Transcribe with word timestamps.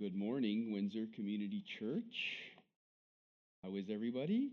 good 0.00 0.16
morning, 0.16 0.72
Windsor 0.72 1.08
Community 1.14 1.62
Church. 1.78 2.38
How 3.62 3.76
is 3.76 3.84
everybody? 3.92 4.48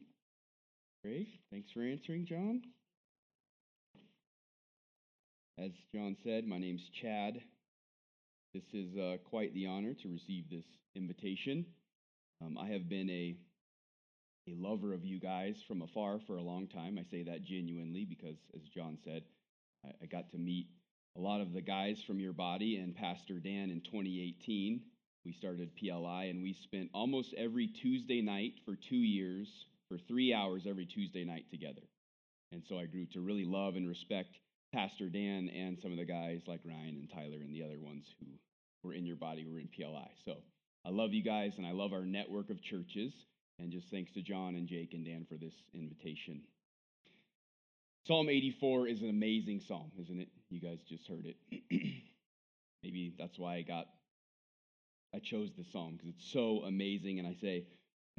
Great. 1.05 1.29
Thanks 1.50 1.71
for 1.71 1.83
answering, 1.83 2.25
John. 2.25 2.63
As 5.58 5.72
John 5.96 6.18
said, 6.22 6.46
my 6.46 6.58
name's 6.58 6.90
Chad. 7.02 7.40
This 8.54 8.66
is 8.73 8.98
uh, 8.98 9.18
quite 9.30 9.54
the 9.54 9.68
honor 9.68 9.94
to 9.94 10.10
receive 10.10 10.50
this 10.50 10.66
invitation. 10.97 11.66
Um, 12.45 12.57
I 12.57 12.68
have 12.68 12.89
been 12.89 13.09
a 13.09 13.38
a 14.50 14.55
lover 14.57 14.93
of 14.93 15.05
you 15.05 15.18
guys 15.18 15.55
from 15.66 15.82
afar 15.82 16.20
for 16.27 16.36
a 16.36 16.43
long 16.43 16.68
time. 16.68 17.00
I 17.00 17.09
say 17.09 17.23
that 17.23 17.45
genuinely 17.45 18.04
because, 18.04 18.36
as 18.54 18.64
John 18.75 18.98
said, 19.05 19.23
I, 19.86 19.91
I 20.04 20.05
got 20.07 20.29
to 20.32 20.38
meet 20.38 20.68
a 21.18 21.21
lot 21.21 21.39
of 21.39 21.54
the 21.54 21.61
guys 21.61 22.02
from 22.05 22.20
your 22.20 22.34
body 22.34 22.75
and 22.75 22.93
Pastor 22.93 23.39
Dan 23.39 23.71
in 23.71 23.79
2018. 23.79 24.82
We 25.28 25.34
started 25.34 25.75
PLI 25.75 26.30
and 26.30 26.41
we 26.41 26.55
spent 26.64 26.90
almost 26.94 27.34
every 27.38 27.68
Tuesday 27.68 28.22
night 28.22 28.54
for 28.63 28.77
two 28.77 28.95
years, 28.95 29.49
for 29.90 29.98
three 30.08 30.34
hours 30.34 30.63
every 30.66 30.85
Tuesday 30.85 31.26
night 31.26 31.44
together. 31.52 31.81
And 32.54 32.63
so 32.70 32.80
I 32.80 32.85
grew 32.85 33.05
to 33.08 33.20
really 33.20 33.44
love 33.44 33.76
and 33.76 33.90
respect 33.90 34.30
Pastor 34.73 35.09
Dan 35.09 35.49
and 35.49 35.77
some 35.82 35.91
of 35.91 35.98
the 35.98 36.05
guys 36.05 36.44
like 36.48 36.62
Ryan 36.63 36.95
and 36.95 37.09
Tyler 37.09 37.41
and 37.44 37.54
the 37.54 37.62
other 37.62 37.77
ones 37.77 38.05
who 38.21 38.27
were 38.85 38.94
in 38.94 39.05
your 39.05 39.18
body 39.18 39.45
were 39.45 39.59
in 39.59 39.68
PLI. 39.68 40.08
So 40.23 40.38
I 40.85 40.91
love 40.91 41.12
you 41.12 41.23
guys 41.26 41.52
and 41.57 41.68
I 41.68 41.71
love 41.71 41.91
our 41.91 42.05
network 42.05 42.49
of 42.49 42.63
churches. 42.63 43.12
And 43.59 43.70
just 43.70 43.90
thanks 43.91 44.13
to 44.13 44.21
John 44.21 44.55
and 44.55 44.66
Jake 44.66 44.94
and 44.94 45.04
Dan 45.04 45.26
for 45.27 45.35
this 45.35 45.55
invitation. 45.73 46.40
Psalm 48.07 48.30
84 48.30 48.88
is 48.88 49.02
an 49.02 49.09
amazing 49.09 49.59
psalm, 49.68 49.91
isn't 50.02 50.21
it? 50.21 50.30
You 50.49 50.62
guys 50.62 50.80
just 50.88 51.05
heard 51.05 51.26
it. 51.26 51.35
Maybe 52.82 53.13
that's 53.20 53.38
why 53.38 53.55
I 53.55 53.63
got 53.63 53.88
I 55.17 55.20
chose 55.20 55.49
this 55.57 55.66
psalm 55.71 55.94
because 55.94 56.09
it's 56.09 56.31
so 56.31 56.62
amazing 56.67 57.17
and 57.17 57.27
I 57.27 57.34
say 57.41 57.66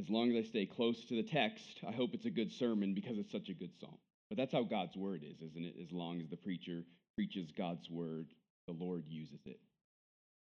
as 0.00 0.10
long 0.10 0.32
as 0.32 0.44
I 0.44 0.48
stay 0.48 0.66
close 0.66 1.04
to 1.06 1.14
the 1.14 1.22
text, 1.22 1.80
I 1.86 1.92
hope 1.92 2.10
it's 2.12 2.26
a 2.26 2.30
good 2.30 2.50
sermon 2.50 2.92
because 2.92 3.18
it's 3.18 3.30
such 3.30 3.48
a 3.48 3.54
good 3.54 3.70
psalm. 3.80 3.98
But 4.28 4.36
that's 4.36 4.52
how 4.52 4.64
God's 4.64 4.96
word 4.96 5.22
is, 5.24 5.40
isn't 5.40 5.64
it? 5.64 5.76
As 5.80 5.92
long 5.92 6.20
as 6.20 6.28
the 6.28 6.36
preacher 6.36 6.82
preaches 7.14 7.52
God's 7.56 7.88
word, 7.88 8.26
the 8.66 8.72
Lord 8.72 9.04
uses 9.06 9.38
it. 9.46 9.60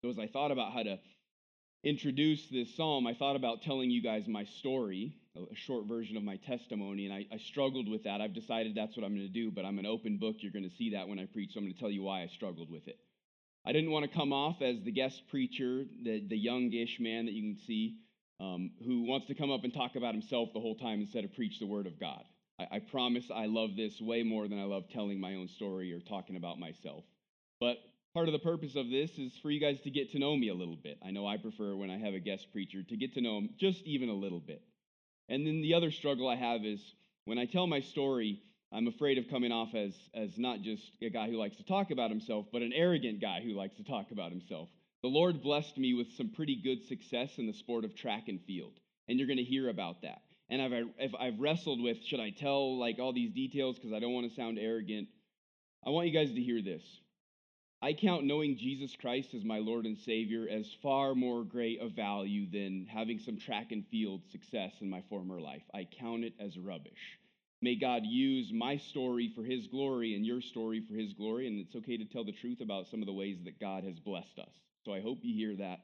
So 0.03 0.11
as 0.11 0.19
I 0.19 0.29
thought 0.29 0.53
about 0.53 0.73
how 0.73 0.85
to 0.85 0.99
introduce 1.83 2.49
this 2.51 2.77
psalm, 2.77 3.09
I 3.09 3.15
thought 3.15 3.37
about 3.37 3.63
telling 3.63 3.91
you 3.91 4.01
guys 4.01 4.29
my 4.29 4.45
story, 4.45 5.17
a 5.37 5.57
short 5.57 5.87
version 5.87 6.17
of 6.17 6.23
my 6.23 6.37
testimony, 6.37 7.07
and 7.07 7.15
I, 7.15 7.27
I 7.33 7.39
struggled 7.39 7.89
with 7.89 8.05
that. 8.05 8.21
I've 8.21 8.35
decided 8.35 8.77
that's 8.77 8.97
what 8.97 9.05
I'm 9.05 9.15
going 9.15 9.27
to 9.27 9.33
do, 9.33 9.51
but 9.51 9.65
I'm 9.65 9.81
an 9.81 9.87
open 9.87 10.19
book. 10.19 10.37
You're 10.39 10.53
going 10.53 10.69
to 10.69 10.77
see 10.77 10.91
that 10.91 11.09
when 11.09 11.19
I 11.19 11.27
preach, 11.27 11.55
so 11.55 11.59
I'm 11.59 11.65
going 11.65 11.75
to 11.75 11.81
tell 11.81 11.91
you 11.91 12.05
why 12.05 12.23
I 12.23 12.29
struggled 12.29 12.71
with 12.71 12.87
it. 12.87 12.99
I 13.67 13.73
didn't 13.73 13.91
want 13.91 14.11
to 14.11 14.17
come 14.17 14.33
off 14.33 14.63
as 14.63 14.83
the 14.83 14.93
guest 14.93 15.23
preacher, 15.29 15.85
the, 16.03 16.25
the 16.27 16.37
youngish 16.37 16.99
man 17.01 17.27
that 17.27 17.33
you 17.33 17.55
can 17.55 17.63
see, 17.67 17.99
um, 18.41 18.71
who 18.85 19.03
wants 19.03 19.27
to 19.27 19.35
come 19.35 19.51
up 19.51 19.65
and 19.65 19.75
talk 19.75 19.97
about 19.97 20.15
himself 20.15 20.51
the 20.55 20.61
whole 20.61 20.77
time 20.77 21.01
instead 21.01 21.25
of 21.25 21.35
preach 21.35 21.59
the 21.59 21.67
word 21.67 21.87
of 21.87 21.99
God. 21.99 22.23
I, 22.59 22.77
I 22.77 22.79
promise 22.79 23.31
I 23.35 23.47
love 23.47 23.71
this 23.77 24.01
way 24.01 24.23
more 24.23 24.49
than 24.49 24.59
I 24.59 24.65
love 24.65 24.85
telling 24.93 25.21
my 25.21 25.35
own 25.35 25.49
story 25.49 25.93
or 25.93 26.01
talking 26.01 26.37
about 26.37 26.59
myself. 26.59 27.05
But 27.61 27.79
part 28.15 28.29
of 28.29 28.33
the 28.33 28.39
purpose 28.39 28.77
of 28.77 28.89
this 28.91 29.11
is 29.19 29.33
for 29.43 29.51
you 29.51 29.61
guys 29.61 29.81
to 29.83 29.91
get 29.91 30.13
to 30.13 30.19
know 30.19 30.37
me 30.37 30.49
a 30.49 30.55
little 30.55 30.77
bit. 30.77 30.99
I 31.05 31.11
know 31.11 31.27
I 31.27 31.37
prefer 31.37 31.75
when 31.75 31.91
I 31.91 31.99
have 31.99 32.15
a 32.15 32.21
guest 32.21 32.49
preacher 32.53 32.83
to 32.83 32.97
get 32.97 33.15
to 33.15 33.21
know 33.21 33.39
him 33.39 33.51
just 33.59 33.83
even 33.83 34.09
a 34.09 34.15
little 34.15 34.41
bit. 34.41 34.63
And 35.29 35.47
then 35.47 35.61
the 35.61 35.75
other 35.75 35.91
struggle 35.91 36.29
I 36.29 36.37
have 36.37 36.65
is 36.65 36.81
when 37.27 37.39
I 37.39 37.45
tell 37.45 37.67
my 37.67 37.81
story, 37.81 38.41
I'm 38.73 38.87
afraid 38.87 39.19
of 39.19 39.29
coming 39.29 39.51
off 39.51 39.75
as, 39.75 39.95
as 40.15 40.39
not 40.39 40.61
just 40.61 40.83
a 41.01 41.09
guy 41.09 41.29
who 41.29 41.39
likes 41.39 41.57
to 41.57 41.65
talk 41.65 41.91
about 41.91 42.11
himself, 42.11 42.47
but 42.53 42.63
an 42.63 42.73
arrogant 42.75 43.21
guy 43.21 43.41
who 43.43 43.55
likes 43.55 43.77
to 43.77 43.85
talk 43.85 44.11
about 44.11 44.31
himself. 44.31 44.69
The 45.03 45.09
Lord 45.09 45.43
blessed 45.43 45.79
me 45.79 45.95
with 45.95 46.13
some 46.13 46.31
pretty 46.31 46.61
good 46.63 46.85
success 46.87 47.39
in 47.39 47.47
the 47.47 47.53
sport 47.53 47.85
of 47.85 47.95
track 47.95 48.29
and 48.29 48.41
field, 48.43 48.75
and 49.09 49.19
you're 49.19 49.29
going 49.29 49.39
to 49.39 49.45
hear 49.45 49.69
about 49.69 50.03
that. 50.03 50.23
And 50.51 50.61
I've, 50.61 50.73
if 50.99 51.15
I've 51.15 51.39
wrestled 51.39 51.81
with, 51.81 52.03
should 52.05 52.21
I 52.21 52.31
tell 52.31 52.79
like 52.79 52.99
all 52.99 53.13
these 53.13 53.33
details 53.33 53.77
because 53.77 53.93
I 53.93 54.01
don't 54.01 54.13
want 54.13 54.29
to 54.29 54.35
sound 54.35 54.59
arrogant? 54.59 55.09
I 55.87 55.91
want 55.91 56.09
you 56.09 56.13
guys 56.13 56.35
to 56.35 56.41
hear 56.41 56.63
this. 56.63 56.83
I 57.81 57.93
count 57.93 58.25
knowing 58.25 58.57
Jesus 58.59 58.97
Christ 58.97 59.35
as 59.35 59.45
my 59.45 59.59
Lord 59.59 59.87
and 59.87 59.97
Savior 59.97 60.49
as 60.51 60.67
far 60.83 61.15
more 61.15 61.45
great 61.45 61.81
a 61.81 61.89
value 61.89 62.51
than 62.51 62.87
having 62.93 63.21
some 63.21 63.39
track 63.39 63.71
and 63.71 63.87
field 63.87 64.23
success 64.33 64.73
in 64.81 64.91
my 64.91 65.03
former 65.09 65.41
life. 65.41 65.63
I 65.73 65.85
count 65.85 66.25
it 66.25 66.35
as 66.41 66.59
rubbish. 66.59 67.19
May 67.61 67.75
God 67.75 68.03
use 68.05 68.53
my 68.53 68.77
story 68.77 69.33
for 69.35 69.43
His 69.43 69.67
glory 69.67 70.15
and 70.15 70.25
your 70.25 70.41
story 70.41 70.83
for 70.89 70.95
His 70.95 71.13
glory. 71.13 71.49
And 71.49 71.59
it's 71.59 71.75
okay 71.77 71.97
to 71.97 72.05
tell 72.05 72.25
the 72.25 72.33
truth 72.33 72.61
about 72.61 72.87
some 72.89 73.01
of 73.01 73.07
the 73.07 73.13
ways 73.13 73.39
that 73.45 73.59
God 73.61 73.85
has 73.85 73.99
blessed 73.99 74.39
us. 74.39 74.53
So 74.85 74.93
I 74.93 75.01
hope 75.01 75.19
you 75.23 75.35
hear 75.35 75.57
that. 75.57 75.81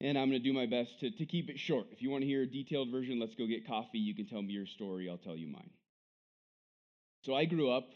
And 0.00 0.18
I'm 0.18 0.28
going 0.28 0.42
to 0.42 0.48
do 0.48 0.52
my 0.52 0.66
best 0.66 0.98
to, 1.00 1.10
to 1.10 1.26
keep 1.26 1.48
it 1.48 1.58
short. 1.58 1.86
If 1.92 2.02
you 2.02 2.10
want 2.10 2.22
to 2.22 2.26
hear 2.26 2.42
a 2.42 2.46
detailed 2.46 2.90
version, 2.90 3.20
let's 3.20 3.34
go 3.36 3.46
get 3.46 3.66
coffee. 3.66 3.98
You 3.98 4.14
can 4.14 4.26
tell 4.26 4.42
me 4.42 4.52
your 4.52 4.66
story, 4.66 5.08
I'll 5.08 5.16
tell 5.16 5.36
you 5.36 5.46
mine. 5.46 5.70
So 7.24 7.34
I 7.34 7.44
grew 7.44 7.70
up 7.70 7.88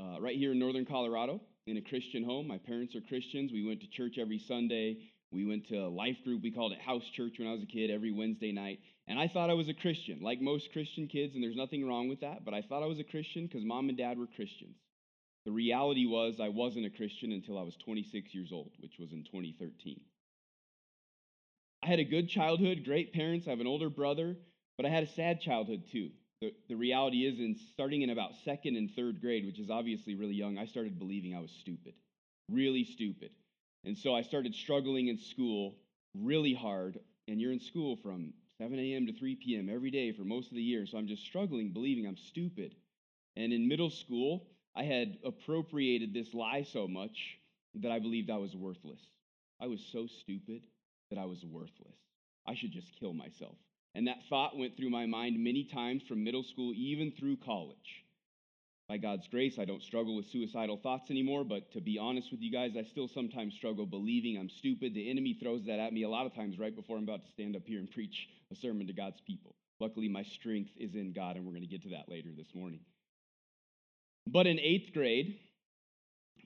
uh, 0.00 0.18
right 0.20 0.36
here 0.36 0.52
in 0.52 0.58
northern 0.58 0.86
Colorado 0.86 1.42
in 1.66 1.76
a 1.76 1.82
Christian 1.82 2.24
home. 2.24 2.48
My 2.48 2.58
parents 2.58 2.96
are 2.96 3.02
Christians. 3.02 3.52
We 3.52 3.66
went 3.66 3.80
to 3.82 3.86
church 3.86 4.16
every 4.18 4.38
Sunday. 4.38 4.96
We 5.30 5.44
went 5.44 5.68
to 5.68 5.76
a 5.76 5.88
life 5.88 6.16
group. 6.24 6.42
We 6.42 6.50
called 6.50 6.72
it 6.72 6.80
house 6.80 7.04
church 7.14 7.34
when 7.38 7.48
I 7.48 7.52
was 7.52 7.62
a 7.62 7.66
kid 7.66 7.90
every 7.90 8.12
Wednesday 8.12 8.52
night. 8.52 8.80
And 9.08 9.18
I 9.18 9.28
thought 9.28 9.50
I 9.50 9.54
was 9.54 9.68
a 9.68 9.74
Christian, 9.74 10.20
like 10.22 10.40
most 10.40 10.72
Christian 10.72 11.08
kids, 11.08 11.34
and 11.34 11.42
there's 11.42 11.56
nothing 11.56 11.86
wrong 11.86 12.08
with 12.08 12.20
that, 12.20 12.44
but 12.44 12.54
I 12.54 12.62
thought 12.62 12.82
I 12.82 12.86
was 12.86 13.00
a 13.00 13.04
Christian 13.04 13.46
because 13.46 13.64
mom 13.64 13.88
and 13.88 13.98
dad 13.98 14.18
were 14.18 14.28
Christians. 14.28 14.76
The 15.44 15.52
reality 15.52 16.06
was 16.06 16.38
I 16.40 16.48
wasn't 16.48 16.86
a 16.86 16.90
Christian 16.90 17.32
until 17.32 17.58
I 17.58 17.62
was 17.62 17.76
26 17.76 18.32
years 18.32 18.52
old, 18.52 18.70
which 18.78 18.98
was 18.98 19.12
in 19.12 19.24
2013. 19.24 20.00
I 21.82 21.86
had 21.86 21.98
a 21.98 22.04
good 22.04 22.28
childhood, 22.28 22.84
great 22.84 23.12
parents. 23.12 23.46
I 23.46 23.50
have 23.50 23.60
an 23.60 23.66
older 23.66 23.90
brother, 23.90 24.36
but 24.76 24.86
I 24.86 24.88
had 24.88 25.02
a 25.02 25.08
sad 25.08 25.40
childhood 25.40 25.82
too. 25.90 26.10
The, 26.40 26.54
the 26.68 26.76
reality 26.76 27.26
is, 27.26 27.40
in 27.40 27.56
starting 27.72 28.02
in 28.02 28.10
about 28.10 28.34
second 28.44 28.76
and 28.76 28.90
third 28.94 29.20
grade, 29.20 29.46
which 29.46 29.58
is 29.58 29.68
obviously 29.68 30.14
really 30.14 30.34
young, 30.34 30.58
I 30.58 30.66
started 30.66 30.98
believing 30.98 31.34
I 31.34 31.40
was 31.40 31.50
stupid, 31.60 31.94
really 32.48 32.84
stupid. 32.84 33.30
And 33.84 33.98
so 33.98 34.14
I 34.14 34.22
started 34.22 34.54
struggling 34.54 35.08
in 35.08 35.18
school 35.18 35.74
really 36.14 36.54
hard. 36.54 37.00
And 37.28 37.40
you're 37.40 37.52
in 37.52 37.60
school 37.60 37.96
from 37.96 38.32
7 38.62 38.78
a.m. 38.78 39.06
to 39.06 39.12
3 39.12 39.34
p.m. 39.34 39.68
every 39.68 39.90
day 39.90 40.12
for 40.12 40.22
most 40.22 40.50
of 40.50 40.54
the 40.54 40.62
year. 40.62 40.86
So 40.86 40.96
I'm 40.96 41.08
just 41.08 41.24
struggling, 41.24 41.72
believing 41.72 42.06
I'm 42.06 42.16
stupid. 42.16 42.76
And 43.34 43.52
in 43.52 43.66
middle 43.66 43.90
school, 43.90 44.46
I 44.76 44.84
had 44.84 45.18
appropriated 45.24 46.14
this 46.14 46.32
lie 46.32 46.64
so 46.72 46.86
much 46.86 47.38
that 47.74 47.90
I 47.90 47.98
believed 47.98 48.30
I 48.30 48.36
was 48.36 48.54
worthless. 48.54 49.00
I 49.60 49.66
was 49.66 49.80
so 49.90 50.06
stupid 50.06 50.62
that 51.10 51.18
I 51.18 51.24
was 51.24 51.44
worthless. 51.44 51.96
I 52.46 52.54
should 52.54 52.70
just 52.70 52.86
kill 53.00 53.12
myself. 53.12 53.56
And 53.96 54.06
that 54.06 54.22
thought 54.28 54.56
went 54.56 54.76
through 54.76 54.90
my 54.90 55.06
mind 55.06 55.42
many 55.42 55.64
times 55.64 56.02
from 56.06 56.22
middle 56.22 56.44
school, 56.44 56.72
even 56.76 57.12
through 57.18 57.38
college. 57.38 58.04
By 58.92 58.98
God's 58.98 59.26
grace, 59.26 59.58
I 59.58 59.64
don't 59.64 59.82
struggle 59.82 60.14
with 60.14 60.26
suicidal 60.26 60.76
thoughts 60.76 61.10
anymore, 61.10 61.44
but 61.44 61.72
to 61.72 61.80
be 61.80 61.96
honest 61.96 62.30
with 62.30 62.42
you 62.42 62.52
guys, 62.52 62.72
I 62.78 62.82
still 62.82 63.08
sometimes 63.08 63.54
struggle 63.54 63.86
believing 63.86 64.36
I'm 64.36 64.50
stupid. 64.50 64.92
The 64.92 65.08
enemy 65.08 65.38
throws 65.42 65.64
that 65.64 65.78
at 65.78 65.94
me 65.94 66.02
a 66.02 66.10
lot 66.10 66.26
of 66.26 66.34
times 66.34 66.58
right 66.58 66.76
before 66.76 66.98
I'm 66.98 67.04
about 67.04 67.24
to 67.24 67.30
stand 67.30 67.56
up 67.56 67.62
here 67.64 67.78
and 67.78 67.90
preach 67.90 68.28
a 68.50 68.54
sermon 68.54 68.86
to 68.88 68.92
God's 68.92 69.22
people. 69.26 69.54
Luckily, 69.80 70.10
my 70.10 70.22
strength 70.22 70.72
is 70.76 70.94
in 70.94 71.14
God, 71.14 71.36
and 71.36 71.46
we're 71.46 71.52
going 71.52 71.62
to 71.62 71.68
get 71.68 71.84
to 71.84 71.88
that 71.88 72.10
later 72.10 72.28
this 72.36 72.54
morning. 72.54 72.80
But 74.26 74.46
in 74.46 74.60
eighth 74.60 74.92
grade, 74.92 75.38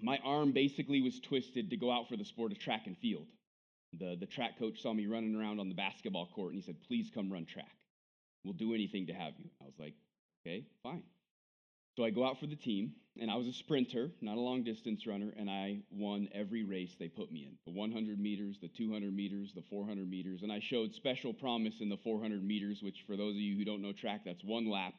my 0.00 0.20
arm 0.22 0.52
basically 0.52 1.02
was 1.02 1.18
twisted 1.18 1.70
to 1.70 1.76
go 1.76 1.90
out 1.90 2.08
for 2.08 2.16
the 2.16 2.24
sport 2.24 2.52
of 2.52 2.60
track 2.60 2.82
and 2.86 2.96
field. 2.98 3.26
The, 3.98 4.16
the 4.20 4.26
track 4.26 4.56
coach 4.56 4.80
saw 4.82 4.94
me 4.94 5.08
running 5.08 5.34
around 5.34 5.58
on 5.58 5.68
the 5.68 5.74
basketball 5.74 6.28
court 6.32 6.52
and 6.52 6.62
he 6.62 6.64
said, 6.64 6.76
Please 6.86 7.10
come 7.12 7.28
run 7.28 7.44
track. 7.44 7.74
We'll 8.44 8.54
do 8.54 8.72
anything 8.72 9.08
to 9.08 9.14
have 9.14 9.32
you. 9.36 9.50
I 9.60 9.64
was 9.64 9.80
like, 9.80 9.94
Okay, 10.46 10.64
fine. 10.84 11.02
So 11.96 12.04
I 12.04 12.10
go 12.10 12.26
out 12.26 12.38
for 12.38 12.46
the 12.46 12.56
team, 12.56 12.92
and 13.18 13.30
I 13.30 13.36
was 13.36 13.46
a 13.46 13.52
sprinter, 13.52 14.10
not 14.20 14.36
a 14.36 14.40
long 14.40 14.62
distance 14.62 15.06
runner, 15.06 15.32
and 15.38 15.48
I 15.48 15.78
won 15.90 16.28
every 16.34 16.62
race 16.62 16.94
they 16.98 17.08
put 17.08 17.32
me 17.32 17.46
in 17.46 17.56
the 17.64 17.78
100 17.78 18.20
meters, 18.20 18.58
the 18.60 18.68
200 18.68 19.14
meters, 19.14 19.52
the 19.54 19.62
400 19.70 20.08
meters. 20.08 20.42
And 20.42 20.52
I 20.52 20.60
showed 20.60 20.94
special 20.94 21.32
promise 21.32 21.80
in 21.80 21.88
the 21.88 21.96
400 21.96 22.44
meters, 22.44 22.82
which, 22.82 23.04
for 23.06 23.16
those 23.16 23.34
of 23.34 23.40
you 23.40 23.56
who 23.56 23.64
don't 23.64 23.80
know 23.80 23.92
track, 23.92 24.22
that's 24.26 24.44
one 24.44 24.68
lap 24.70 24.92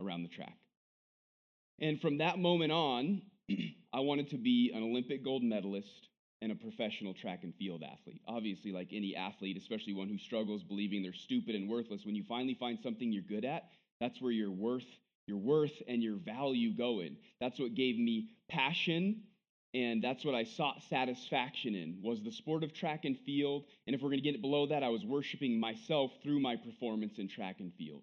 around 0.00 0.22
the 0.22 0.30
track. 0.30 0.56
And 1.80 2.00
from 2.00 2.18
that 2.18 2.38
moment 2.38 2.72
on, 2.72 3.22
I 3.92 4.00
wanted 4.00 4.30
to 4.30 4.38
be 4.38 4.72
an 4.74 4.82
Olympic 4.82 5.22
gold 5.22 5.42
medalist 5.42 6.08
and 6.40 6.52
a 6.52 6.54
professional 6.54 7.12
track 7.12 7.40
and 7.42 7.54
field 7.56 7.82
athlete. 7.82 8.22
Obviously, 8.26 8.72
like 8.72 8.88
any 8.92 9.14
athlete, 9.14 9.58
especially 9.58 9.92
one 9.92 10.08
who 10.08 10.18
struggles 10.18 10.62
believing 10.62 11.02
they're 11.02 11.12
stupid 11.12 11.54
and 11.54 11.68
worthless, 11.68 12.06
when 12.06 12.14
you 12.14 12.24
finally 12.26 12.54
find 12.54 12.78
something 12.82 13.12
you're 13.12 13.22
good 13.22 13.44
at, 13.44 13.64
that's 14.00 14.22
where 14.22 14.32
your 14.32 14.50
worth, 14.50 14.86
your 15.28 15.38
worth 15.38 15.82
and 15.86 16.02
your 16.02 16.16
value 16.16 16.74
go 16.76 17.00
in. 17.00 17.16
That's 17.40 17.60
what 17.60 17.74
gave 17.74 17.98
me 17.98 18.30
passion 18.48 19.22
and 19.74 20.02
that's 20.02 20.24
what 20.24 20.34
I 20.34 20.44
sought 20.44 20.82
satisfaction 20.88 21.74
in 21.74 21.98
was 22.02 22.22
the 22.22 22.32
sport 22.32 22.64
of 22.64 22.72
track 22.72 23.04
and 23.04 23.18
field. 23.18 23.64
And 23.86 23.94
if 23.94 24.00
we're 24.00 24.08
going 24.08 24.20
to 24.20 24.24
get 24.24 24.34
it 24.34 24.40
below 24.40 24.66
that, 24.66 24.82
I 24.82 24.88
was 24.88 25.04
worshiping 25.04 25.60
myself 25.60 26.10
through 26.22 26.40
my 26.40 26.56
performance 26.56 27.18
in 27.18 27.28
track 27.28 27.56
and 27.60 27.72
field. 27.74 28.02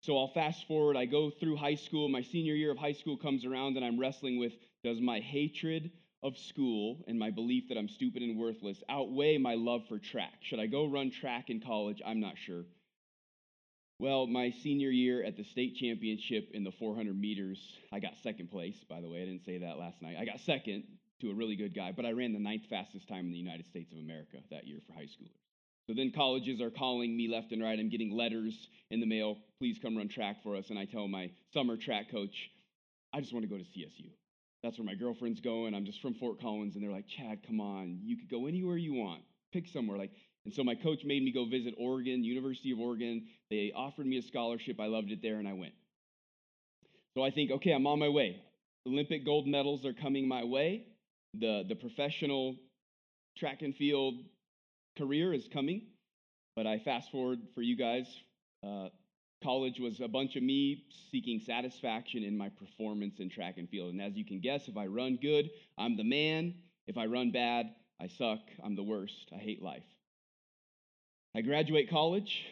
So 0.00 0.18
I'll 0.18 0.32
fast 0.32 0.66
forward. 0.66 0.96
I 0.96 1.04
go 1.04 1.30
through 1.30 1.56
high 1.56 1.76
school. 1.76 2.08
My 2.08 2.22
senior 2.22 2.54
year 2.54 2.72
of 2.72 2.78
high 2.78 2.92
school 2.92 3.16
comes 3.16 3.44
around, 3.44 3.76
and 3.76 3.84
I'm 3.84 4.00
wrestling 4.00 4.38
with 4.38 4.52
does 4.82 5.00
my 5.00 5.20
hatred 5.20 5.90
of 6.22 6.36
school 6.36 7.04
and 7.06 7.18
my 7.18 7.30
belief 7.30 7.68
that 7.68 7.78
I'm 7.78 7.88
stupid 7.88 8.22
and 8.22 8.38
worthless 8.38 8.82
outweigh 8.88 9.38
my 9.38 9.54
love 9.54 9.82
for 9.88 9.98
track. 9.98 10.38
Should 10.40 10.58
I 10.58 10.66
go 10.66 10.86
run 10.86 11.10
track 11.10 11.50
in 11.50 11.60
college? 11.60 12.02
I'm 12.04 12.20
not 12.20 12.36
sure. 12.36 12.64
Well, 14.00 14.26
my 14.26 14.50
senior 14.62 14.88
year 14.88 15.22
at 15.22 15.36
the 15.36 15.44
state 15.44 15.76
championship 15.76 16.52
in 16.54 16.64
the 16.64 16.72
400 16.72 17.20
meters, 17.20 17.60
I 17.92 18.00
got 18.00 18.12
second 18.22 18.50
place, 18.50 18.82
by 18.88 19.02
the 19.02 19.10
way. 19.10 19.20
I 19.20 19.26
didn't 19.26 19.44
say 19.44 19.58
that 19.58 19.76
last 19.76 20.00
night. 20.00 20.16
I 20.18 20.24
got 20.24 20.40
second 20.40 20.84
to 21.20 21.30
a 21.30 21.34
really 21.34 21.54
good 21.54 21.74
guy, 21.74 21.92
but 21.94 22.06
I 22.06 22.12
ran 22.12 22.32
the 22.32 22.38
ninth 22.38 22.62
fastest 22.70 23.06
time 23.08 23.26
in 23.26 23.30
the 23.30 23.36
United 23.36 23.66
States 23.66 23.92
of 23.92 23.98
America 23.98 24.38
that 24.50 24.66
year 24.66 24.78
for 24.86 24.94
high 24.94 25.04
schoolers. 25.04 25.36
So 25.86 25.92
then 25.94 26.12
colleges 26.16 26.62
are 26.62 26.70
calling 26.70 27.14
me 27.14 27.28
left 27.28 27.52
and 27.52 27.62
right. 27.62 27.78
I'm 27.78 27.90
getting 27.90 28.10
letters 28.10 28.68
in 28.90 29.00
the 29.00 29.06
mail. 29.06 29.36
Please 29.58 29.78
come 29.82 29.98
run 29.98 30.08
track 30.08 30.42
for 30.42 30.56
us. 30.56 30.70
And 30.70 30.78
I 30.78 30.86
tell 30.86 31.06
my 31.06 31.30
summer 31.52 31.76
track 31.76 32.10
coach, 32.10 32.50
I 33.12 33.20
just 33.20 33.34
want 33.34 33.44
to 33.44 33.50
go 33.50 33.58
to 33.58 33.64
CSU. 33.64 34.08
That's 34.62 34.78
where 34.78 34.86
my 34.86 34.94
girlfriend's 34.94 35.40
going. 35.40 35.74
I'm 35.74 35.84
just 35.84 36.00
from 36.00 36.14
Fort 36.14 36.40
Collins. 36.40 36.74
And 36.74 36.82
they're 36.82 36.90
like, 36.90 37.06
Chad, 37.06 37.40
come 37.46 37.60
on. 37.60 37.98
You 38.02 38.16
could 38.16 38.30
go 38.30 38.46
anywhere 38.46 38.78
you 38.78 38.94
want. 38.94 39.20
Pick 39.52 39.68
somewhere. 39.68 39.98
Like, 39.98 40.12
and 40.50 40.56
so 40.56 40.64
my 40.64 40.74
coach 40.74 41.04
made 41.04 41.22
me 41.22 41.30
go 41.30 41.44
visit 41.44 41.74
Oregon, 41.78 42.24
University 42.24 42.72
of 42.72 42.80
Oregon. 42.80 43.22
They 43.50 43.70
offered 43.72 44.04
me 44.04 44.18
a 44.18 44.22
scholarship. 44.22 44.80
I 44.80 44.86
loved 44.86 45.12
it 45.12 45.22
there 45.22 45.36
and 45.36 45.46
I 45.46 45.52
went. 45.52 45.74
So 47.16 47.22
I 47.22 47.30
think, 47.30 47.52
okay, 47.52 47.70
I'm 47.70 47.86
on 47.86 48.00
my 48.00 48.08
way. 48.08 48.42
Olympic 48.84 49.24
gold 49.24 49.46
medals 49.46 49.86
are 49.86 49.92
coming 49.92 50.26
my 50.26 50.42
way. 50.42 50.86
The, 51.34 51.62
the 51.68 51.76
professional 51.76 52.56
track 53.38 53.62
and 53.62 53.76
field 53.76 54.14
career 54.98 55.32
is 55.32 55.46
coming. 55.52 55.82
But 56.56 56.66
I 56.66 56.80
fast 56.80 57.12
forward 57.12 57.38
for 57.54 57.62
you 57.62 57.76
guys. 57.76 58.06
Uh, 58.66 58.88
college 59.44 59.78
was 59.78 60.00
a 60.00 60.08
bunch 60.08 60.34
of 60.34 60.42
me 60.42 60.82
seeking 61.12 61.40
satisfaction 61.46 62.24
in 62.24 62.36
my 62.36 62.48
performance 62.48 63.20
in 63.20 63.30
track 63.30 63.54
and 63.58 63.68
field. 63.68 63.92
And 63.92 64.02
as 64.02 64.16
you 64.16 64.24
can 64.24 64.40
guess, 64.40 64.66
if 64.66 64.76
I 64.76 64.86
run 64.86 65.16
good, 65.22 65.48
I'm 65.78 65.96
the 65.96 66.02
man. 66.02 66.54
If 66.88 66.98
I 66.98 67.06
run 67.06 67.30
bad, 67.30 67.66
I 68.00 68.08
suck. 68.08 68.40
I'm 68.64 68.74
the 68.74 68.82
worst. 68.82 69.30
I 69.32 69.38
hate 69.38 69.62
life. 69.62 69.84
I 71.34 71.42
graduate 71.42 71.88
college. 71.88 72.44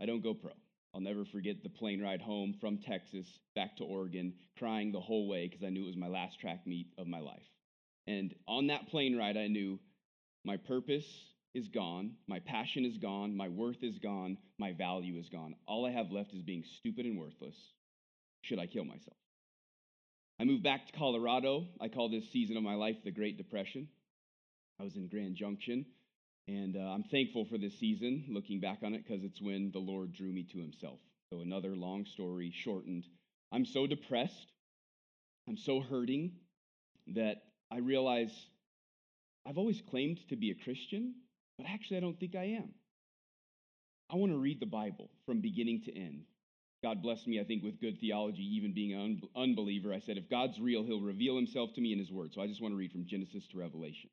I 0.00 0.06
don't 0.06 0.22
go 0.22 0.32
pro. 0.32 0.52
I'll 0.94 1.00
never 1.00 1.24
forget 1.26 1.62
the 1.62 1.68
plane 1.68 2.02
ride 2.02 2.22
home 2.22 2.54
from 2.60 2.78
Texas 2.78 3.26
back 3.54 3.76
to 3.76 3.84
Oregon, 3.84 4.32
crying 4.58 4.92
the 4.92 5.00
whole 5.00 5.28
way 5.28 5.46
because 5.46 5.64
I 5.64 5.68
knew 5.68 5.82
it 5.82 5.88
was 5.88 5.96
my 5.96 6.08
last 6.08 6.40
track 6.40 6.66
meet 6.66 6.86
of 6.96 7.06
my 7.06 7.20
life. 7.20 7.46
And 8.06 8.34
on 8.46 8.68
that 8.68 8.88
plane 8.88 9.16
ride, 9.16 9.36
I 9.36 9.48
knew 9.48 9.78
my 10.44 10.56
purpose 10.56 11.06
is 11.54 11.68
gone, 11.68 12.12
my 12.26 12.38
passion 12.38 12.84
is 12.84 12.96
gone, 12.96 13.36
my 13.36 13.48
worth 13.48 13.82
is 13.82 13.98
gone, 13.98 14.38
my 14.58 14.72
value 14.72 15.18
is 15.18 15.28
gone. 15.28 15.54
All 15.66 15.84
I 15.84 15.90
have 15.90 16.10
left 16.10 16.32
is 16.32 16.42
being 16.42 16.64
stupid 16.78 17.06
and 17.06 17.18
worthless. 17.18 17.56
Should 18.42 18.58
I 18.58 18.66
kill 18.66 18.84
myself? 18.84 19.16
I 20.40 20.44
moved 20.44 20.62
back 20.62 20.86
to 20.86 20.98
Colorado. 20.98 21.66
I 21.80 21.88
call 21.88 22.08
this 22.08 22.30
season 22.32 22.56
of 22.56 22.62
my 22.62 22.74
life 22.74 22.96
the 23.04 23.10
Great 23.10 23.36
Depression. 23.36 23.88
I 24.80 24.84
was 24.84 24.96
in 24.96 25.08
Grand 25.08 25.36
Junction, 25.36 25.86
and 26.46 26.76
uh, 26.76 26.80
I'm 26.80 27.04
thankful 27.04 27.46
for 27.46 27.58
this 27.58 27.78
season, 27.78 28.24
looking 28.28 28.60
back 28.60 28.78
on 28.82 28.94
it, 28.94 29.04
because 29.06 29.24
it's 29.24 29.40
when 29.40 29.70
the 29.72 29.78
Lord 29.78 30.12
drew 30.12 30.32
me 30.32 30.44
to 30.52 30.58
Himself. 30.58 30.98
So, 31.30 31.40
another 31.40 31.74
long 31.74 32.04
story 32.04 32.52
shortened. 32.54 33.06
I'm 33.52 33.64
so 33.64 33.86
depressed, 33.86 34.52
I'm 35.48 35.56
so 35.56 35.80
hurting 35.80 36.32
that 37.08 37.42
I 37.70 37.78
realize 37.78 38.32
I've 39.46 39.58
always 39.58 39.82
claimed 39.90 40.20
to 40.28 40.36
be 40.36 40.50
a 40.50 40.64
Christian, 40.64 41.14
but 41.56 41.66
actually, 41.66 41.98
I 41.98 42.00
don't 42.00 42.18
think 42.18 42.34
I 42.34 42.44
am. 42.44 42.70
I 44.10 44.16
want 44.16 44.32
to 44.32 44.38
read 44.38 44.60
the 44.60 44.66
Bible 44.66 45.10
from 45.26 45.40
beginning 45.40 45.82
to 45.86 45.96
end. 45.96 46.24
God 46.82 47.02
blessed 47.02 47.26
me, 47.26 47.40
I 47.40 47.44
think, 47.44 47.62
with 47.62 47.80
good 47.80 47.98
theology, 47.98 48.42
even 48.42 48.74
being 48.74 48.92
an 48.92 49.22
unbeliever. 49.34 49.94
I 49.94 50.00
said, 50.00 50.18
if 50.18 50.28
God's 50.28 50.60
real, 50.60 50.84
he'll 50.84 51.00
reveal 51.00 51.36
himself 51.36 51.72
to 51.74 51.80
me 51.80 51.92
in 51.92 51.98
his 51.98 52.12
word. 52.12 52.34
So 52.34 52.42
I 52.42 52.46
just 52.46 52.60
want 52.60 52.72
to 52.72 52.76
read 52.76 52.92
from 52.92 53.06
Genesis 53.06 53.46
to 53.48 53.58
Revelation. 53.58 54.10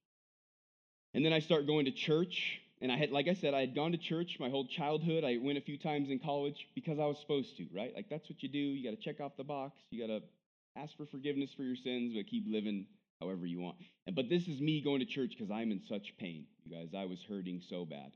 And 1.14 1.26
then 1.26 1.34
I 1.34 1.40
start 1.40 1.68
going 1.68 1.86
to 1.86 1.92
church. 1.92 2.60
And 2.82 2.92
I 2.92 2.98
had, 2.98 3.12
like 3.12 3.28
I 3.28 3.34
said, 3.34 3.54
I 3.54 3.60
had 3.60 3.76
gone 3.76 3.92
to 3.92 3.98
church 3.98 4.38
my 4.40 4.50
whole 4.50 4.66
childhood. 4.66 5.24
I 5.24 5.38
went 5.42 5.58
a 5.58 5.62
few 5.62 5.78
times 5.78 6.10
in 6.10 6.20
college 6.20 6.68
because 6.74 7.00
I 7.00 7.06
was 7.06 7.20
supposed 7.20 7.58
to, 7.58 7.68
right? 7.74 7.94
Like 7.96 8.10
that's 8.10 8.28
what 8.30 8.42
you 8.42 8.50
do. 8.50 8.58
You 8.58 8.90
got 8.90 8.98
to 8.98 9.04
check 9.04 9.22
off 9.22 9.38
the 9.38 9.44
box. 9.44 9.76
You 9.92 10.08
got 10.08 10.14
to 10.14 10.22
ask 10.76 10.96
for 10.98 11.06
forgiveness 11.06 11.52
for 11.56 11.64
your 11.64 11.76
sins, 11.76 12.14
but 12.16 12.28
keep 12.28 12.46
living 12.48 12.88
however 13.20 13.46
you 13.46 13.60
want. 13.60 13.76
But 14.14 14.30
this 14.30 14.48
is 14.48 14.60
me 14.60 14.82
going 14.82 15.00
to 15.00 15.06
church 15.06 15.36
because 15.38 15.52
I'm 15.52 15.72
in 15.72 15.82
such 15.88 16.14
pain, 16.18 16.46
you 16.66 16.76
guys. 16.76 16.90
I 16.98 17.06
was 17.06 17.20
hurting 17.30 17.62
so 17.70 17.86
bad. 17.86 18.12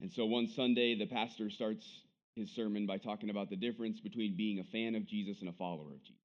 And 0.00 0.12
so 0.12 0.26
one 0.26 0.48
Sunday, 0.48 0.98
the 0.98 1.06
pastor 1.06 1.48
starts 1.48 1.86
his 2.34 2.50
sermon 2.50 2.86
by 2.86 2.98
talking 2.98 3.30
about 3.30 3.48
the 3.48 3.56
difference 3.56 4.00
between 4.00 4.36
being 4.36 4.58
a 4.58 4.64
fan 4.64 4.94
of 4.94 5.06
Jesus 5.06 5.40
and 5.40 5.48
a 5.48 5.52
follower 5.52 5.94
of 5.94 6.02
Jesus, 6.02 6.20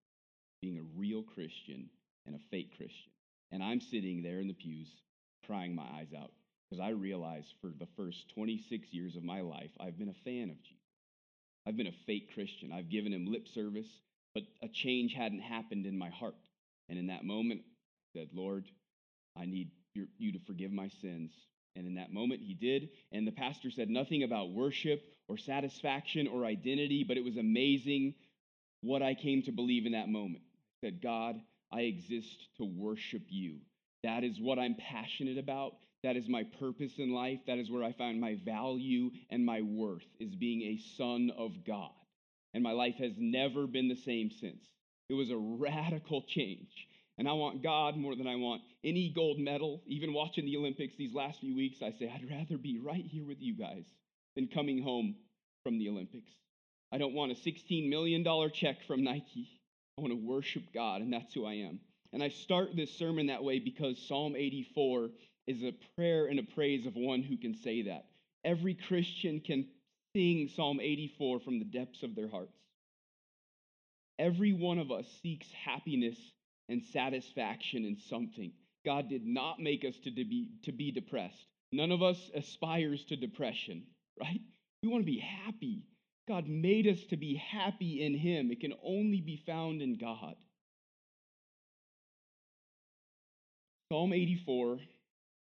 being 0.62 0.78
a 0.78 1.00
real 1.00 1.24
Christian 1.24 1.90
and 2.26 2.36
a 2.36 2.40
fake 2.50 2.76
Christian. 2.76 3.12
And 3.54 3.64
I'm 3.64 3.80
sitting 3.80 4.22
there 4.22 4.40
in 4.40 4.48
the 4.48 4.54
pews 4.54 4.90
crying 5.46 5.76
my 5.76 5.84
eyes 5.84 6.14
out 6.18 6.32
because 6.70 6.82
I 6.82 6.90
realized 6.90 7.54
for 7.60 7.72
the 7.78 7.88
first 7.98 8.30
26 8.34 8.88
years 8.92 9.16
of 9.16 9.24
my 9.24 9.42
life, 9.42 9.72
I've 9.80 9.98
been 9.98 10.10
a 10.10 10.24
fan 10.24 10.50
of 10.50 10.62
Jesus. 10.64 10.78
I've 11.68 11.78
been 11.78 11.88
a 11.88 12.06
fake 12.06 12.34
Christian. 12.34 12.72
I've 12.72 12.90
given 12.90 13.14
him 13.14 13.32
lip 13.32 13.48
service, 13.54 13.88
but 14.34 14.44
a 14.64 14.68
change 14.68 15.14
hadn't 15.14 15.42
happened 15.42 15.86
in 15.86 15.98
my 15.98 16.10
heart. 16.10 16.36
And 16.90 16.98
in 16.98 17.08
that 17.08 17.26
moment, 17.26 17.62
I 17.64 18.20
said, 18.20 18.30
Lord, 18.34 18.66
I 19.38 19.46
need 19.46 19.70
you 19.94 20.32
to 20.32 20.40
forgive 20.48 20.72
my 20.72 20.90
sins. 21.02 21.32
And 21.76 21.86
in 21.86 21.96
that 21.96 22.14
moment, 22.14 22.42
he 22.42 22.54
did. 22.54 22.90
And 23.12 23.28
the 23.28 23.32
pastor 23.32 23.70
said 23.72 23.90
nothing 23.90 24.24
about 24.24 24.52
worship 24.52 25.04
or 25.28 25.38
satisfaction 25.38 26.28
or 26.28 26.46
identity, 26.46 27.06
but 27.08 27.18
it 27.18 27.24
was 27.24 27.38
amazing 27.38 28.16
what 28.82 29.02
I 29.02 29.14
came 29.14 29.44
to 29.44 29.52
believe 29.52 29.86
in 29.86 29.92
that 29.92 30.10
moment. 30.10 30.44
I 30.84 30.88
said, 30.88 31.02
God, 31.02 31.36
I 31.72 31.82
exist 31.82 32.48
to 32.58 32.66
worship 32.66 33.24
you. 33.30 33.58
That 34.04 34.24
is 34.24 34.40
what 34.40 34.60
I'm 34.60 34.76
passionate 34.76 35.38
about. 35.38 35.76
That 36.04 36.16
is 36.16 36.28
my 36.28 36.44
purpose 36.60 36.94
in 36.98 37.14
life. 37.14 37.40
That 37.46 37.60
is 37.60 37.70
where 37.70 37.84
I 37.84 37.94
find 37.94 38.20
my 38.20 38.38
value 38.44 39.12
and 39.30 39.46
my 39.46 39.62
worth 39.62 40.06
is 40.20 40.34
being 40.36 40.62
a 40.64 40.82
son 40.98 41.32
of 41.38 41.52
God. 41.66 41.92
And 42.54 42.64
my 42.64 42.72
life 42.72 42.96
has 42.96 43.14
never 43.18 43.68
been 43.68 43.88
the 43.88 43.96
same 43.96 44.32
since. 44.32 44.66
It 45.10 45.14
was 45.14 45.30
a 45.30 45.38
radical 45.38 46.24
change. 46.28 46.88
And 47.18 47.28
I 47.28 47.34
want 47.34 47.62
God 47.62 47.98
more 47.98 48.16
than 48.16 48.28
I 48.28 48.36
want 48.36 48.64
any 48.84 49.12
gold 49.14 49.38
medal. 49.38 49.84
Even 49.86 50.14
watching 50.14 50.46
the 50.46 50.58
Olympics 50.58 50.96
these 50.98 51.14
last 51.14 51.40
few 51.40 51.56
weeks, 51.56 51.82
I 51.84 51.92
say, 51.92 52.12
I'd 52.14 52.30
rather 52.30 52.58
be 52.58 52.80
right 52.80 53.06
here 53.06 53.26
with 53.26 53.42
you 53.42 53.54
guys 53.54 53.86
than 54.36 54.48
coming 54.48 54.82
home 54.82 55.16
from 55.64 55.78
the 55.78 55.90
Olympics. 55.90 56.32
I 56.92 56.98
don't 56.98 57.14
want 57.14 57.32
a 57.32 57.36
$16 57.36 57.90
million 57.90 58.26
check 58.54 58.78
from 58.88 59.04
Nike. 59.04 59.48
I 59.98 60.02
want 60.02 60.14
to 60.14 60.28
worship 60.28 60.64
God, 60.74 61.02
and 61.02 61.14
that's 61.14 61.34
who 61.34 61.46
I 61.46 61.54
am. 61.54 61.80
And 62.14 62.22
I 62.22 62.30
start 62.30 62.76
this 62.76 62.92
sermon 62.98 63.28
that 63.28 63.44
way 63.44 63.60
because 63.60 63.98
Psalm 64.08 64.36
84 64.36 65.10
is 65.48 65.64
a 65.64 65.74
prayer 65.96 66.28
and 66.28 66.40
a 66.40 66.44
praise 66.44 66.86
of 66.86 66.96
one 66.96 67.22
who 67.22 67.38
can 67.38 67.56
say 67.56 67.84
that. 67.84 68.06
Every 68.44 68.76
Christian 68.76 69.40
can 69.40 69.68
sing 70.16 70.50
Psalm 70.56 70.80
84 70.82 71.40
from 71.40 71.60
the 71.60 71.66
depths 71.66 72.04
of 72.04 72.16
their 72.16 72.30
hearts. 72.30 72.58
Every 74.20 74.54
one 74.54 74.78
of 74.78 74.92
us 74.92 75.06
seeks 75.22 75.48
happiness 75.52 76.18
and 76.70 76.84
satisfaction 76.84 77.86
in 77.86 77.98
something. 78.10 78.52
God 78.86 79.10
did 79.10 79.26
not 79.26 79.60
make 79.60 79.86
us 79.86 79.96
to 80.04 80.12
be, 80.12 80.50
to 80.64 80.72
be 80.72 80.92
depressed. 80.92 81.46
None 81.72 81.92
of 81.92 82.02
us 82.02 82.30
aspires 82.36 83.04
to 83.06 83.16
depression, 83.16 83.84
right? 84.20 84.42
We 84.84 84.90
want 84.90 85.04
to 85.04 85.12
be 85.12 85.24
happy. 85.46 85.86
God 86.28 86.48
made 86.48 86.88
us 86.88 87.04
to 87.10 87.18
be 87.18 87.36
happy 87.36 88.04
in 88.04 88.14
Him. 88.16 88.52
It 88.52 88.60
can 88.60 88.74
only 88.84 89.22
be 89.22 89.42
found 89.46 89.82
in 89.82 89.98
God. 89.98 90.36
Psalm 93.92 94.14
84 94.14 94.80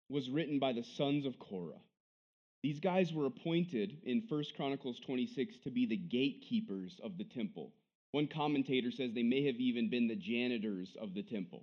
was 0.10 0.27
written 0.27 0.58
by 0.58 0.74
the 0.74 0.84
sons 0.98 1.27
of 1.27 1.38
Korah. 1.38 1.84
These 2.63 2.79
guys 2.79 3.13
were 3.13 3.27
appointed 3.27 4.00
in 4.03 4.24
1 4.27 4.44
Chronicles 4.56 5.00
26 5.06 5.58
to 5.65 5.70
be 5.70 5.86
the 5.86 5.96
gatekeepers 5.96 7.00
of 7.03 7.20
the 7.20 7.25
temple. 7.25 7.72
One 8.12 8.25
commentator 8.25 8.89
says 8.89 9.12
they 9.13 9.22
may 9.22 9.46
have 9.46 9.58
even 9.58 9.91
been 9.91 10.08
the 10.08 10.15
janitors 10.15 10.98
of 11.00 11.13
the 11.13 11.22
temple. 11.22 11.62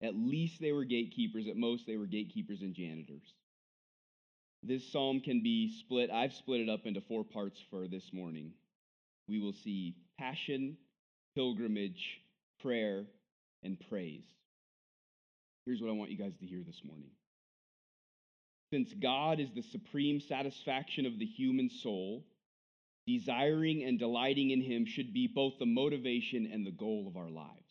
At 0.00 0.14
least 0.14 0.60
they 0.60 0.70
were 0.70 0.84
gatekeepers, 0.84 1.48
at 1.48 1.56
most, 1.56 1.84
they 1.88 1.96
were 1.96 2.06
gatekeepers 2.06 2.60
and 2.60 2.76
janitors. 2.76 3.34
This 4.62 4.86
psalm 4.92 5.22
can 5.22 5.42
be 5.42 5.80
split, 5.80 6.12
I've 6.12 6.34
split 6.34 6.60
it 6.60 6.68
up 6.68 6.86
into 6.86 7.00
four 7.00 7.24
parts 7.24 7.58
for 7.70 7.88
this 7.88 8.12
morning. 8.12 8.52
We 9.26 9.40
will 9.40 9.54
see 9.64 9.96
passion, 10.16 10.76
pilgrimage, 11.34 12.20
prayer, 12.60 13.06
and 13.64 13.76
praise. 13.88 14.22
Here's 15.66 15.80
what 15.80 15.90
I 15.90 15.94
want 15.94 16.10
you 16.10 16.18
guys 16.18 16.36
to 16.40 16.46
hear 16.46 16.62
this 16.66 16.80
morning. 16.84 17.10
Since 18.72 18.94
God 18.94 19.40
is 19.40 19.50
the 19.54 19.62
supreme 19.62 20.20
satisfaction 20.20 21.06
of 21.06 21.18
the 21.18 21.26
human 21.26 21.70
soul, 21.70 22.24
desiring 23.06 23.82
and 23.82 23.98
delighting 23.98 24.50
in 24.50 24.62
Him 24.62 24.86
should 24.86 25.12
be 25.12 25.26
both 25.26 25.54
the 25.58 25.66
motivation 25.66 26.48
and 26.52 26.66
the 26.66 26.70
goal 26.70 27.06
of 27.08 27.16
our 27.16 27.28
lives. 27.28 27.70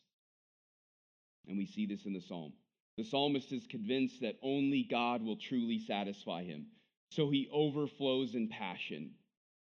And 1.47 1.57
we 1.57 1.65
see 1.65 1.85
this 1.85 2.05
in 2.05 2.13
the 2.13 2.21
psalm. 2.21 2.53
The 2.97 3.05
psalmist 3.05 3.51
is 3.53 3.65
convinced 3.65 4.21
that 4.21 4.35
only 4.43 4.83
God 4.83 5.23
will 5.23 5.37
truly 5.37 5.79
satisfy 5.79 6.43
him. 6.43 6.67
So 7.11 7.29
he 7.29 7.49
overflows 7.51 8.35
in 8.35 8.49
passion. 8.49 9.11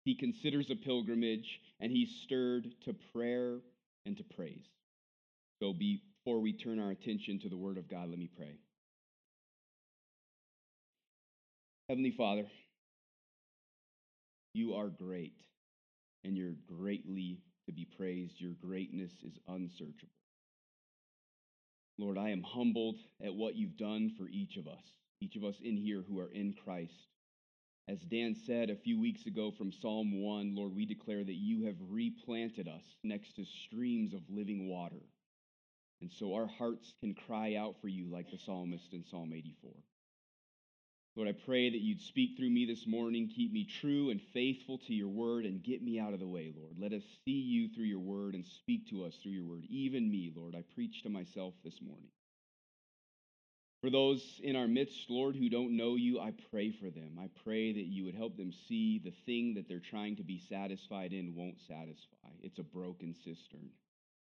He 0.04 0.14
considers 0.14 0.70
a 0.70 0.76
pilgrimage 0.76 1.60
and 1.80 1.90
he's 1.90 2.20
stirred 2.22 2.68
to 2.84 2.94
prayer 3.14 3.60
and 4.04 4.16
to 4.18 4.24
praise. 4.36 4.66
So 5.62 5.72
be 5.72 6.02
before 6.24 6.40
we 6.40 6.52
turn 6.52 6.78
our 6.78 6.90
attention 6.90 7.40
to 7.40 7.48
the 7.48 7.56
Word 7.56 7.78
of 7.78 7.88
God, 7.88 8.08
let 8.08 8.18
me 8.18 8.30
pray. 8.36 8.58
Heavenly 11.88 12.12
Father, 12.16 12.44
you 14.54 14.74
are 14.74 14.88
great, 14.88 15.34
and 16.24 16.36
you're 16.36 16.54
greatly 16.68 17.40
to 17.66 17.72
be 17.72 17.86
praised. 17.96 18.40
Your 18.40 18.52
greatness 18.52 19.12
is 19.24 19.38
unsearchable. 19.48 20.12
Lord, 21.98 22.18
I 22.18 22.30
am 22.30 22.42
humbled 22.42 22.96
at 23.24 23.34
what 23.34 23.56
you've 23.56 23.76
done 23.76 24.12
for 24.16 24.28
each 24.28 24.56
of 24.56 24.66
us, 24.68 24.84
each 25.20 25.36
of 25.36 25.44
us 25.44 25.56
in 25.62 25.76
here 25.76 26.04
who 26.08 26.20
are 26.20 26.30
in 26.30 26.54
Christ. 26.64 27.08
As 27.88 27.98
Dan 27.98 28.36
said 28.46 28.70
a 28.70 28.76
few 28.76 29.00
weeks 29.00 29.26
ago 29.26 29.52
from 29.58 29.72
Psalm 29.72 30.22
1, 30.22 30.54
Lord, 30.54 30.72
we 30.74 30.86
declare 30.86 31.24
that 31.24 31.34
you 31.34 31.66
have 31.66 31.76
replanted 31.90 32.68
us 32.68 32.84
next 33.02 33.34
to 33.34 33.44
streams 33.66 34.14
of 34.14 34.20
living 34.30 34.68
water. 34.68 35.02
And 36.02 36.10
so 36.10 36.34
our 36.34 36.48
hearts 36.48 36.92
can 37.00 37.14
cry 37.14 37.54
out 37.54 37.76
for 37.80 37.86
you 37.86 38.10
like 38.10 38.28
the 38.28 38.36
psalmist 38.36 38.92
in 38.92 39.04
Psalm 39.08 39.32
84. 39.32 39.70
Lord, 41.14 41.28
I 41.28 41.32
pray 41.32 41.70
that 41.70 41.80
you'd 41.80 42.00
speak 42.00 42.36
through 42.36 42.50
me 42.50 42.66
this 42.66 42.88
morning, 42.88 43.30
keep 43.32 43.52
me 43.52 43.68
true 43.80 44.10
and 44.10 44.20
faithful 44.34 44.78
to 44.78 44.94
your 44.94 45.10
word, 45.10 45.44
and 45.44 45.62
get 45.62 45.80
me 45.80 46.00
out 46.00 46.12
of 46.12 46.18
the 46.18 46.26
way, 46.26 46.52
Lord. 46.56 46.74
Let 46.76 46.92
us 46.92 47.04
see 47.24 47.30
you 47.30 47.68
through 47.68 47.84
your 47.84 48.00
word 48.00 48.34
and 48.34 48.44
speak 48.44 48.90
to 48.90 49.04
us 49.04 49.14
through 49.22 49.30
your 49.30 49.44
word. 49.44 49.64
Even 49.68 50.10
me, 50.10 50.32
Lord, 50.34 50.56
I 50.56 50.64
preach 50.74 51.04
to 51.04 51.08
myself 51.08 51.54
this 51.62 51.80
morning. 51.80 52.08
For 53.80 53.90
those 53.90 54.40
in 54.42 54.56
our 54.56 54.66
midst, 54.66 55.08
Lord, 55.08 55.36
who 55.36 55.48
don't 55.48 55.76
know 55.76 55.94
you, 55.94 56.18
I 56.18 56.32
pray 56.50 56.72
for 56.72 56.90
them. 56.90 57.16
I 57.20 57.28
pray 57.44 57.72
that 57.72 57.86
you 57.86 58.04
would 58.06 58.16
help 58.16 58.36
them 58.36 58.52
see 58.68 58.98
the 58.98 59.14
thing 59.24 59.54
that 59.54 59.68
they're 59.68 59.78
trying 59.78 60.16
to 60.16 60.24
be 60.24 60.40
satisfied 60.48 61.12
in 61.12 61.36
won't 61.36 61.60
satisfy. 61.60 62.32
It's 62.42 62.58
a 62.58 62.64
broken 62.64 63.14
cistern. 63.14 63.70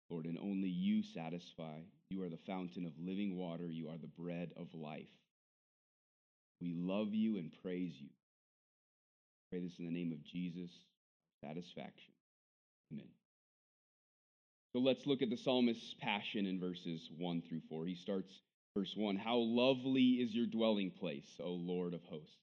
Lord, 0.09 0.25
and 0.25 0.37
only 0.37 0.69
you 0.69 1.03
satisfy. 1.03 1.79
You 2.09 2.23
are 2.23 2.29
the 2.29 2.39
fountain 2.47 2.85
of 2.85 2.93
living 2.99 3.37
water. 3.37 3.69
You 3.69 3.89
are 3.89 3.97
the 3.97 4.07
bread 4.07 4.51
of 4.55 4.67
life. 4.73 5.09
We 6.61 6.73
love 6.75 7.13
you 7.13 7.37
and 7.37 7.51
praise 7.61 7.93
you. 7.99 8.09
Pray 9.51 9.61
this 9.61 9.77
in 9.79 9.85
the 9.85 9.91
name 9.91 10.11
of 10.11 10.23
Jesus, 10.23 10.71
satisfaction. 11.43 12.13
Amen. 12.91 13.07
So 14.73 14.79
let's 14.79 15.05
look 15.05 15.21
at 15.21 15.29
the 15.29 15.37
psalmist's 15.37 15.95
passion 16.01 16.45
in 16.45 16.59
verses 16.59 17.09
1 17.17 17.43
through 17.47 17.61
4. 17.69 17.85
He 17.85 17.95
starts 17.95 18.31
verse 18.75 18.93
1 18.95 19.15
How 19.17 19.37
lovely 19.37 20.19
is 20.21 20.33
your 20.33 20.45
dwelling 20.45 20.91
place, 20.91 21.39
O 21.39 21.51
Lord 21.51 21.93
of 21.93 22.01
hosts. 22.03 22.35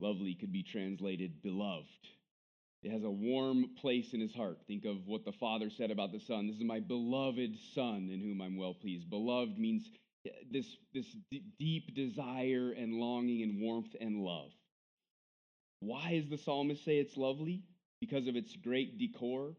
Lovely 0.00 0.34
could 0.34 0.52
be 0.52 0.64
translated 0.64 1.42
beloved. 1.42 1.86
It 2.82 2.90
has 2.90 3.04
a 3.04 3.10
warm 3.10 3.70
place 3.80 4.12
in 4.12 4.20
his 4.20 4.34
heart. 4.34 4.58
Think 4.66 4.84
of 4.84 5.06
what 5.06 5.24
the 5.24 5.32
Father 5.32 5.70
said 5.70 5.90
about 5.90 6.10
the 6.12 6.20
Son. 6.20 6.48
This 6.48 6.56
is 6.56 6.64
my 6.64 6.80
beloved 6.80 7.56
Son 7.74 8.10
in 8.12 8.20
whom 8.20 8.40
I'm 8.40 8.56
well 8.56 8.74
pleased. 8.74 9.08
Beloved 9.08 9.56
means 9.56 9.88
eh, 10.26 10.30
this, 10.50 10.66
this 10.92 11.06
d- 11.30 11.44
deep 11.58 11.94
desire 11.94 12.72
and 12.76 12.94
longing 12.94 13.42
and 13.42 13.60
warmth 13.60 13.94
and 14.00 14.16
love. 14.22 14.50
Why 15.80 16.18
does 16.18 16.28
the 16.28 16.38
psalmist 16.38 16.84
say 16.84 16.98
it's 16.98 17.16
lovely? 17.16 17.62
Because 18.00 18.26
of 18.26 18.36
its 18.36 18.56
great 18.56 18.98
decor? 18.98 19.54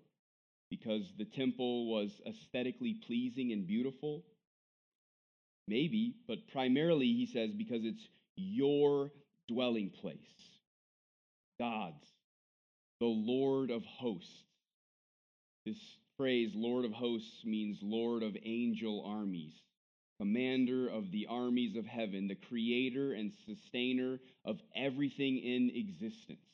Because 0.69 1.13
the 1.17 1.25
temple 1.25 1.91
was 1.91 2.21
aesthetically 2.25 2.95
pleasing 3.05 3.53
and 3.53 3.67
beautiful? 3.67 4.23
Maybe, 5.67 6.15
but 6.27 6.47
primarily 6.51 7.07
he 7.07 7.25
says 7.25 7.51
because 7.53 7.85
it's 7.85 8.05
your 8.35 9.11
dwelling 9.47 9.91
place. 9.91 10.17
God's, 11.59 12.05
the 13.03 13.07
Lord 13.07 13.69
of 13.69 13.83
hosts. 13.83 14.45
This 15.65 15.77
phrase, 16.15 16.51
Lord 16.55 16.85
of 16.85 16.93
hosts, 16.93 17.43
means 17.43 17.77
Lord 17.81 18.23
of 18.23 18.37
angel 18.41 19.03
armies 19.05 19.51
commander 20.19 20.87
of 20.87 21.11
the 21.11 21.27
armies 21.29 21.75
of 21.75 21.85
heaven, 21.85 22.29
the 22.29 22.35
creator 22.47 23.11
and 23.11 23.33
sustainer 23.45 24.19
of 24.45 24.57
everything 24.73 25.37
in 25.37 25.69
existence. 25.75 26.47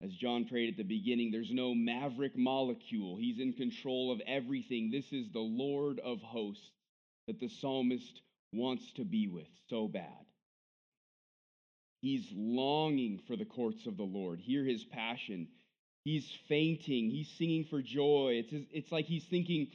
As 0.00 0.12
John 0.12 0.44
prayed 0.44 0.68
at 0.68 0.76
the 0.76 0.84
beginning, 0.84 1.32
there's 1.32 1.50
no 1.50 1.74
maverick 1.74 2.36
molecule. 2.36 3.16
He's 3.16 3.40
in 3.40 3.52
control 3.54 4.12
of 4.12 4.20
everything. 4.24 4.92
This 4.92 5.12
is 5.12 5.32
the 5.32 5.40
Lord 5.40 5.98
of 5.98 6.20
hosts 6.20 6.70
that 7.26 7.40
the 7.40 7.48
psalmist 7.48 8.20
wants 8.52 8.92
to 8.92 9.04
be 9.04 9.26
with 9.26 9.48
so 9.68 9.88
bad. 9.88 10.25
He's 12.06 12.32
longing 12.36 13.18
for 13.26 13.34
the 13.34 13.44
courts 13.44 13.84
of 13.86 13.96
the 13.96 14.04
Lord. 14.04 14.38
Hear 14.38 14.64
his 14.64 14.84
passion. 14.84 15.48
He's 16.04 16.30
fainting. 16.48 17.10
He's 17.10 17.28
singing 17.36 17.64
for 17.68 17.82
joy. 17.82 18.44
It's, 18.44 18.68
it's 18.70 18.92
like 18.92 19.06
he's 19.06 19.24
thinking, 19.24 19.66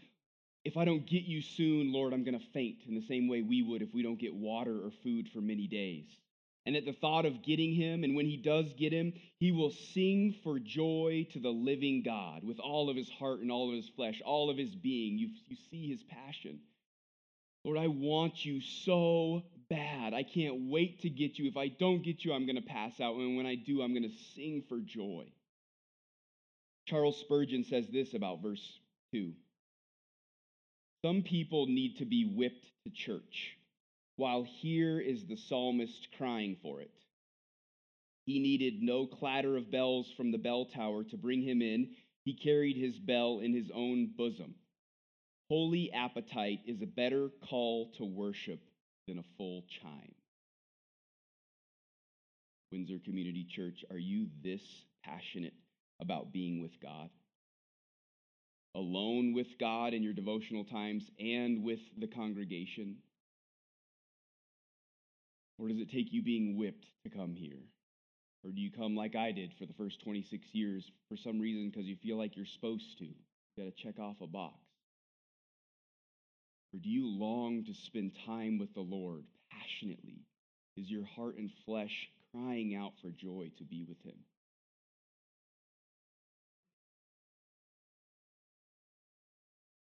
if 0.63 0.77
I 0.77 0.85
don't 0.85 1.05
get 1.05 1.23
you 1.23 1.41
soon, 1.41 1.91
Lord, 1.91 2.13
I'm 2.13 2.23
going 2.23 2.39
to 2.39 2.45
faint 2.53 2.83
in 2.87 2.95
the 2.95 3.05
same 3.05 3.27
way 3.27 3.41
we 3.41 3.61
would 3.61 3.81
if 3.81 3.93
we 3.93 4.01
don't 4.01 4.17
get 4.17 4.33
water 4.33 4.71
or 4.71 4.91
food 5.03 5.27
for 5.33 5.41
many 5.41 5.67
days. 5.67 6.05
And 6.65 6.77
at 6.77 6.85
the 6.85 6.93
thought 6.93 7.25
of 7.25 7.43
getting 7.43 7.75
him, 7.75 8.05
and 8.05 8.15
when 8.15 8.27
he 8.27 8.37
does 8.37 8.71
get 8.77 8.93
him, 8.93 9.11
he 9.37 9.51
will 9.51 9.71
sing 9.93 10.33
for 10.41 10.57
joy 10.57 11.27
to 11.33 11.39
the 11.39 11.49
living 11.49 12.01
God 12.01 12.45
with 12.45 12.59
all 12.61 12.89
of 12.89 12.95
his 12.95 13.09
heart 13.09 13.41
and 13.41 13.51
all 13.51 13.67
of 13.67 13.75
his 13.75 13.89
flesh, 13.89 14.21
all 14.23 14.49
of 14.49 14.57
his 14.57 14.73
being. 14.73 15.17
You, 15.17 15.31
you 15.49 15.57
see 15.69 15.89
his 15.89 16.03
passion. 16.03 16.61
Lord, 17.65 17.77
I 17.77 17.87
want 17.87 18.45
you 18.45 18.61
so 18.61 19.43
bad. 19.71 20.13
I 20.13 20.23
can't 20.23 20.69
wait 20.69 21.01
to 21.01 21.09
get 21.09 21.39
you. 21.39 21.47
If 21.49 21.55
I 21.55 21.69
don't 21.69 22.03
get 22.03 22.25
you, 22.25 22.33
I'm 22.33 22.45
going 22.45 22.57
to 22.57 22.61
pass 22.61 22.99
out. 22.99 23.15
And 23.15 23.37
when 23.37 23.45
I 23.45 23.55
do, 23.55 23.81
I'm 23.81 23.93
going 23.93 24.03
to 24.03 24.17
sing 24.35 24.63
for 24.67 24.79
joy. 24.79 25.31
Charles 26.87 27.17
Spurgeon 27.17 27.63
says 27.63 27.87
this 27.87 28.13
about 28.13 28.43
verse 28.43 28.79
2. 29.13 29.31
Some 31.05 31.21
people 31.23 31.67
need 31.67 31.97
to 31.97 32.05
be 32.05 32.33
whipped 32.35 32.65
to 32.85 32.91
church, 32.91 33.57
while 34.17 34.43
here 34.43 34.99
is 34.99 35.25
the 35.25 35.37
psalmist 35.37 36.09
crying 36.17 36.57
for 36.61 36.81
it. 36.81 36.91
He 38.25 38.39
needed 38.39 38.83
no 38.83 39.07
clatter 39.07 39.55
of 39.55 39.71
bells 39.71 40.11
from 40.17 40.31
the 40.31 40.37
bell 40.37 40.65
tower 40.65 41.03
to 41.05 41.17
bring 41.17 41.41
him 41.41 41.61
in. 41.61 41.91
He 42.25 42.35
carried 42.35 42.77
his 42.77 42.99
bell 42.99 43.39
in 43.41 43.53
his 43.53 43.71
own 43.73 44.11
bosom. 44.17 44.53
Holy 45.49 45.91
appetite 45.93 46.59
is 46.67 46.81
a 46.81 46.85
better 46.85 47.29
call 47.49 47.91
to 47.97 48.05
worship 48.05 48.59
than 49.07 49.19
a 49.19 49.23
full 49.37 49.63
chime. 49.81 50.15
Windsor 52.71 52.99
Community 53.03 53.45
Church, 53.49 53.83
are 53.89 53.97
you 53.97 54.27
this 54.43 54.61
passionate 55.03 55.53
about 55.99 56.31
being 56.31 56.61
with 56.61 56.79
God? 56.81 57.09
alone 58.75 59.33
with 59.33 59.59
God 59.59 59.93
in 59.93 60.03
your 60.03 60.13
devotional 60.13 60.63
times 60.63 61.09
and 61.19 61.63
with 61.63 61.79
the 61.97 62.07
congregation? 62.07 62.97
Or 65.57 65.67
does 65.67 65.79
it 65.79 65.91
take 65.91 66.11
you 66.11 66.23
being 66.23 66.57
whipped 66.57 66.85
to 67.03 67.09
come 67.09 67.35
here? 67.35 67.59
Or 68.43 68.51
do 68.51 68.59
you 68.59 68.71
come 68.71 68.95
like 68.95 69.15
I 69.15 69.31
did 69.31 69.53
for 69.59 69.65
the 69.65 69.73
first 69.73 70.01
26 70.01 70.47
years 70.53 70.89
for 71.09 71.15
some 71.15 71.39
reason 71.39 71.69
because 71.69 71.85
you 71.85 71.95
feel 72.01 72.17
like 72.17 72.35
you're 72.35 72.45
supposed 72.45 72.97
to? 72.99 73.05
You 73.05 73.13
got 73.57 73.75
to 73.75 73.83
check 73.83 73.99
off 73.99 74.15
a 74.21 74.27
box. 74.27 74.55
Or 76.73 76.79
do 76.79 76.89
you 76.89 77.07
long 77.07 77.65
to 77.65 77.73
spend 77.73 78.13
time 78.25 78.57
with 78.57 78.73
the 78.73 78.81
Lord 78.81 79.25
passionately? 79.51 80.25
Is 80.77 80.89
your 80.89 81.05
heart 81.05 81.37
and 81.37 81.51
flesh 81.65 82.09
crying 82.31 82.75
out 82.75 82.93
for 83.01 83.09
joy 83.09 83.51
to 83.57 83.63
be 83.63 83.83
with 83.83 84.01
Him? 84.03 84.15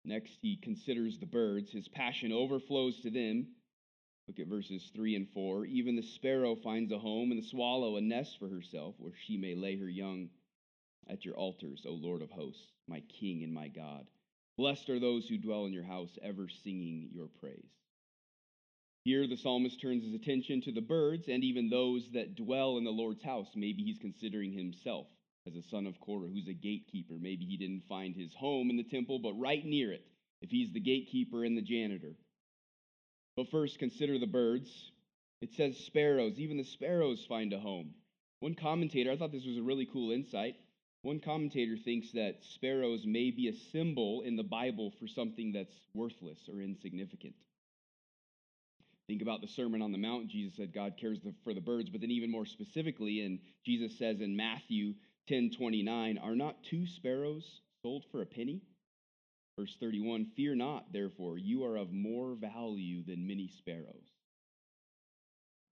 Next, 0.05 0.39
he 0.41 0.57
considers 0.57 1.19
the 1.19 1.27
birds. 1.27 1.71
His 1.71 1.87
passion 1.87 2.33
overflows 2.33 2.99
to 3.01 3.11
them. 3.11 3.49
Look 4.27 4.39
at 4.39 4.47
verses 4.47 4.91
3 4.95 5.17
and 5.17 5.29
4. 5.35 5.67
Even 5.67 5.97
the 5.97 6.03
sparrow 6.03 6.57
finds 6.57 6.93
a 6.93 6.99
home, 6.99 7.31
and 7.31 7.43
the 7.43 7.47
swallow 7.47 7.97
a 7.97 8.01
nest 8.01 8.39
for 8.39 8.49
herself, 8.49 8.95
where 8.99 9.13
she 9.27 9.37
may 9.37 9.55
lay 9.55 9.77
her 9.77 9.89
young 9.89 10.31
at 11.09 11.25
your 11.25 11.35
altars, 11.37 11.85
O 11.87 11.93
Lord 11.93 12.23
of 12.23 12.31
hosts, 12.31 12.73
my 12.87 13.03
King 13.21 13.43
and 13.43 13.53
my 13.53 13.69
God. 13.69 14.07
Blessed 14.59 14.91
are 14.91 14.99
those 14.99 15.29
who 15.29 15.39
dwell 15.39 15.67
in 15.67 15.73
your 15.73 15.85
house, 15.85 16.19
ever 16.21 16.49
singing 16.65 17.11
your 17.15 17.29
praise. 17.41 17.71
Here, 19.05 19.29
the 19.29 19.37
psalmist 19.37 19.81
turns 19.81 20.05
his 20.05 20.15
attention 20.15 20.61
to 20.63 20.73
the 20.73 20.81
birds 20.81 21.29
and 21.29 21.45
even 21.45 21.71
those 21.71 22.11
that 22.13 22.35
dwell 22.35 22.77
in 22.77 22.83
the 22.85 22.91
Lord's 22.91 23.23
house. 23.23 23.47
Maybe 23.55 23.85
he's 23.85 24.01
considering 24.01 24.53
himself 24.53 25.07
as 25.47 25.55
a 25.55 25.63
son 25.63 25.87
of 25.87 26.01
Korah 26.01 26.29
who's 26.29 26.49
a 26.49 26.53
gatekeeper. 26.53 27.15
Maybe 27.21 27.45
he 27.45 27.57
didn't 27.57 27.85
find 27.89 28.17
his 28.17 28.35
home 28.35 28.69
in 28.69 28.77
the 28.77 28.83
temple, 28.83 29.21
but 29.21 29.39
right 29.39 29.65
near 29.65 29.93
it, 29.93 30.05
if 30.43 30.51
he's 30.51 30.73
the 30.73 30.81
gatekeeper 30.81 31.45
and 31.45 31.57
the 31.57 31.63
janitor. 31.63 32.17
But 33.37 33.51
first, 33.51 33.79
consider 33.79 34.19
the 34.19 34.27
birds. 34.27 34.69
It 35.41 35.53
says 35.53 35.79
sparrows. 35.79 36.41
Even 36.41 36.57
the 36.57 36.65
sparrows 36.65 37.25
find 37.29 37.53
a 37.53 37.61
home. 37.61 37.95
One 38.41 38.57
commentator, 38.57 39.13
I 39.13 39.17
thought 39.17 39.31
this 39.31 39.47
was 39.47 39.59
a 39.59 39.63
really 39.63 39.87
cool 39.87 40.11
insight. 40.11 40.57
One 41.03 41.21
commentator 41.21 41.77
thinks 41.77 42.13
that 42.13 42.43
sparrows 42.43 43.05
may 43.07 43.31
be 43.31 43.49
a 43.49 43.73
symbol 43.73 44.23
in 44.23 44.37
the 44.37 44.43
Bible 44.43 44.93
for 44.99 45.07
something 45.07 45.53
that's 45.53 45.75
worthless 45.95 46.49
or 46.53 46.61
insignificant. 46.61 47.35
Think 49.07 49.23
about 49.23 49.41
the 49.41 49.49
Sermon 49.49 49.81
on 49.81 49.93
the 49.93 49.99
Mount. 49.99 50.29
Jesus 50.29 50.57
said 50.57 50.75
God 50.75 50.95
cares 51.01 51.19
for 51.43 51.55
the 51.55 51.61
birds, 51.61 51.89
but 51.89 52.01
then 52.01 52.11
even 52.11 52.31
more 52.31 52.45
specifically, 52.45 53.23
and 53.23 53.39
Jesus 53.65 53.97
says 53.97 54.21
in 54.21 54.37
Matthew 54.37 54.95
10:29, 55.29 56.19
are 56.19 56.37
not 56.37 56.63
two 56.65 56.87
sparrows 56.87 57.61
sold 57.83 58.05
for 58.11 58.21
a 58.21 58.27
penny? 58.27 58.61
Verse 59.59 59.75
31 59.81 60.27
Fear 60.37 60.57
not, 60.57 60.93
therefore, 60.93 61.39
you 61.39 61.65
are 61.65 61.77
of 61.77 61.93
more 61.93 62.35
value 62.35 63.03
than 63.03 63.27
many 63.27 63.49
sparrows. 63.49 64.13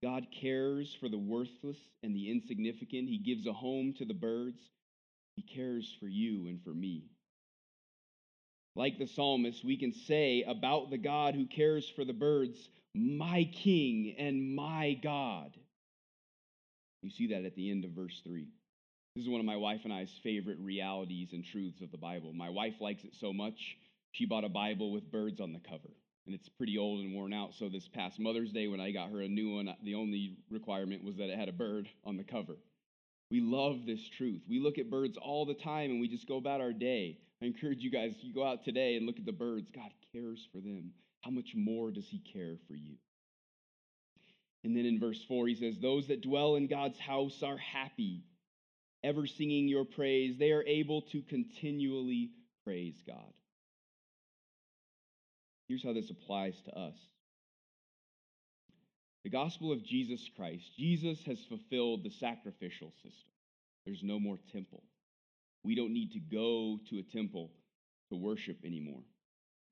God 0.01 0.27
cares 0.31 0.95
for 0.99 1.09
the 1.09 1.17
worthless 1.17 1.77
and 2.01 2.15
the 2.15 2.31
insignificant. 2.31 3.07
He 3.07 3.17
gives 3.17 3.45
a 3.45 3.53
home 3.53 3.93
to 3.97 4.05
the 4.05 4.13
birds. 4.13 4.59
He 5.37 5.43
cares 5.43 5.95
for 5.99 6.07
you 6.07 6.47
and 6.47 6.63
for 6.63 6.73
me. 6.73 7.03
Like 8.75 8.97
the 8.97 9.05
psalmist, 9.05 9.63
we 9.63 9.77
can 9.77 9.93
say 9.93 10.43
about 10.47 10.89
the 10.89 10.97
God 10.97 11.35
who 11.35 11.45
cares 11.45 11.87
for 11.95 12.03
the 12.03 12.11
birds, 12.11 12.57
my 12.95 13.47
King 13.53 14.15
and 14.17 14.55
my 14.55 14.99
God. 15.01 15.55
You 17.03 17.11
see 17.11 17.27
that 17.27 17.45
at 17.45 17.55
the 17.55 17.69
end 17.69 17.85
of 17.85 17.91
verse 17.91 18.19
3. 18.25 18.47
This 19.15 19.25
is 19.25 19.29
one 19.29 19.39
of 19.39 19.45
my 19.45 19.57
wife 19.57 19.81
and 19.83 19.93
I's 19.93 20.11
favorite 20.23 20.57
realities 20.59 21.29
and 21.33 21.45
truths 21.45 21.81
of 21.81 21.91
the 21.91 21.99
Bible. 21.99 22.33
My 22.33 22.49
wife 22.49 22.81
likes 22.81 23.03
it 23.03 23.13
so 23.13 23.31
much, 23.31 23.77
she 24.13 24.25
bought 24.25 24.43
a 24.43 24.49
Bible 24.49 24.91
with 24.91 25.11
birds 25.11 25.39
on 25.39 25.53
the 25.53 25.59
cover. 25.59 25.93
And 26.25 26.33
it's 26.33 26.49
pretty 26.49 26.79
old 26.79 27.01
and 27.01 27.13
worn 27.13 27.31
out. 27.31 27.53
So 27.53 27.69
this 27.69 27.87
past 27.87 28.19
Mother's 28.19 28.51
Day, 28.51 28.67
when 28.67 28.81
I 28.81 28.89
got 28.89 29.11
her 29.11 29.21
a 29.21 29.27
new 29.27 29.53
one, 29.55 29.69
the 29.83 29.93
only 29.93 30.39
requirement 30.49 31.03
was 31.03 31.17
that 31.17 31.29
it 31.29 31.37
had 31.37 31.47
a 31.47 31.53
bird 31.53 31.87
on 32.03 32.17
the 32.17 32.23
cover. 32.23 32.57
We 33.29 33.41
love 33.41 33.85
this 33.85 34.07
truth. 34.17 34.41
We 34.47 34.59
look 34.59 34.77
at 34.77 34.89
birds 34.89 35.17
all 35.17 35.45
the 35.45 35.53
time 35.53 35.91
and 35.91 35.99
we 35.99 36.07
just 36.07 36.27
go 36.27 36.37
about 36.37 36.61
our 36.61 36.73
day. 36.73 37.17
I 37.41 37.45
encourage 37.45 37.79
you 37.79 37.91
guys, 37.91 38.13
you 38.21 38.33
go 38.33 38.45
out 38.45 38.63
today 38.63 38.95
and 38.95 39.05
look 39.05 39.19
at 39.19 39.25
the 39.25 39.31
birds. 39.31 39.69
God 39.73 39.91
cares 40.13 40.47
for 40.51 40.59
them. 40.59 40.91
How 41.21 41.31
much 41.31 41.53
more 41.55 41.91
does 41.91 42.07
He 42.07 42.19
care 42.19 42.55
for 42.67 42.75
you? 42.75 42.95
And 44.63 44.75
then 44.75 44.85
in 44.85 44.99
verse 44.99 45.23
4, 45.27 45.47
he 45.47 45.55
says, 45.55 45.77
Those 45.79 46.07
that 46.07 46.21
dwell 46.21 46.55
in 46.55 46.67
God's 46.67 46.99
house 46.99 47.41
are 47.43 47.57
happy, 47.57 48.23
ever 49.03 49.25
singing 49.27 49.67
your 49.67 49.85
praise. 49.85 50.37
They 50.37 50.51
are 50.51 50.63
able 50.63 51.03
to 51.13 51.21
continually 51.21 52.31
praise 52.65 53.01
God. 53.05 53.33
Here's 55.67 55.83
how 55.83 55.93
this 55.93 56.09
applies 56.09 56.59
to 56.65 56.77
us 56.77 56.95
the 59.27 59.37
gospel 59.37 59.73
of 59.73 59.83
Jesus 59.83 60.21
Christ. 60.37 60.63
Jesus 60.79 61.21
has 61.25 61.37
fulfilled 61.49 62.01
the 62.01 62.11
sacrificial 62.11 62.93
system, 63.03 63.29
there's 63.85 64.01
no 64.01 64.21
more 64.21 64.39
temple. 64.53 64.81
We 65.65 65.75
don't 65.75 65.91
need 65.91 66.13
to 66.13 66.19
go 66.19 66.79
to 66.89 66.99
a 66.99 67.03
temple 67.03 67.51
to 68.09 68.15
worship 68.15 68.59
anymore. 68.63 69.01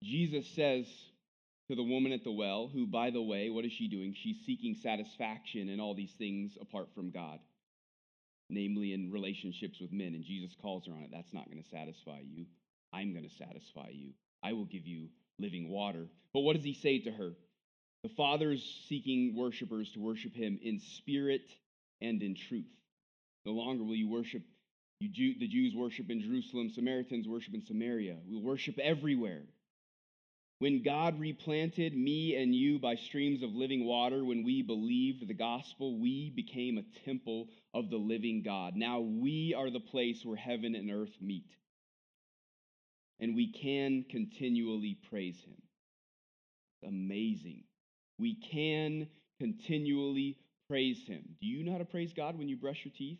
Jesus 0.04 0.46
says 0.58 0.86
to 1.70 1.76
the 1.76 1.84
woman 1.84 2.12
at 2.12 2.26
the 2.26 2.34
well, 2.34 2.68
who, 2.68 2.86
by 2.86 3.12
the 3.12 3.22
way, 3.22 3.50
what 3.50 3.64
is 3.64 3.72
she 3.72 3.88
doing? 3.88 4.14
She's 4.14 4.46
seeking 4.46 4.76
satisfaction 4.84 5.70
in 5.70 5.80
all 5.80 5.96
these 5.96 6.12
things 6.18 6.58
apart 6.60 6.90
from 6.94 7.12
God, 7.12 7.40
namely 8.50 8.92
in 8.92 9.10
relationships 9.10 9.80
with 9.80 9.94
men. 9.94 10.16
And 10.16 10.26
Jesus 10.26 10.54
calls 10.62 10.86
her 10.86 10.92
on 10.92 11.04
it. 11.04 11.12
That's 11.14 11.34
not 11.34 11.50
going 11.50 11.64
to 11.64 11.70
satisfy 11.70 12.20
you. 12.30 12.46
I'm 12.92 13.14
going 13.14 13.24
to 13.24 13.36
satisfy 13.38 13.88
you. 13.94 14.10
I 14.44 14.52
will 14.52 14.66
give 14.66 14.86
you 14.86 15.08
living 15.40 15.70
water. 15.70 16.08
But 16.34 16.42
what 16.42 16.58
does 16.58 16.66
he 16.66 16.74
say 16.74 17.00
to 17.00 17.12
her? 17.12 17.36
The 18.06 18.14
Father 18.14 18.52
is 18.52 18.64
seeking 18.88 19.36
worshipers 19.36 19.90
to 19.94 20.00
worship 20.00 20.36
him 20.36 20.60
in 20.62 20.80
spirit 20.80 21.42
and 22.00 22.22
in 22.22 22.36
truth. 22.36 22.70
No 23.48 23.54
longer 23.54 23.84
will 23.84 23.96
you 23.96 24.08
worship, 24.08 24.44
you 25.00 25.10
Jew, 25.10 25.34
the 25.40 25.48
Jews 25.48 25.74
worship 25.74 26.12
in 26.12 26.22
Jerusalem, 26.22 26.70
Samaritans 26.70 27.28
worship 27.28 27.56
in 27.56 27.66
Samaria. 27.66 28.18
We'll 28.28 28.44
worship 28.44 28.78
everywhere. 28.78 29.42
When 30.60 30.84
God 30.84 31.20
replanted 31.20 31.98
me 31.98 32.36
and 32.36 32.54
you 32.54 32.78
by 32.78 32.94
streams 32.94 33.42
of 33.42 33.56
living 33.56 33.88
water, 33.88 34.24
when 34.24 34.44
we 34.44 34.62
believed 34.62 35.28
the 35.28 35.34
gospel, 35.34 36.00
we 36.00 36.30
became 36.30 36.78
a 36.78 37.06
temple 37.06 37.48
of 37.74 37.90
the 37.90 37.98
living 37.98 38.44
God. 38.44 38.76
Now 38.76 39.00
we 39.00 39.56
are 39.58 39.72
the 39.72 39.80
place 39.80 40.24
where 40.24 40.38
heaven 40.38 40.76
and 40.76 40.92
earth 40.92 41.18
meet. 41.20 41.50
And 43.20 43.36
we 43.36 43.52
can 43.52 44.06
continually 44.12 44.96
praise 45.10 45.44
Him. 45.44 45.58
Amazing. 46.88 47.64
We 48.20 48.36
can 48.36 49.08
continually 49.40 50.38
praise 50.70 51.06
Him. 51.08 51.24
Do 51.42 51.48
you 51.48 51.64
know 51.64 51.72
how 51.72 51.78
to 51.78 51.86
praise 51.86 52.14
God 52.14 52.38
when 52.38 52.48
you 52.48 52.58
brush 52.58 52.82
your 52.84 52.94
teeth? 52.98 53.20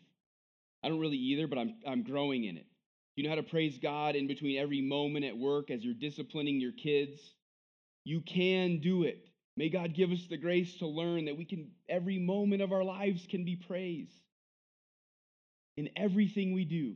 I 0.82 0.88
don't 0.88 1.00
really 1.00 1.16
either, 1.16 1.46
but 1.46 1.58
I'm, 1.58 1.74
I'm 1.86 2.02
growing 2.02 2.44
in 2.44 2.56
it. 2.56 2.66
You 3.16 3.24
know 3.24 3.30
how 3.30 3.36
to 3.36 3.42
praise 3.42 3.78
God 3.78 4.14
in 4.14 4.26
between 4.26 4.58
every 4.58 4.82
moment 4.82 5.24
at 5.24 5.36
work 5.36 5.70
as 5.70 5.84
you're 5.84 5.94
disciplining 5.94 6.60
your 6.60 6.72
kids? 6.72 7.18
You 8.04 8.20
can 8.20 8.80
do 8.80 9.04
it. 9.04 9.26
May 9.56 9.70
God 9.70 9.94
give 9.94 10.12
us 10.12 10.26
the 10.28 10.36
grace 10.36 10.76
to 10.78 10.86
learn 10.86 11.24
that 11.24 11.36
we 11.36 11.46
can, 11.46 11.70
every 11.88 12.18
moment 12.18 12.60
of 12.60 12.72
our 12.72 12.84
lives 12.84 13.26
can 13.28 13.44
be 13.44 13.56
praise 13.56 14.10
in 15.76 15.88
everything 15.96 16.52
we 16.52 16.64
do. 16.64 16.94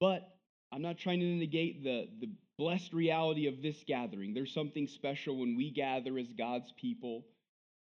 But 0.00 0.28
I'm 0.72 0.82
not 0.82 0.98
trying 0.98 1.20
to 1.20 1.26
negate 1.26 1.84
the, 1.84 2.08
the 2.20 2.28
blessed 2.58 2.92
reality 2.92 3.46
of 3.46 3.62
this 3.62 3.82
gathering. 3.86 4.34
There's 4.34 4.52
something 4.52 4.88
special 4.88 5.38
when 5.38 5.56
we 5.56 5.70
gather 5.70 6.18
as 6.18 6.28
God's 6.36 6.72
people. 6.76 7.24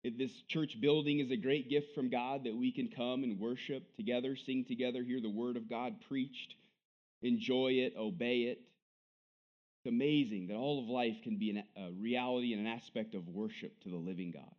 This 0.05 0.43
church 0.49 0.81
building 0.81 1.19
is 1.19 1.31
a 1.33 1.37
great 1.37 1.69
gift 1.69 1.95
from 1.95 2.11
God 2.11 2.45
that 2.45 2.55
we 2.55 2.71
can 2.71 2.89
come 2.89 3.25
and 3.25 3.41
worship 3.41 3.97
together, 3.97 4.37
sing 4.37 4.65
together, 4.65 5.03
hear 5.03 5.21
the 5.21 5.29
word 5.29 5.57
of 5.57 5.69
God 5.69 5.95
preached 6.09 6.55
enjoy 7.23 7.73
it, 7.73 7.95
obey 7.99 8.43
it. 8.43 8.61
It's 9.79 9.93
amazing 9.93 10.49
that 10.49 10.57
all 10.57 10.83
of 10.83 10.89
life 10.89 11.17
can 11.23 11.39
be 11.39 11.62
a 11.77 11.91
reality 11.93 12.53
and 12.53 12.67
an 12.67 12.73
aspect 12.73 13.15
of 13.15 13.29
worship 13.29 13.81
to 13.83 13.89
the 13.89 13.97
living 13.97 14.33
God. 14.33 14.55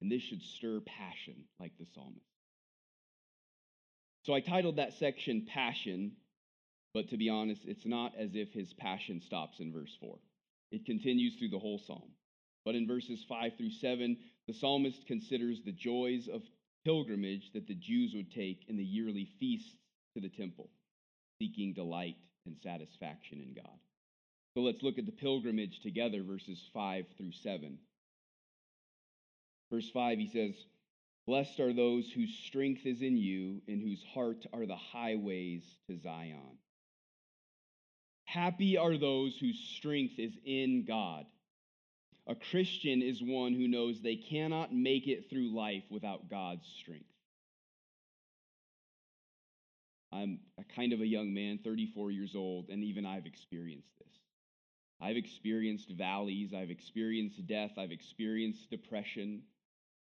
And 0.00 0.10
this 0.10 0.22
should 0.22 0.42
stir 0.42 0.80
passion 0.80 1.44
like 1.58 1.72
the 1.78 1.86
psalmist. 1.94 2.24
So 4.24 4.34
I 4.34 4.40
titled 4.40 4.76
that 4.76 4.94
section 4.94 5.46
Passion, 5.52 6.12
but 6.94 7.08
to 7.10 7.16
be 7.16 7.28
honest, 7.28 7.62
it's 7.64 7.86
not 7.86 8.12
as 8.18 8.30
if 8.34 8.52
his 8.52 8.72
passion 8.74 9.20
stops 9.20 9.60
in 9.60 9.72
verse 9.72 9.96
4. 10.00 10.18
It 10.72 10.86
continues 10.86 11.36
through 11.36 11.50
the 11.50 11.58
whole 11.58 11.78
psalm. 11.78 12.10
But 12.64 12.74
in 12.74 12.86
verses 12.86 13.24
5 13.28 13.52
through 13.56 13.70
7, 13.70 14.16
the 14.46 14.54
psalmist 14.54 15.06
considers 15.06 15.60
the 15.64 15.72
joys 15.72 16.28
of 16.28 16.42
pilgrimage 16.84 17.52
that 17.54 17.66
the 17.66 17.74
Jews 17.74 18.12
would 18.14 18.32
take 18.32 18.64
in 18.68 18.76
the 18.76 18.84
yearly 18.84 19.28
feasts 19.38 19.74
to 20.14 20.20
the 20.20 20.28
temple 20.28 20.70
seeking 21.40 21.72
delight 21.72 22.16
and 22.44 22.56
satisfaction 22.62 23.40
in 23.40 23.54
God. 23.54 23.78
So 24.54 24.60
let's 24.60 24.82
look 24.82 24.98
at 24.98 25.06
the 25.06 25.12
pilgrimage 25.12 25.80
together, 25.80 26.22
verses 26.22 26.60
5 26.74 27.06
through 27.16 27.32
7. 27.32 27.78
Verse 29.72 29.88
5, 29.90 30.18
he 30.18 30.26
says, 30.26 30.54
Blessed 31.26 31.60
are 31.60 31.72
those 31.72 32.10
whose 32.10 32.34
strength 32.46 32.84
is 32.84 33.02
in 33.02 33.16
you, 33.16 33.62
in 33.68 33.80
whose 33.80 34.04
heart 34.12 34.44
are 34.52 34.66
the 34.66 34.76
highways 34.76 35.62
to 35.88 35.96
Zion. 35.98 36.58
Happy 38.32 38.76
are 38.76 38.96
those 38.96 39.36
whose 39.40 39.58
strength 39.76 40.14
is 40.18 40.32
in 40.44 40.84
God. 40.86 41.26
A 42.28 42.36
Christian 42.36 43.02
is 43.02 43.20
one 43.20 43.54
who 43.54 43.66
knows 43.66 44.00
they 44.00 44.14
cannot 44.14 44.72
make 44.72 45.08
it 45.08 45.28
through 45.28 45.52
life 45.52 45.82
without 45.90 46.30
God's 46.30 46.64
strength. 46.80 47.10
I'm 50.12 50.38
a 50.60 50.64
kind 50.76 50.92
of 50.92 51.00
a 51.00 51.06
young 51.06 51.34
man, 51.34 51.58
34 51.64 52.12
years 52.12 52.36
old, 52.36 52.68
and 52.68 52.84
even 52.84 53.04
I've 53.04 53.26
experienced 53.26 53.98
this. 53.98 54.14
I've 55.00 55.16
experienced 55.16 55.90
valleys, 55.90 56.54
I've 56.54 56.70
experienced 56.70 57.44
death, 57.48 57.72
I've 57.78 57.90
experienced 57.90 58.70
depression, 58.70 59.42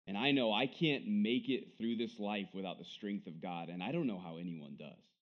and 0.07 0.17
I 0.17 0.31
know 0.31 0.51
I 0.51 0.65
can't 0.65 1.05
make 1.07 1.49
it 1.49 1.77
through 1.77 1.97
this 1.97 2.17
life 2.17 2.47
without 2.51 2.79
the 2.79 2.85
strength 2.85 3.27
of 3.27 3.39
God, 3.43 3.69
and 3.69 3.83
I 3.83 3.91
don't 3.91 4.07
know 4.07 4.19
how 4.19 4.37
anyone 4.37 4.75
does. 4.79 5.16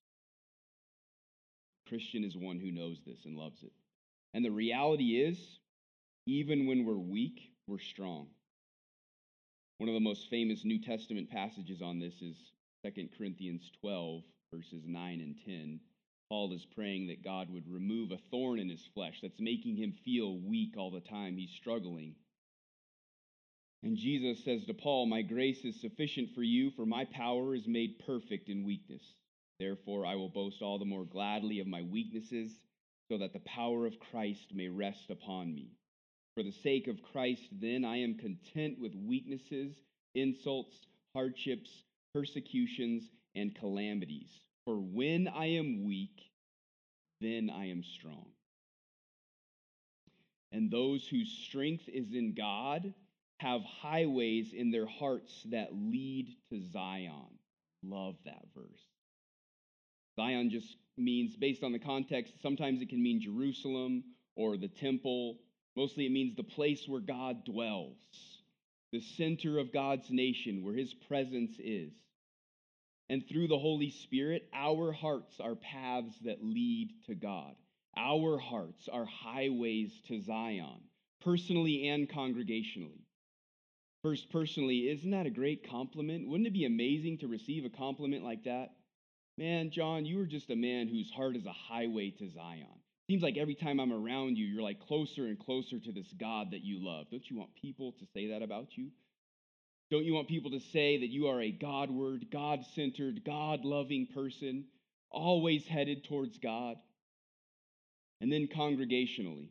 Christian 1.88 2.24
is 2.24 2.36
one 2.36 2.60
who 2.60 2.72
knows 2.72 3.00
this 3.06 3.26
and 3.26 3.38
loves 3.38 3.64
it. 3.64 3.74
And 4.34 4.44
the 4.44 4.52
reality 4.52 5.22
is, 5.22 5.38
even 6.26 6.66
when 6.68 6.86
we're 6.86 6.98
weak, 6.98 7.52
we're 7.68 7.80
strong. 7.80 8.28
One 9.78 9.90
of 9.90 9.96
the 9.96 10.00
most 10.00 10.30
famous 10.30 10.64
New 10.64 10.82
Testament 10.82 11.30
passages 11.30 11.82
on 11.82 12.00
this 12.00 12.22
is 12.22 12.36
2 12.86 13.10
Corinthians 13.18 13.70
12, 13.82 14.22
verses 14.54 14.84
9 14.86 15.22
and 15.22 15.36
10, 15.46 15.80
Paul 16.30 16.54
is 16.54 16.66
praying 16.76 17.08
that 17.08 17.24
God 17.24 17.50
would 17.52 17.68
remove 17.68 18.12
a 18.12 18.20
thorn 18.32 18.60
in 18.60 18.70
his 18.70 18.88
flesh 18.94 19.20
that's 19.22 19.40
making 19.40 19.76
him 19.76 19.94
feel 20.04 20.38
weak 20.40 20.76
all 20.78 20.92
the 20.92 21.02
time. 21.02 21.38
He's 21.38 21.52
struggling. 21.52 22.16
And 23.84 23.98
Jesus 23.98 24.44
says 24.44 24.66
to 24.66 24.74
Paul, 24.74 25.06
My 25.06 25.22
grace 25.22 25.64
is 25.64 25.80
sufficient 25.80 26.30
for 26.34 26.42
you, 26.42 26.72
for 26.72 26.86
my 26.86 27.06
power 27.06 27.54
is 27.54 27.68
made 27.68 28.02
perfect 28.06 28.50
in 28.50 28.66
weakness. 28.66 29.04
Therefore, 29.60 30.06
I 30.06 30.16
will 30.16 30.30
boast 30.30 30.62
all 30.62 30.80
the 30.80 30.86
more 30.86 31.06
gladly 31.06 31.60
of 31.60 31.68
my 31.68 31.82
weaknesses, 31.82 32.52
so 33.10 33.18
that 33.20 33.34
the 33.34 33.40
power 33.40 33.86
of 33.86 34.00
Christ 34.00 34.54
may 34.54 34.68
rest 34.68 35.10
upon 35.10 35.54
me. 35.54 35.72
For 36.36 36.44
the 36.44 36.52
sake 36.52 36.88
of 36.88 37.02
Christ, 37.02 37.44
then, 37.52 37.86
I 37.86 37.98
am 37.98 38.16
content 38.16 38.80
with 38.80 38.94
weaknesses, 38.96 39.74
insults, 40.14 40.76
hardships, 41.14 41.70
persecutions, 42.14 43.10
and 43.36 43.56
calamities. 43.56 44.30
For 44.66 44.76
when 44.76 45.28
I 45.28 45.46
am 45.46 45.86
weak, 45.86 46.20
then 47.22 47.50
I 47.50 47.70
am 47.70 47.84
strong. 47.84 48.26
And 50.52 50.72
those 50.72 51.08
whose 51.08 51.32
strength 51.48 51.88
is 51.88 52.14
in 52.14 52.34
God 52.34 52.94
have 53.40 53.62
highways 53.62 54.54
in 54.54 54.72
their 54.72 54.88
hearts 54.88 55.44
that 55.52 55.70
lead 55.74 56.36
to 56.52 56.62
Zion. 56.72 57.40
Love 57.84 58.16
that 58.26 58.46
verse. 58.56 58.95
Zion 60.16 60.50
just 60.50 60.78
means, 60.98 61.36
based 61.36 61.64
on 61.64 61.72
the 61.72 61.80
context, 61.80 62.34
sometimes 62.42 62.82
it 62.82 62.90
can 62.90 63.04
mean 63.04 63.22
Jerusalem 63.22 64.04
or 64.36 64.58
the 64.58 64.68
temple. 64.68 65.40
Mostly 65.76 66.06
it 66.06 66.12
means 66.12 66.36
the 66.36 66.44
place 66.44 66.88
where 66.88 67.02
God 67.02 67.44
dwells, 67.46 67.98
the 68.92 69.02
center 69.02 69.60
of 69.60 69.74
God's 69.74 70.10
nation, 70.10 70.64
where 70.64 70.76
his 70.76 70.94
presence 70.94 71.58
is. 71.60 71.92
And 73.10 73.28
through 73.28 73.50
the 73.50 73.60
Holy 73.60 73.92
Spirit, 73.92 74.50
our 74.54 74.92
hearts 74.92 75.40
are 75.40 75.56
paths 75.56 76.16
that 76.24 76.44
lead 76.44 76.92
to 77.08 77.14
God. 77.14 77.54
Our 77.98 78.40
hearts 78.40 78.90
are 78.92 79.06
highways 79.06 79.92
to 80.08 80.22
Zion, 80.22 80.82
personally 81.22 81.88
and 81.88 82.10
congregationally. 82.10 83.04
First, 84.02 84.30
personally, 84.32 84.90
isn't 84.90 85.12
that 85.12 85.26
a 85.26 85.32
great 85.32 85.70
compliment? 85.70 86.28
Wouldn't 86.28 86.48
it 86.48 86.54
be 86.54 86.66
amazing 86.66 87.20
to 87.20 87.28
receive 87.28 87.66
a 87.66 87.70
compliment 87.70 88.24
like 88.24 88.44
that? 88.44 88.72
Man, 89.38 89.70
John, 89.70 90.06
you 90.06 90.22
are 90.22 90.26
just 90.26 90.50
a 90.50 90.56
man 90.56 90.88
whose 90.88 91.12
heart 91.12 91.36
is 91.36 91.46
a 91.46 91.52
highway 91.52 92.12
to 92.12 92.30
Zion. 92.30 92.68
Seems 93.08 93.22
like 93.22 93.38
every 93.38 93.56
time 93.56 93.80
I'm 93.80 93.92
around 93.92 94.38
you, 94.38 94.46
you're 94.46 94.64
like 94.64 94.88
closer 94.88 95.26
and 95.26 95.38
closer 95.38 95.78
to 95.78 95.92
this 95.92 96.12
God 96.20 96.52
that 96.52 96.64
you 96.64 96.84
love. 96.84 97.08
Don't 97.12 97.30
you 97.30 97.38
want 97.38 97.54
people 97.62 97.94
to 98.00 98.06
say 98.14 98.30
that 98.30 98.42
about 98.42 98.78
you? 98.78 98.90
Don't 99.92 100.06
you 100.06 100.14
want 100.14 100.28
people 100.28 100.52
to 100.52 100.60
say 100.60 101.00
that 101.00 101.10
you 101.10 101.28
are 101.28 101.42
a 101.42 101.52
Godward, 101.52 102.28
God 102.32 102.66
centered, 102.74 103.24
God 103.24 103.66
loving 103.66 104.08
person, 104.08 104.66
always 105.12 105.68
headed 105.68 106.06
towards 106.06 106.40
God? 106.40 106.78
And 108.22 108.32
then 108.32 108.48
congregationally, 108.48 109.50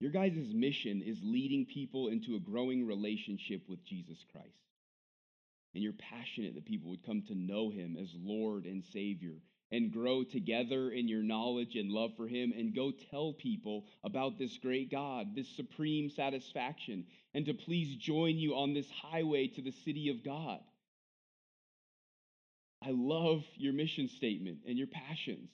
your 0.00 0.12
guys' 0.12 0.54
mission 0.54 1.02
is 1.04 1.18
leading 1.22 1.66
people 1.66 2.08
into 2.08 2.36
a 2.36 2.40
growing 2.40 2.86
relationship 2.86 3.62
with 3.68 3.84
Jesus 3.84 4.24
Christ. 4.32 4.48
And 5.74 5.82
you're 5.82 5.94
passionate 5.94 6.54
that 6.54 6.66
people 6.66 6.90
would 6.90 7.06
come 7.06 7.22
to 7.28 7.34
know 7.34 7.70
him 7.70 7.96
as 8.00 8.10
Lord 8.14 8.66
and 8.66 8.84
Savior 8.84 9.36
and 9.72 9.90
grow 9.90 10.22
together 10.22 10.90
in 10.90 11.08
your 11.08 11.22
knowledge 11.22 11.76
and 11.76 11.90
love 11.90 12.10
for 12.16 12.28
Him 12.28 12.52
and 12.54 12.76
go 12.76 12.92
tell 13.10 13.32
people 13.32 13.86
about 14.04 14.38
this 14.38 14.58
great 14.58 14.90
God, 14.90 15.34
this 15.34 15.48
supreme 15.56 16.10
satisfaction, 16.10 17.06
and 17.32 17.46
to 17.46 17.54
please 17.54 17.96
join 17.96 18.36
you 18.36 18.54
on 18.54 18.74
this 18.74 18.90
highway 18.90 19.48
to 19.48 19.62
the 19.62 19.72
city 19.84 20.10
of 20.10 20.22
God. 20.22 20.60
I 22.84 22.90
love 22.90 23.42
your 23.56 23.72
mission 23.72 24.08
statement 24.08 24.58
and 24.68 24.76
your 24.76 24.88
passions. 24.88 25.48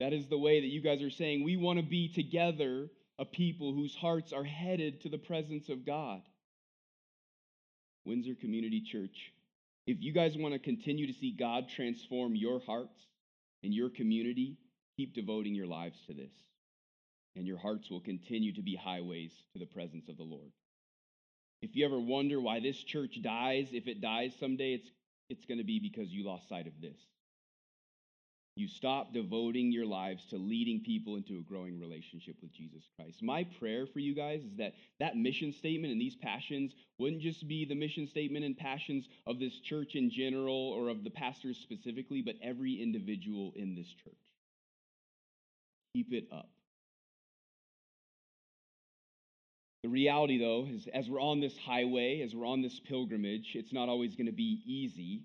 That 0.00 0.14
is 0.14 0.26
the 0.28 0.38
way 0.38 0.60
that 0.60 0.68
you 0.68 0.80
guys 0.80 1.02
are 1.02 1.10
saying 1.10 1.44
we 1.44 1.56
want 1.56 1.78
to 1.78 1.84
be 1.84 2.08
together 2.08 2.88
a 3.18 3.26
people 3.26 3.74
whose 3.74 3.94
hearts 3.94 4.32
are 4.32 4.44
headed 4.44 5.02
to 5.02 5.10
the 5.10 5.18
presence 5.18 5.68
of 5.68 5.84
God. 5.84 6.22
Windsor 8.06 8.34
Community 8.34 8.80
Church, 8.80 9.32
if 9.86 9.98
you 10.00 10.12
guys 10.12 10.36
want 10.36 10.54
to 10.54 10.58
continue 10.58 11.06
to 11.06 11.12
see 11.12 11.34
God 11.38 11.68
transform 11.68 12.34
your 12.34 12.60
hearts, 12.60 12.98
and 13.62 13.72
your 13.72 13.90
community, 13.90 14.56
keep 14.96 15.14
devoting 15.14 15.54
your 15.54 15.66
lives 15.66 15.98
to 16.06 16.14
this, 16.14 16.32
and 17.36 17.46
your 17.46 17.58
hearts 17.58 17.90
will 17.90 18.00
continue 18.00 18.52
to 18.54 18.62
be 18.62 18.76
highways 18.76 19.32
to 19.52 19.58
the 19.58 19.66
presence 19.66 20.08
of 20.08 20.16
the 20.16 20.22
Lord. 20.22 20.52
If 21.60 21.76
you 21.76 21.86
ever 21.86 22.00
wonder 22.00 22.40
why 22.40 22.60
this 22.60 22.76
church 22.76 23.18
dies, 23.22 23.68
if 23.72 23.86
it 23.86 24.00
dies 24.00 24.32
someday, 24.40 24.74
it's, 24.74 24.88
it's 25.30 25.46
going 25.46 25.58
to 25.58 25.64
be 25.64 25.78
because 25.78 26.10
you 26.10 26.26
lost 26.26 26.48
sight 26.48 26.66
of 26.66 26.72
this. 26.80 26.98
You 28.54 28.68
stop 28.68 29.14
devoting 29.14 29.72
your 29.72 29.86
lives 29.86 30.26
to 30.26 30.36
leading 30.36 30.80
people 30.80 31.16
into 31.16 31.38
a 31.38 31.42
growing 31.42 31.80
relationship 31.80 32.36
with 32.42 32.52
Jesus 32.52 32.82
Christ. 32.96 33.22
My 33.22 33.44
prayer 33.58 33.86
for 33.86 33.98
you 33.98 34.14
guys 34.14 34.42
is 34.42 34.56
that 34.58 34.74
that 35.00 35.16
mission 35.16 35.52
statement 35.52 35.90
and 35.90 36.00
these 36.00 36.16
passions 36.16 36.74
wouldn't 36.98 37.22
just 37.22 37.48
be 37.48 37.64
the 37.64 37.74
mission 37.74 38.06
statement 38.06 38.44
and 38.44 38.54
passions 38.56 39.08
of 39.26 39.38
this 39.38 39.58
church 39.60 39.94
in 39.94 40.10
general 40.10 40.54
or 40.54 40.90
of 40.90 41.02
the 41.02 41.10
pastors 41.10 41.56
specifically, 41.62 42.20
but 42.20 42.34
every 42.42 42.74
individual 42.74 43.54
in 43.56 43.74
this 43.74 43.88
church. 44.04 44.14
Keep 45.94 46.12
it 46.12 46.28
up. 46.30 46.50
The 49.82 49.88
reality, 49.88 50.38
though, 50.38 50.68
is 50.70 50.88
as 50.92 51.08
we're 51.08 51.20
on 51.20 51.40
this 51.40 51.56
highway, 51.56 52.20
as 52.20 52.34
we're 52.34 52.46
on 52.46 52.60
this 52.60 52.78
pilgrimage, 52.80 53.52
it's 53.54 53.72
not 53.72 53.88
always 53.88 54.14
going 54.14 54.26
to 54.26 54.32
be 54.32 54.60
easy. 54.66 55.22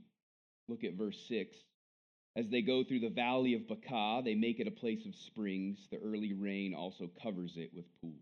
Look 0.69 0.85
at 0.85 0.93
verse 0.93 1.19
6. 1.27 1.55
As 2.38 2.47
they 2.50 2.62
go 2.62 2.84
through 2.84 3.00
the 3.00 3.10
valley 3.10 3.56
of 3.56 3.67
Baca, 3.67 4.21
they 4.23 4.36
make 4.36 4.60
it 4.60 4.67
a 4.67 4.71
place 4.71 5.04
of 5.08 5.15
springs. 5.15 5.80
The 5.89 5.97
early 5.97 6.34
rain 6.34 6.76
also 6.76 7.10
covers 7.23 7.54
it 7.56 7.71
with 7.73 7.86
pools. 8.00 8.13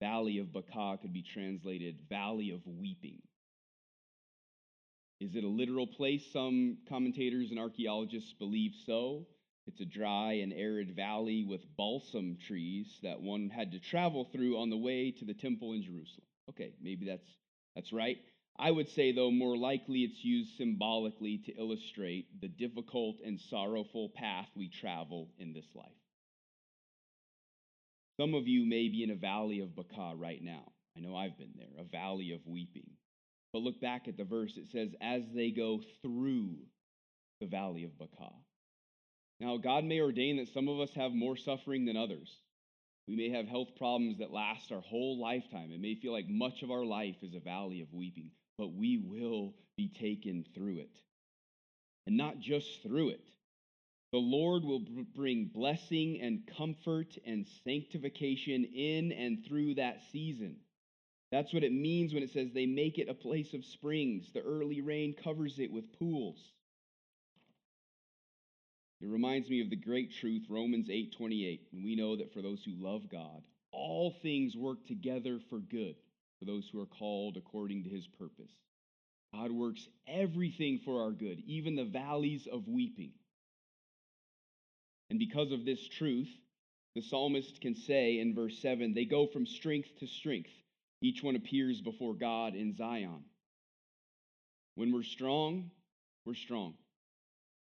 Valley 0.00 0.38
of 0.38 0.52
Baca 0.52 0.96
could 1.02 1.12
be 1.12 1.24
translated 1.24 2.02
valley 2.08 2.52
of 2.52 2.60
weeping. 2.64 3.20
Is 5.20 5.34
it 5.34 5.42
a 5.42 5.48
literal 5.48 5.88
place? 5.88 6.22
Some 6.32 6.78
commentators 6.88 7.50
and 7.50 7.58
archaeologists 7.58 8.32
believe 8.38 8.72
so. 8.86 9.26
It's 9.66 9.80
a 9.80 9.84
dry 9.84 10.34
and 10.34 10.52
arid 10.52 10.94
valley 10.94 11.44
with 11.44 11.60
balsam 11.76 12.38
trees 12.46 12.86
that 13.02 13.20
one 13.20 13.50
had 13.50 13.72
to 13.72 13.80
travel 13.80 14.28
through 14.32 14.56
on 14.56 14.70
the 14.70 14.76
way 14.76 15.10
to 15.10 15.24
the 15.24 15.34
temple 15.34 15.72
in 15.72 15.82
Jerusalem. 15.82 16.26
Okay, 16.48 16.74
maybe 16.80 17.06
that's 17.06 17.28
that's 17.74 17.92
right. 17.92 18.18
I 18.60 18.70
would 18.70 18.90
say, 18.90 19.12
though, 19.12 19.30
more 19.30 19.56
likely 19.56 20.00
it's 20.00 20.22
used 20.22 20.58
symbolically 20.58 21.38
to 21.46 21.52
illustrate 21.58 22.42
the 22.42 22.48
difficult 22.48 23.16
and 23.24 23.40
sorrowful 23.40 24.10
path 24.14 24.48
we 24.54 24.68
travel 24.68 25.30
in 25.38 25.54
this 25.54 25.64
life. 25.74 25.88
Some 28.20 28.34
of 28.34 28.46
you 28.46 28.66
may 28.66 28.88
be 28.88 29.02
in 29.02 29.10
a 29.10 29.16
valley 29.16 29.60
of 29.60 29.74
Baca 29.74 30.12
right 30.14 30.42
now. 30.42 30.72
I 30.94 31.00
know 31.00 31.16
I've 31.16 31.38
been 31.38 31.54
there, 31.56 31.82
a 31.82 31.84
valley 31.84 32.32
of 32.32 32.46
weeping. 32.46 32.90
But 33.54 33.62
look 33.62 33.80
back 33.80 34.08
at 34.08 34.18
the 34.18 34.24
verse. 34.24 34.52
It 34.58 34.66
says, 34.70 34.90
as 35.00 35.22
they 35.34 35.52
go 35.52 35.80
through 36.02 36.56
the 37.40 37.46
valley 37.46 37.84
of 37.84 37.98
Baca. 37.98 38.30
Now, 39.40 39.56
God 39.56 39.84
may 39.84 40.02
ordain 40.02 40.36
that 40.36 40.52
some 40.52 40.68
of 40.68 40.80
us 40.80 40.92
have 40.96 41.12
more 41.12 41.38
suffering 41.38 41.86
than 41.86 41.96
others. 41.96 42.30
We 43.08 43.16
may 43.16 43.30
have 43.30 43.48
health 43.48 43.70
problems 43.78 44.18
that 44.18 44.30
last 44.30 44.70
our 44.70 44.82
whole 44.82 45.18
lifetime. 45.18 45.72
It 45.72 45.80
may 45.80 45.94
feel 45.94 46.12
like 46.12 46.28
much 46.28 46.62
of 46.62 46.70
our 46.70 46.84
life 46.84 47.16
is 47.22 47.34
a 47.34 47.40
valley 47.40 47.80
of 47.80 47.88
weeping 47.94 48.32
but 48.60 48.74
we 48.74 48.98
will 48.98 49.54
be 49.78 49.88
taken 49.88 50.44
through 50.54 50.80
it. 50.80 50.94
And 52.06 52.18
not 52.18 52.40
just 52.40 52.82
through 52.82 53.08
it. 53.08 53.24
The 54.12 54.18
Lord 54.18 54.64
will 54.64 54.82
bring 55.16 55.46
blessing 55.46 56.20
and 56.20 56.42
comfort 56.58 57.16
and 57.24 57.46
sanctification 57.64 58.64
in 58.64 59.12
and 59.12 59.46
through 59.46 59.76
that 59.76 60.02
season. 60.12 60.56
That's 61.32 61.54
what 61.54 61.64
it 61.64 61.72
means 61.72 62.12
when 62.12 62.22
it 62.22 62.32
says 62.32 62.48
they 62.52 62.66
make 62.66 62.98
it 62.98 63.08
a 63.08 63.14
place 63.14 63.54
of 63.54 63.64
springs. 63.64 64.26
The 64.34 64.42
early 64.42 64.82
rain 64.82 65.14
covers 65.24 65.58
it 65.58 65.72
with 65.72 65.98
pools. 65.98 66.36
It 69.00 69.08
reminds 69.08 69.48
me 69.48 69.62
of 69.62 69.70
the 69.70 69.76
great 69.76 70.12
truth 70.12 70.42
Romans 70.50 70.90
8:28, 70.90 71.60
and 71.72 71.82
we 71.82 71.96
know 71.96 72.16
that 72.16 72.34
for 72.34 72.42
those 72.42 72.62
who 72.62 72.72
love 72.72 73.08
God, 73.08 73.42
all 73.72 74.10
things 74.20 74.54
work 74.54 74.84
together 74.86 75.40
for 75.48 75.60
good 75.60 75.96
for 76.40 76.46
those 76.46 76.68
who 76.72 76.80
are 76.80 76.86
called 76.86 77.36
according 77.36 77.84
to 77.84 77.90
his 77.90 78.06
purpose. 78.18 78.50
God 79.32 79.52
works 79.52 79.86
everything 80.08 80.80
for 80.84 81.02
our 81.02 81.12
good, 81.12 81.40
even 81.46 81.76
the 81.76 81.84
valleys 81.84 82.48
of 82.50 82.66
weeping. 82.66 83.12
And 85.10 85.18
because 85.18 85.52
of 85.52 85.64
this 85.64 85.86
truth, 85.86 86.28
the 86.96 87.02
psalmist 87.02 87.60
can 87.60 87.76
say 87.76 88.18
in 88.18 88.34
verse 88.34 88.58
7 88.60 88.94
they 88.94 89.04
go 89.04 89.26
from 89.26 89.46
strength 89.46 89.88
to 90.00 90.06
strength. 90.06 90.50
Each 91.02 91.22
one 91.22 91.36
appears 91.36 91.80
before 91.80 92.14
God 92.14 92.54
in 92.54 92.74
Zion. 92.74 93.24
When 94.74 94.92
we're 94.92 95.02
strong, 95.02 95.70
we're 96.24 96.34
strong. 96.34 96.74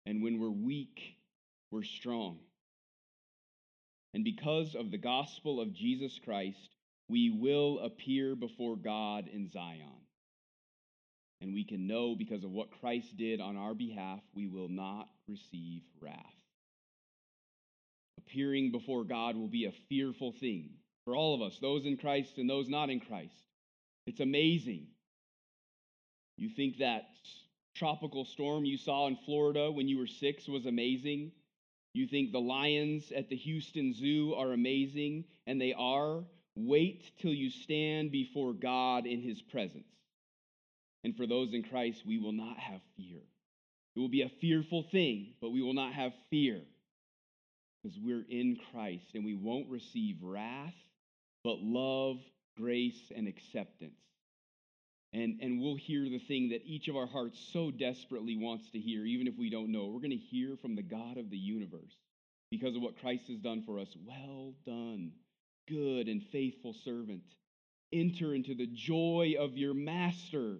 And 0.05 0.23
when 0.23 0.39
we're 0.39 0.51
weak, 0.51 1.01
we're 1.71 1.83
strong. 1.83 2.39
And 4.15 4.25
because 4.25 4.75
of 4.75 4.91
the 4.91 4.99
gospel 4.99 5.61
of 5.61 5.75
Jesus 5.75 6.19
Christ, 6.25 6.76
we 7.09 7.31
will 7.31 7.81
appear 7.81 8.35
before 8.35 8.77
God 8.77 9.29
in 9.33 9.49
Zion. 9.49 9.81
And 11.41 11.53
we 11.53 11.65
can 11.65 11.87
know 11.87 12.15
because 12.17 12.45
of 12.45 12.51
what 12.51 12.81
Christ 12.81 13.17
did 13.17 13.41
on 13.41 13.57
our 13.57 13.75
behalf, 13.75 14.21
we 14.35 14.47
will 14.47 14.69
not 14.69 15.09
receive 15.29 15.83
wrath. 16.01 16.17
Appearing 18.19 18.73
before 18.73 19.05
God 19.05 19.37
will 19.37 19.49
be 19.49 19.67
a 19.67 19.75
fearful 19.89 20.33
thing 20.33 20.71
for 21.05 21.15
all 21.15 21.35
of 21.35 21.43
us, 21.43 21.59
those 21.61 21.85
in 21.85 21.97
Christ 21.97 22.39
and 22.39 22.49
those 22.49 22.69
not 22.69 22.91
in 22.91 23.01
Christ. 23.01 23.47
It's 24.07 24.21
amazing. 24.21 24.87
You 26.39 26.49
think 26.49 26.79
that 26.79 27.03
tropical 27.75 28.25
storm 28.25 28.65
you 28.65 28.79
saw 28.79 29.07
in 29.07 29.17
Florida 29.25 29.71
when 29.71 29.89
you 29.89 29.99
were 29.99 30.07
six 30.07 30.49
was 30.49 30.67
amazing? 30.67 31.33
You 31.95 32.07
think 32.07 32.33
the 32.33 32.41
lions 32.41 33.13
at 33.13 33.29
the 33.29 33.37
Houston 33.37 33.95
Zoo 33.95 34.35
are 34.35 34.53
amazing, 34.53 35.25
and 35.47 35.61
they 35.61 35.73
are, 35.73 36.25
Wait 36.57 37.05
till 37.21 37.33
you 37.33 37.51
stand 37.51 38.11
before 38.11 38.55
God 38.55 39.07
in 39.07 39.21
his 39.21 39.41
presence. 39.43 39.85
And 41.05 41.17
for 41.17 41.27
those 41.27 41.53
in 41.53 41.63
Christ, 41.63 42.03
we 42.07 42.19
will 42.19 42.33
not 42.33 42.59
have 42.59 42.81
fear. 42.97 43.21
It 43.95 44.01
will 44.01 44.09
be 44.09 44.23
a 44.23 44.33
fearful 44.41 44.85
thing, 44.91 45.35
but 45.41 45.51
we 45.51 45.63
will 45.63 45.75
not 45.75 45.93
have 45.93 46.13
fear 46.31 46.63
because 47.83 47.99
we're 48.03 48.25
in 48.29 48.59
Christ 48.73 49.07
and 49.15 49.25
we 49.25 49.35
won't 49.35 49.69
receive 49.69 50.17
wrath, 50.23 50.75
but 51.45 51.59
love, 51.61 52.17
grace, 52.57 53.13
and 53.15 53.29
acceptance. 53.29 54.01
And, 55.13 55.39
and 55.41 55.61
we'll 55.61 55.77
hear 55.77 56.05
the 56.05 56.19
thing 56.19 56.49
that 56.51 56.63
each 56.67 56.89
of 56.89 56.97
our 56.97 57.07
hearts 57.07 57.39
so 57.53 57.71
desperately 57.71 58.37
wants 58.37 58.71
to 58.71 58.79
hear, 58.79 59.05
even 59.05 59.27
if 59.27 59.35
we 59.39 59.51
don't 59.51 59.71
know. 59.71 59.87
We're 59.87 60.01
going 60.01 60.11
to 60.11 60.17
hear 60.17 60.57
from 60.61 60.75
the 60.75 60.83
God 60.83 61.17
of 61.17 61.31
the 61.31 61.39
universe 61.39 61.95
because 62.51 62.75
of 62.75 62.83
what 62.83 63.01
Christ 63.01 63.29
has 63.29 63.39
done 63.39 63.63
for 63.65 63.79
us. 63.79 63.89
Well 64.05 64.53
done, 64.67 65.13
good 65.69 66.09
and 66.09 66.23
faithful 66.33 66.75
servant. 66.85 67.25
Enter 67.93 68.35
into 68.35 68.55
the 68.55 68.67
joy 68.67 69.35
of 69.39 69.57
your 69.57 69.75
master. 69.75 70.59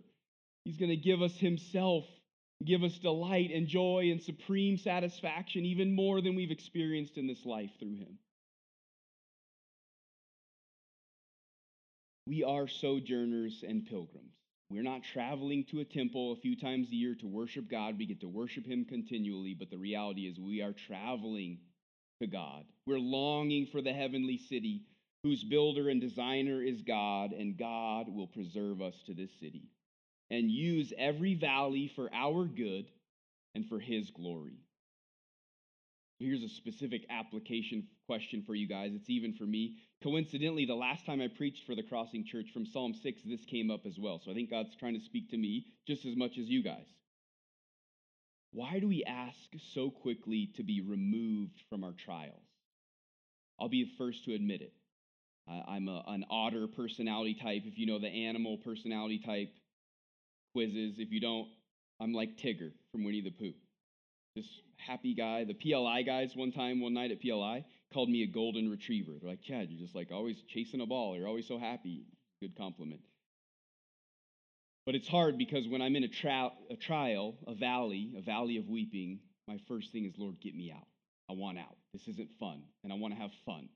He's 0.65 0.77
going 0.77 0.91
to 0.91 0.97
give 0.97 1.23
us 1.23 1.37
himself, 1.37 2.05
give 2.65 2.83
us 2.83 2.99
delight 2.99 3.51
and 3.53 3.67
joy 3.67 4.11
and 4.11 4.23
supreme 4.23 4.77
satisfaction, 4.77 5.65
even 5.65 5.95
more 5.95 6.21
than 6.21 6.35
we've 6.35 6.51
experienced 6.51 7.17
in 7.17 7.27
this 7.27 7.45
life 7.45 7.71
through 7.79 7.97
him. 7.97 8.19
We 12.27 12.43
are 12.43 12.67
sojourners 12.67 13.63
and 13.67 13.87
pilgrims. 13.87 14.33
We're 14.69 14.83
not 14.83 15.05
traveling 15.05 15.65
to 15.71 15.79
a 15.79 15.85
temple 15.85 16.33
a 16.33 16.41
few 16.41 16.57
times 16.57 16.89
a 16.91 16.97
year 16.97 17.15
to 17.21 17.27
worship 17.27 17.71
God. 17.71 17.97
We 17.99 18.07
get 18.07 18.21
to 18.21 18.29
worship 18.29 18.67
Him 18.67 18.85
continually, 18.85 19.55
but 19.55 19.71
the 19.71 19.79
reality 19.79 20.23
is 20.23 20.41
we 20.41 20.61
are 20.61 20.73
traveling 20.73 21.59
to 22.21 22.27
God. 22.27 22.65
We're 22.85 22.99
longing 22.99 23.67
for 23.71 23.81
the 23.81 23.93
heavenly 23.93 24.39
city 24.39 24.83
whose 25.27 25.43
builder 25.43 25.89
and 25.89 26.01
designer 26.01 26.63
is 26.63 26.83
God, 26.83 27.33
and 27.33 27.59
God 27.59 28.07
will 28.09 28.29
preserve 28.29 28.81
us 28.81 28.95
to 29.07 29.13
this 29.13 29.31
city 29.41 29.65
and 30.31 30.49
use 30.49 30.93
every 30.97 31.35
valley 31.35 31.91
for 31.97 32.09
our 32.15 32.45
good 32.45 32.87
and 33.53 33.67
for 33.67 33.81
His 33.81 34.09
glory. 34.11 34.61
Here's 36.21 36.45
a 36.45 36.49
specific 36.49 37.07
application 37.11 37.89
question 38.07 38.45
for 38.47 38.55
you 38.55 38.69
guys. 38.69 38.93
It's 38.95 39.11
even 39.11 39.33
for 39.33 39.43
me. 39.43 39.79
Coincidentally, 40.01 40.65
the 40.65 40.75
last 40.75 41.05
time 41.05 41.21
I 41.21 41.27
preached 41.27 41.67
for 41.67 41.75
the 41.75 41.83
Crossing 41.83 42.25
Church 42.25 42.47
from 42.53 42.65
Psalm 42.65 42.95
6, 42.95 43.23
this 43.25 43.45
came 43.47 43.69
up 43.69 43.85
as 43.85 43.99
well. 43.99 44.21
So 44.25 44.31
I 44.31 44.35
think 44.35 44.51
God's 44.51 44.77
trying 44.77 44.95
to 44.95 45.05
speak 45.05 45.31
to 45.31 45.37
me 45.37 45.67
just 45.89 46.07
as 46.07 46.17
much 46.17 46.39
as 46.39 46.47
you 46.49 46.63
guys. 46.63 46.87
Why 48.53 48.79
do 48.79 48.87
we 48.87 49.03
ask 49.03 49.37
so 49.75 49.91
quickly 49.91 50.53
to 50.55 50.63
be 50.63 50.83
removed 50.83 51.61
from 51.69 51.83
our 51.83 51.95
trials? 51.95 52.47
I'll 53.59 53.69
be 53.69 53.83
the 53.83 53.97
first 53.99 54.25
to 54.27 54.35
admit 54.35 54.61
it. 54.63 54.73
I'm 55.49 55.89
a, 55.89 56.03
an 56.09 56.25
otter 56.31 56.67
personality 56.67 57.35
type. 57.41 57.63
If 57.67 57.79
you 57.79 57.87
know 57.87 57.99
the 57.99 58.09
animal 58.09 58.59
personality 58.59 59.21
type 59.25 59.49
quizzes, 60.55 60.97
if 60.99 61.13
you 61.13 61.21
don't, 61.21 61.49
I'm 62.01 62.13
like 62.13 62.37
Tigger 62.39 62.73
from 62.93 63.05
Winnie 63.05 63.23
the 63.23 63.31
Pooh. 63.31 63.55
This 64.35 64.47
happy 64.77 65.15
guy. 65.15 65.45
The 65.45 65.55
PLI 65.55 66.03
guys, 66.03 66.33
one 66.35 66.53
time, 66.53 66.81
one 66.81 66.95
night 66.95 67.11
at 67.11 67.21
PLI, 67.21 67.65
called 67.93 68.11
me 68.11 68.23
a 68.23 68.27
golden 68.27 68.69
retriever. 68.69 69.13
They're 69.21 69.31
like, 69.31 69.43
Chad, 69.43 69.69
you're 69.71 69.81
just 69.81 69.95
like 69.95 70.11
always 70.13 70.37
chasing 70.49 70.81
a 70.81 70.87
ball. 70.87 71.17
You're 71.17 71.29
always 71.29 71.47
so 71.47 71.59
happy. 71.59 72.05
Good 72.43 72.57
compliment. 72.57 73.01
But 74.85 74.95
it's 74.95 75.09
hard 75.09 75.39
because 75.39 75.67
when 75.67 75.83
I'm 75.83 75.97
in 75.97 76.05
a, 76.05 76.09
tra- 76.09 76.53
a 76.71 76.77
trial, 76.77 77.35
a 77.47 77.55
valley, 77.55 78.15
a 78.17 78.23
valley 78.23 78.57
of 78.59 78.69
weeping, 78.69 79.21
my 79.49 79.59
first 79.69 79.91
thing 79.91 80.05
is, 80.05 80.15
Lord, 80.17 80.41
get 80.41 80.55
me 80.55 80.71
out. 80.71 80.87
I 81.29 81.33
want 81.33 81.59
out. 81.59 81.77
This 81.93 82.07
isn't 82.07 82.31
fun, 82.39 82.63
and 82.85 82.93
I 82.93 82.97
want 82.97 83.15
to 83.15 83.21
have 83.21 83.31
fun. 83.45 83.69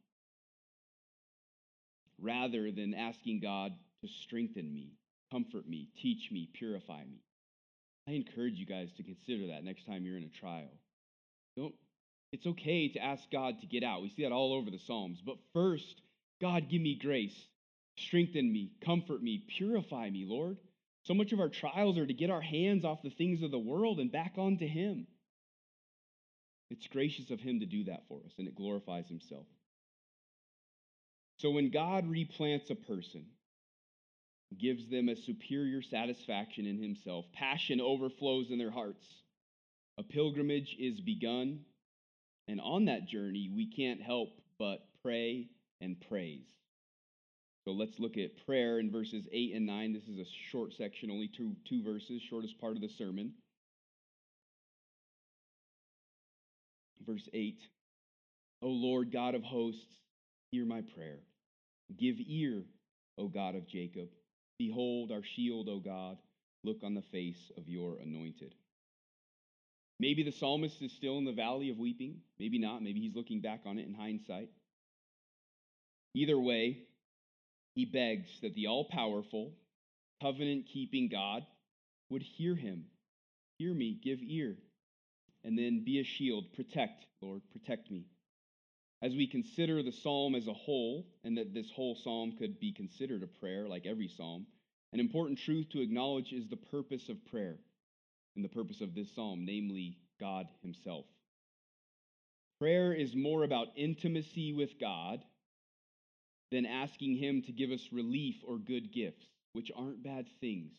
Rather 2.21 2.71
than 2.71 2.95
asking 2.95 3.41
God 3.41 3.73
to 4.03 4.09
strengthen 4.09 4.73
me, 4.73 4.93
comfort 5.33 5.69
me, 5.69 5.89
teach 6.01 6.31
me, 6.31 6.49
purify 6.55 7.03
me. 7.05 7.23
I 8.09 8.13
encourage 8.13 8.55
you 8.55 8.67
guys 8.67 8.91
to 8.97 9.03
consider 9.03 9.49
that 9.49 9.65
next 9.65 9.87
time 9.87 10.05
you're 10.05 10.17
in 10.17 10.25
a 10.25 10.41
trial. 10.41 10.71
Don't 11.57 11.75
it's 12.33 12.47
okay 12.47 12.89
to 12.89 13.03
ask 13.03 13.29
God 13.31 13.61
to 13.61 13.67
get 13.67 13.83
out. 13.83 14.03
We 14.03 14.11
see 14.11 14.23
that 14.23 14.33
all 14.33 14.55
over 14.55 14.71
the 14.71 14.79
Psalms. 14.79 15.21
But 15.25 15.37
first, 15.53 16.01
God, 16.41 16.69
give 16.69 16.81
me 16.81 16.95
grace. 16.95 17.37
Strengthen 17.97 18.53
me, 18.53 18.71
comfort 18.85 19.23
me, 19.23 19.45
purify 19.59 20.09
me, 20.11 20.25
Lord. 20.27 20.57
So 21.03 21.15
much 21.15 21.33
of 21.33 21.41
our 21.41 21.49
trials 21.49 21.99
are 21.99 22.07
to 22.07 22.15
get 22.15 22.31
our 22.31 22.41
hands 22.41 22.85
off 22.85 23.03
the 23.03 23.11
things 23.11 23.43
of 23.43 23.51
the 23.51 23.59
world 23.59 23.99
and 23.99 24.13
back 24.13 24.35
onto 24.37 24.67
Him. 24.67 25.07
It's 26.71 26.87
gracious 26.87 27.31
of 27.31 27.41
Him 27.41 27.61
to 27.61 27.67
do 27.67 27.85
that 27.85 28.05
for 28.09 28.21
us, 28.25 28.33
and 28.39 28.47
it 28.47 28.55
glorifies 28.55 29.09
Himself. 29.09 29.47
So 31.41 31.51
when 31.51 31.71
God 31.71 32.05
replants 32.05 32.71
a 32.71 32.75
person, 32.75 33.25
gives 34.59 34.91
them 34.91 35.09
a 35.09 35.17
superior 35.17 35.81
satisfaction 35.81 36.67
in 36.67 36.83
Himself, 36.83 37.25
passion 37.33 37.81
overflows 37.81 38.51
in 38.51 38.59
their 38.59 38.71
hearts. 38.71 39.07
A 39.97 40.03
pilgrimage 40.03 40.77
is 40.79 41.01
begun, 41.01 41.61
and 42.47 42.61
on 42.61 42.85
that 42.87 43.09
journey, 43.09 43.51
we 43.55 43.71
can't 43.71 44.03
help 44.03 44.29
but 44.59 44.81
pray 45.03 45.49
and 45.81 45.97
praise. 46.09 46.47
So 47.67 47.73
let's 47.73 47.99
look 47.99 48.19
at 48.19 48.45
prayer 48.45 48.79
in 48.79 48.91
verses 48.91 49.25
8 49.33 49.55
and 49.55 49.67
9. 49.67 49.95
This 49.95 50.09
is 50.09 50.19
a 50.19 50.31
short 50.51 50.75
section, 50.75 51.11
only 51.11 51.29
two, 51.29 51.57
two 51.67 51.83
verses, 51.83 52.21
shortest 52.21 52.61
part 52.61 52.77
of 52.77 52.83
the 52.83 52.89
sermon. 52.89 53.33
Verse 57.07 57.29
8 57.33 57.59
O 58.63 58.69
Lord 58.69 59.11
God 59.11 59.35
of 59.35 59.43
hosts, 59.43 59.87
hear 60.51 60.67
my 60.67 60.83
prayer. 60.95 61.21
Give 61.99 62.17
ear, 62.27 62.63
O 63.19 63.29
God 63.29 63.55
of 63.55 63.67
Jacob. 63.67 64.09
Behold 64.59 65.11
our 65.11 65.23
shield, 65.23 65.69
O 65.69 65.79
God. 65.79 66.19
Look 66.63 66.83
on 66.83 66.95
the 66.95 67.03
face 67.03 67.51
of 67.57 67.69
your 67.69 67.97
anointed. 67.97 68.55
Maybe 69.99 70.23
the 70.23 70.33
psalmist 70.33 70.81
is 70.83 70.93
still 70.93 71.19
in 71.19 71.25
the 71.25 71.33
valley 71.33 71.71
of 71.71 71.79
weeping. 71.79 72.17
Maybe 72.39 72.59
not. 72.59 72.83
Maybe 72.83 73.01
he's 73.01 73.15
looking 73.15 73.41
back 73.41 73.61
on 73.67 73.79
it 73.79 73.87
in 73.87 73.95
hindsight. 73.95 74.49
Either 76.15 76.39
way, 76.39 76.79
he 77.75 77.85
begs 77.85 78.29
that 78.43 78.55
the 78.55 78.67
all 78.67 78.85
powerful, 78.91 79.53
covenant 80.21 80.67
keeping 80.73 81.09
God 81.09 81.45
would 82.11 82.23
hear 82.23 82.55
him. 82.55 82.87
Hear 83.59 83.73
me, 83.75 84.01
give 84.03 84.21
ear, 84.23 84.57
and 85.45 85.57
then 85.57 85.85
be 85.85 86.01
a 86.01 86.05
shield. 86.05 86.53
Protect, 86.55 87.05
Lord, 87.21 87.43
protect 87.53 87.91
me. 87.91 88.07
As 89.03 89.15
we 89.15 89.27
consider 89.27 89.83
the 89.83 89.93
psalm 89.93 90.35
as 90.35 90.47
a 90.47 90.53
whole, 90.53 91.07
and 91.25 91.39
that 91.39 91.55
this 91.55 91.71
whole 91.71 91.95
psalm 91.95 92.33
could 92.39 92.61
be 92.61 92.73
considered 92.73 93.23
a 93.23 93.27
prayer 93.27 93.67
like 93.67 93.87
every 93.87 94.09
psalm, 94.09 94.47
an 94.93 95.01
important 95.01 95.39
truth 95.39 95.69
to 95.71 95.81
acknowledge 95.81 96.33
is 96.33 96.49
the 96.49 96.57
purpose 96.57 97.09
of 97.09 97.25
prayer 97.27 97.57
and 98.37 98.45
the 98.45 98.49
purpose 98.49 98.81
of 98.81 98.95
this 98.95 99.15
psalm, 99.15 99.45
namely 99.45 99.99
God 100.19 100.47
Himself. 100.63 101.07
Prayer 102.61 102.93
is 102.93 103.17
more 103.17 103.43
about 103.45 103.69
intimacy 103.75 104.53
with 104.53 104.79
God 104.79 105.23
than 106.51 106.67
asking 106.67 107.17
Him 107.17 107.43
to 107.43 107.53
give 107.53 107.71
us 107.71 107.89
relief 107.93 108.37
or 108.47 108.59
good 108.59 108.93
gifts, 108.93 109.25
which 109.55 109.71
aren't 109.75 110.03
bad 110.03 110.27
things. 110.41 110.75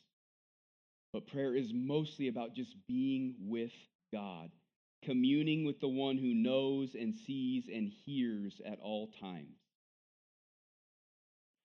But 1.11 1.27
prayer 1.27 1.55
is 1.55 1.71
mostly 1.73 2.27
about 2.27 2.53
just 2.53 2.75
being 2.87 3.35
with 3.39 3.71
God, 4.13 4.51
communing 5.03 5.65
with 5.65 5.79
the 5.79 5.87
one 5.87 6.17
who 6.17 6.33
knows 6.33 6.95
and 6.95 7.13
sees 7.15 7.65
and 7.73 7.89
hears 8.05 8.61
at 8.65 8.79
all 8.79 9.09
times. 9.19 9.57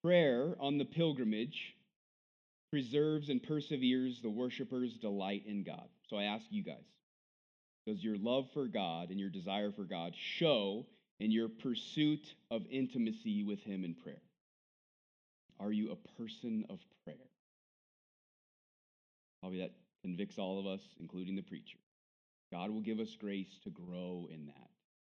Prayer 0.03 0.57
on 0.61 0.79
the 0.79 0.85
pilgrimage 0.85 1.75
preserves 2.71 3.29
and 3.29 3.43
perseveres 3.43 4.21
the 4.21 4.31
worshiper's 4.31 4.95
delight 4.95 5.45
in 5.47 5.65
God. 5.65 5.89
So 6.09 6.17
I 6.17 6.25
ask 6.25 6.45
you 6.51 6.63
guys, 6.63 6.85
does 7.87 8.03
your 8.03 8.17
love 8.17 8.49
for 8.53 8.67
God 8.67 9.11
and 9.11 9.21
your 9.21 9.31
desire 9.31 9.73
for 9.73 9.85
God 9.85 10.15
show 10.17 10.87
in 11.21 11.31
your 11.31 11.49
pursuit 11.49 12.27
of 12.51 12.63
intimacy 12.71 13.45
with 13.45 13.61
Him 13.61 13.85
in 13.85 13.95
prayer? 13.95 14.23
Are 15.59 15.73
you 15.73 15.93
a 15.93 16.23
person 16.23 16.65
of 16.69 16.79
prayer? 17.05 17.17
Probably 19.41 19.61
that 19.61 19.73
convicts 20.03 20.39
all 20.39 20.59
of 20.59 20.67
us, 20.67 20.81
including 21.01 21.37
the 21.37 21.43
preacher. 21.43 21.79
God 22.53 22.71
will 22.71 22.81
give 22.81 23.01
us 23.01 23.15
grace 23.19 23.59
to 23.65 23.71
grow 23.71 24.29
in 24.33 24.47
that, 24.47 24.71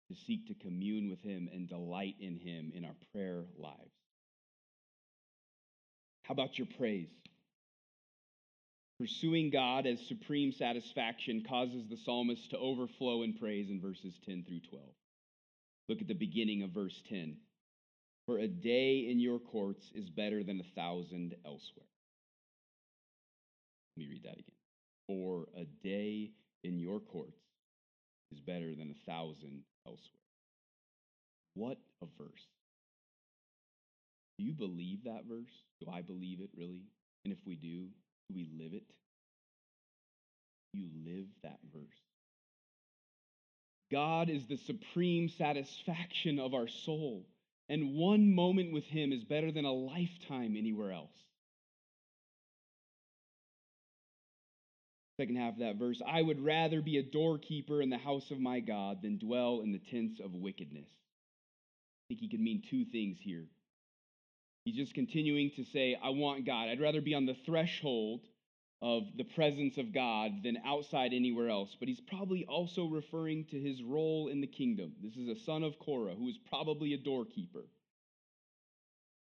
to 0.08 0.14
seek 0.26 0.46
to 0.48 0.54
commune 0.54 1.10
with 1.10 1.22
Him 1.22 1.48
and 1.52 1.68
delight 1.68 2.16
in 2.20 2.38
Him 2.38 2.72
in 2.74 2.84
our 2.84 2.96
prayer 3.12 3.44
lives. 3.58 3.92
How 6.22 6.32
about 6.32 6.58
your 6.58 6.68
praise? 6.78 7.08
Pursuing 8.98 9.50
God 9.50 9.86
as 9.86 10.00
supreme 10.08 10.52
satisfaction 10.52 11.44
causes 11.48 11.84
the 11.88 11.96
psalmist 11.96 12.50
to 12.50 12.58
overflow 12.58 13.22
in 13.22 13.34
praise 13.34 13.70
in 13.70 13.80
verses 13.80 14.18
10 14.26 14.44
through 14.46 14.60
12. 14.70 14.84
Look 15.88 16.00
at 16.00 16.08
the 16.08 16.14
beginning 16.14 16.62
of 16.62 16.70
verse 16.70 17.00
10. 17.08 17.36
For 18.26 18.38
a 18.38 18.48
day 18.48 19.06
in 19.08 19.20
your 19.20 19.38
courts 19.38 19.90
is 19.94 20.10
better 20.10 20.42
than 20.42 20.60
a 20.60 20.74
thousand 20.74 21.34
elsewhere. 21.46 21.86
Let 23.96 24.04
me 24.04 24.10
read 24.10 24.24
that 24.24 24.34
again. 24.34 24.44
For 25.06 25.46
a 25.56 25.64
day 25.64 26.32
in 26.64 26.78
your 26.78 27.00
courts 27.00 27.38
is 28.32 28.40
better 28.40 28.74
than 28.74 28.90
a 28.90 29.10
thousand 29.10 29.62
elsewhere. 29.86 30.18
What 31.54 31.78
a 32.02 32.06
verse. 32.18 32.46
Do 34.38 34.44
you 34.44 34.52
believe 34.52 35.04
that 35.04 35.24
verse? 35.28 35.50
Do 35.80 35.90
I 35.90 36.02
believe 36.02 36.40
it 36.40 36.50
really? 36.56 36.82
And 37.24 37.32
if 37.32 37.38
we 37.46 37.56
do, 37.56 37.88
do 38.28 38.34
we 38.34 38.48
live 38.58 38.74
it? 38.74 38.84
You 40.72 40.88
live 41.04 41.26
that 41.42 41.58
verse. 41.72 41.82
God 43.90 44.28
is 44.28 44.46
the 44.46 44.58
supreme 44.58 45.28
satisfaction 45.30 46.38
of 46.38 46.54
our 46.54 46.68
soul, 46.68 47.26
and 47.68 47.94
one 47.94 48.34
moment 48.34 48.72
with 48.72 48.84
Him 48.84 49.12
is 49.12 49.24
better 49.24 49.50
than 49.50 49.64
a 49.64 49.72
lifetime 49.72 50.56
anywhere 50.56 50.92
else. 50.92 51.16
Second 55.18 55.36
half 55.36 55.54
of 55.54 55.58
that 55.58 55.76
verse 55.76 56.00
I 56.06 56.22
would 56.22 56.44
rather 56.44 56.80
be 56.80 56.98
a 56.98 57.02
doorkeeper 57.02 57.82
in 57.82 57.90
the 57.90 57.98
house 57.98 58.30
of 58.30 58.38
my 58.38 58.60
God 58.60 59.02
than 59.02 59.18
dwell 59.18 59.60
in 59.62 59.72
the 59.72 59.80
tents 59.90 60.20
of 60.20 60.32
wickedness. 60.32 60.88
I 60.88 62.04
think 62.08 62.20
he 62.20 62.28
could 62.28 62.40
mean 62.40 62.62
two 62.70 62.84
things 62.84 63.18
here. 63.20 63.44
He's 64.64 64.76
just 64.76 64.94
continuing 64.94 65.50
to 65.56 65.64
say, 65.64 65.98
I 66.02 66.10
want 66.10 66.46
God. 66.46 66.68
I'd 66.68 66.80
rather 66.80 67.00
be 67.00 67.14
on 67.14 67.26
the 67.26 67.36
threshold 67.46 68.20
of 68.80 69.02
the 69.16 69.24
presence 69.24 69.76
of 69.76 69.92
God 69.92 70.42
than 70.44 70.58
outside 70.64 71.12
anywhere 71.12 71.48
else. 71.48 71.76
But 71.78 71.88
he's 71.88 72.00
probably 72.00 72.44
also 72.48 72.86
referring 72.86 73.46
to 73.46 73.60
his 73.60 73.82
role 73.82 74.28
in 74.28 74.40
the 74.40 74.46
kingdom. 74.46 74.92
This 75.02 75.16
is 75.16 75.28
a 75.28 75.42
son 75.44 75.64
of 75.64 75.78
Korah 75.80 76.14
who 76.14 76.28
is 76.28 76.38
probably 76.48 76.94
a 76.94 76.98
doorkeeper. 76.98 77.64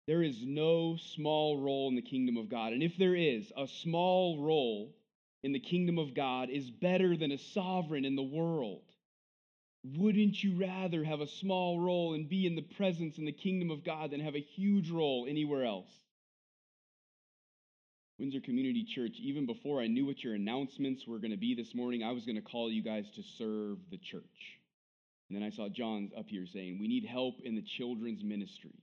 There 0.06 0.22
is 0.22 0.36
no 0.44 0.96
small 1.14 1.58
role 1.58 1.88
in 1.88 1.96
the 1.96 2.02
kingdom 2.02 2.36
of 2.36 2.50
God. 2.50 2.72
And 2.72 2.82
if 2.82 2.96
there 2.98 3.14
is, 3.14 3.50
a 3.56 3.66
small 3.66 4.42
role 4.44 4.94
in 5.46 5.52
the 5.52 5.60
kingdom 5.60 5.96
of 5.96 6.12
God 6.12 6.50
is 6.50 6.68
better 6.72 7.16
than 7.16 7.30
a 7.30 7.38
sovereign 7.38 8.04
in 8.04 8.16
the 8.16 8.22
world. 8.22 8.82
Wouldn't 9.84 10.42
you 10.42 10.58
rather 10.58 11.04
have 11.04 11.20
a 11.20 11.28
small 11.28 11.78
role 11.78 12.14
and 12.14 12.28
be 12.28 12.48
in 12.48 12.56
the 12.56 12.62
presence 12.62 13.16
in 13.16 13.26
the 13.26 13.30
kingdom 13.30 13.70
of 13.70 13.84
God 13.84 14.10
than 14.10 14.18
have 14.18 14.34
a 14.34 14.40
huge 14.40 14.90
role 14.90 15.24
anywhere 15.30 15.64
else? 15.64 15.88
Windsor 18.18 18.40
Community 18.40 18.82
Church, 18.92 19.18
even 19.22 19.46
before 19.46 19.80
I 19.80 19.86
knew 19.86 20.04
what 20.04 20.24
your 20.24 20.34
announcements 20.34 21.06
were 21.06 21.20
going 21.20 21.30
to 21.30 21.36
be 21.36 21.54
this 21.54 21.76
morning, 21.76 22.02
I 22.02 22.10
was 22.10 22.24
going 22.24 22.34
to 22.34 22.42
call 22.42 22.68
you 22.68 22.82
guys 22.82 23.08
to 23.14 23.22
serve 23.38 23.78
the 23.92 23.98
church. 23.98 24.58
And 25.30 25.40
then 25.40 25.46
I 25.46 25.50
saw 25.50 25.68
John 25.68 26.10
up 26.18 26.26
here 26.26 26.46
saying, 26.52 26.80
We 26.80 26.88
need 26.88 27.04
help 27.04 27.36
in 27.44 27.54
the 27.54 27.62
children's 27.62 28.24
ministry. 28.24 28.82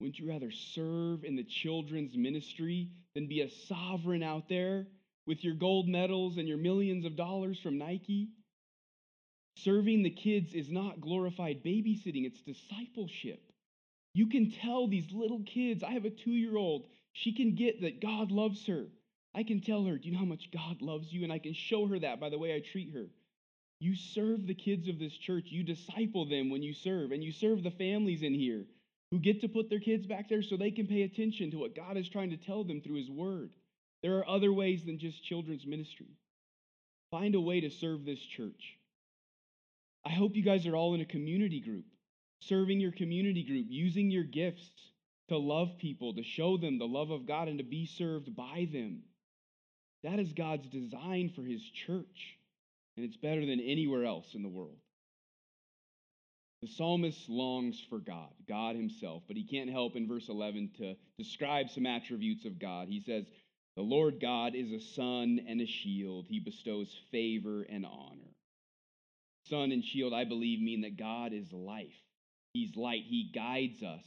Wouldn't 0.00 0.18
you 0.18 0.30
rather 0.30 0.50
serve 0.50 1.24
in 1.24 1.36
the 1.36 1.44
children's 1.44 2.16
ministry 2.16 2.88
than 3.14 3.28
be 3.28 3.42
a 3.42 3.50
sovereign 3.50 4.22
out 4.22 4.48
there 4.48 4.86
with 5.26 5.42
your 5.44 5.54
gold 5.54 5.88
medals 5.88 6.36
and 6.36 6.48
your 6.48 6.58
millions 6.58 7.04
of 7.04 7.16
dollars 7.16 7.58
from 7.58 7.78
Nike? 7.78 8.28
Serving 9.56 10.02
the 10.02 10.10
kids 10.10 10.52
is 10.54 10.70
not 10.70 11.00
glorified 11.00 11.64
babysitting, 11.64 12.26
it's 12.26 12.42
discipleship. 12.42 13.42
You 14.14 14.28
can 14.28 14.50
tell 14.50 14.88
these 14.88 15.10
little 15.12 15.42
kids, 15.44 15.82
I 15.82 15.92
have 15.92 16.04
a 16.04 16.10
two 16.10 16.32
year 16.32 16.56
old 16.56 16.86
she 17.16 17.32
can 17.32 17.54
get 17.54 17.80
that 17.80 18.02
God 18.02 18.30
loves 18.30 18.66
her. 18.66 18.88
I 19.34 19.42
can 19.42 19.62
tell 19.62 19.84
her, 19.84 19.96
Do 19.96 20.06
you 20.06 20.12
know 20.12 20.18
how 20.18 20.26
much 20.26 20.50
God 20.50 20.82
loves 20.82 21.10
you? 21.10 21.24
And 21.24 21.32
I 21.32 21.38
can 21.38 21.54
show 21.54 21.86
her 21.86 21.98
that 22.00 22.20
by 22.20 22.28
the 22.28 22.38
way 22.38 22.54
I 22.54 22.60
treat 22.60 22.92
her. 22.92 23.06
You 23.80 23.96
serve 23.96 24.46
the 24.46 24.54
kids 24.54 24.86
of 24.88 24.98
this 24.98 25.14
church, 25.14 25.46
you 25.48 25.62
disciple 25.62 26.28
them 26.28 26.50
when 26.50 26.62
you 26.62 26.74
serve, 26.74 27.12
and 27.12 27.24
you 27.24 27.32
serve 27.32 27.62
the 27.62 27.70
families 27.70 28.22
in 28.22 28.34
here 28.34 28.66
who 29.10 29.18
get 29.18 29.40
to 29.40 29.48
put 29.48 29.70
their 29.70 29.80
kids 29.80 30.06
back 30.06 30.28
there 30.28 30.42
so 30.42 30.56
they 30.56 30.70
can 30.70 30.86
pay 30.86 31.02
attention 31.02 31.50
to 31.52 31.58
what 31.58 31.74
God 31.74 31.96
is 31.96 32.08
trying 32.08 32.30
to 32.30 32.36
tell 32.36 32.64
them 32.64 32.82
through 32.82 32.96
His 32.96 33.10
Word. 33.10 33.50
There 34.02 34.18
are 34.18 34.28
other 34.28 34.52
ways 34.52 34.84
than 34.84 34.98
just 34.98 35.24
children's 35.24 35.66
ministry. 35.66 36.18
Find 37.10 37.34
a 37.34 37.40
way 37.40 37.60
to 37.60 37.70
serve 37.70 38.04
this 38.04 38.20
church. 38.20 38.78
I 40.04 40.10
hope 40.10 40.36
you 40.36 40.42
guys 40.42 40.66
are 40.66 40.76
all 40.76 40.94
in 40.94 41.00
a 41.00 41.06
community 41.06 41.60
group, 41.60 41.84
serving 42.40 42.80
your 42.80 42.92
community 42.92 43.42
group, 43.42 43.66
using 43.68 44.10
your 44.10 44.24
gifts 44.24 44.70
to 45.28 45.36
love 45.36 45.78
people, 45.78 46.14
to 46.14 46.22
show 46.22 46.56
them 46.56 46.78
the 46.78 46.86
love 46.86 47.10
of 47.10 47.26
God, 47.26 47.48
and 47.48 47.58
to 47.58 47.64
be 47.64 47.86
served 47.86 48.36
by 48.36 48.68
them. 48.72 49.02
That 50.04 50.20
is 50.20 50.32
God's 50.32 50.68
design 50.68 51.32
for 51.34 51.42
his 51.42 51.62
church, 51.86 52.38
and 52.96 53.04
it's 53.04 53.16
better 53.16 53.44
than 53.44 53.60
anywhere 53.60 54.04
else 54.04 54.34
in 54.34 54.42
the 54.42 54.48
world. 54.48 54.78
The 56.62 56.68
psalmist 56.68 57.28
longs 57.28 57.84
for 57.90 57.98
God, 57.98 58.32
God 58.48 58.76
himself, 58.76 59.24
but 59.26 59.36
he 59.36 59.44
can't 59.44 59.70
help 59.70 59.96
in 59.96 60.08
verse 60.08 60.28
11 60.28 60.70
to 60.78 60.94
describe 61.18 61.68
some 61.70 61.86
attributes 61.86 62.44
of 62.44 62.58
God. 62.58 62.88
He 62.88 63.00
says, 63.00 63.26
The 63.76 63.82
Lord 63.82 64.20
God 64.20 64.54
is 64.54 64.72
a 64.72 64.80
sun 64.80 65.38
and 65.46 65.60
a 65.60 65.66
shield, 65.66 66.26
he 66.28 66.40
bestows 66.40 66.88
favor 67.10 67.62
and 67.62 67.84
honor. 67.84 68.32
Sun 69.50 69.70
and 69.70 69.84
shield, 69.84 70.14
I 70.14 70.24
believe, 70.24 70.60
mean 70.60 70.80
that 70.80 70.96
God 70.96 71.34
is 71.34 71.52
life. 71.52 71.92
He's 72.54 72.74
light, 72.74 73.02
he 73.06 73.30
guides 73.34 73.82
us 73.82 74.04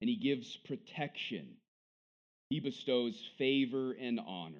and 0.00 0.10
he 0.10 0.16
gives 0.16 0.56
protection. 0.56 1.54
He 2.50 2.58
bestows 2.58 3.16
favor 3.38 3.92
and 3.92 4.18
honor. 4.18 4.58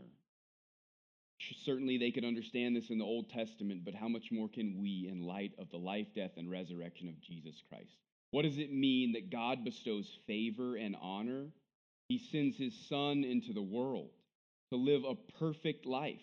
Certainly, 1.65 1.99
they 1.99 2.13
could 2.13 2.25
understand 2.25 2.77
this 2.77 2.91
in 2.91 2.99
the 2.99 3.05
Old 3.05 3.31
Testament, 3.31 3.85
but 3.85 3.97
how 3.97 4.07
much 4.07 4.31
more 4.31 4.49
can 4.49 4.81
we 4.81 5.09
in 5.11 5.27
light 5.27 5.53
of 5.59 5.69
the 5.71 5.77
life, 5.77 6.07
death, 6.15 6.31
and 6.37 6.49
resurrection 6.49 7.09
of 7.09 7.21
Jesus 7.21 7.61
Christ? 7.69 7.97
What 8.31 8.43
does 8.43 8.59
it 8.59 8.73
mean 8.73 9.13
that 9.13 9.31
God 9.31 9.65
bestows 9.65 10.09
favor 10.29 10.77
and 10.77 10.95
honor? 11.03 11.49
He 12.09 12.19
sends 12.19 12.57
his 12.57 12.75
Son 12.89 13.25
into 13.25 13.53
the 13.53 13.61
world 13.61 14.11
to 14.73 14.77
live 14.77 15.05
a 15.05 15.15
perfect 15.39 15.87
life, 15.87 16.21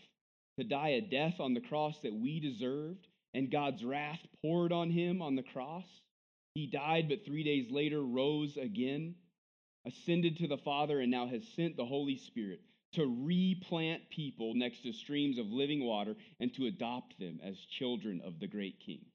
to 0.57 0.63
die 0.63 0.89
a 0.89 1.01
death 1.01 1.39
on 1.39 1.53
the 1.53 1.61
cross 1.61 1.97
that 2.03 2.13
we 2.13 2.39
deserved, 2.39 3.07
and 3.33 3.51
God's 3.51 3.83
wrath 3.83 4.19
poured 4.41 4.71
on 4.71 4.89
him 4.89 5.21
on 5.21 5.35
the 5.35 5.43
cross 5.43 5.85
he 6.55 6.67
died, 6.67 7.07
but 7.09 7.25
three 7.25 7.43
days 7.43 7.71
later 7.71 8.01
rose 8.01 8.57
again, 8.57 9.15
ascended 9.85 10.37
to 10.37 10.47
the 10.47 10.57
Father, 10.57 10.99
and 10.99 11.11
now 11.11 11.27
has 11.27 11.47
sent 11.55 11.77
the 11.77 11.85
Holy 11.85 12.17
Spirit 12.17 12.61
to 12.93 13.05
replant 13.05 14.09
people 14.09 14.55
next 14.55 14.81
to 14.81 14.91
streams 14.91 15.37
of 15.37 15.45
living 15.51 15.85
water 15.85 16.15
and 16.39 16.53
to 16.55 16.65
adopt 16.65 17.19
them 17.19 17.39
as 17.43 17.57
children 17.57 18.19
of 18.25 18.39
the 18.39 18.47
great 18.47 18.79
King. 18.79 19.05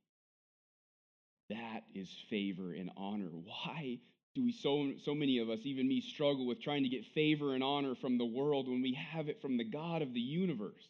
That 1.51 1.83
is 1.95 2.09
favor 2.31 2.73
and 2.73 2.91
honor. 2.97 3.29
Why 3.29 3.99
do 4.35 4.45
we 4.45 4.53
so 4.53 4.93
so 5.05 5.15
many 5.15 5.39
of 5.39 5.49
us, 5.49 5.61
even 5.65 5.87
me, 5.89 6.01
struggle 6.01 6.47
with 6.47 6.61
trying 6.61 6.83
to 6.83 6.89
get 6.89 7.05
favor 7.15 7.55
and 7.55 7.63
honor 7.63 7.95
from 7.95 8.19
the 8.19 8.25
world 8.25 8.69
when 8.69 8.83
we 8.83 8.95
have 9.13 9.29
it 9.29 9.41
from 9.41 9.57
the 9.57 9.65
God 9.65 10.03
of 10.03 10.13
the 10.13 10.21
universe? 10.21 10.89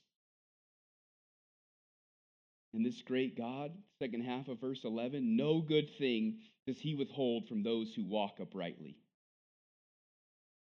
And 2.73 2.85
this 2.85 3.03
great 3.03 3.37
God, 3.37 3.71
second 4.01 4.23
half 4.23 4.49
of 4.49 4.61
verse 4.61 4.81
11, 4.85 5.37
no 5.37 5.61
good 5.61 5.89
thing 5.97 6.39
does 6.67 6.79
he 6.79 6.95
withhold 6.95 7.47
from 7.47 7.63
those 7.63 7.93
who 7.95 8.03
walk 8.03 8.39
uprightly. 8.41 8.97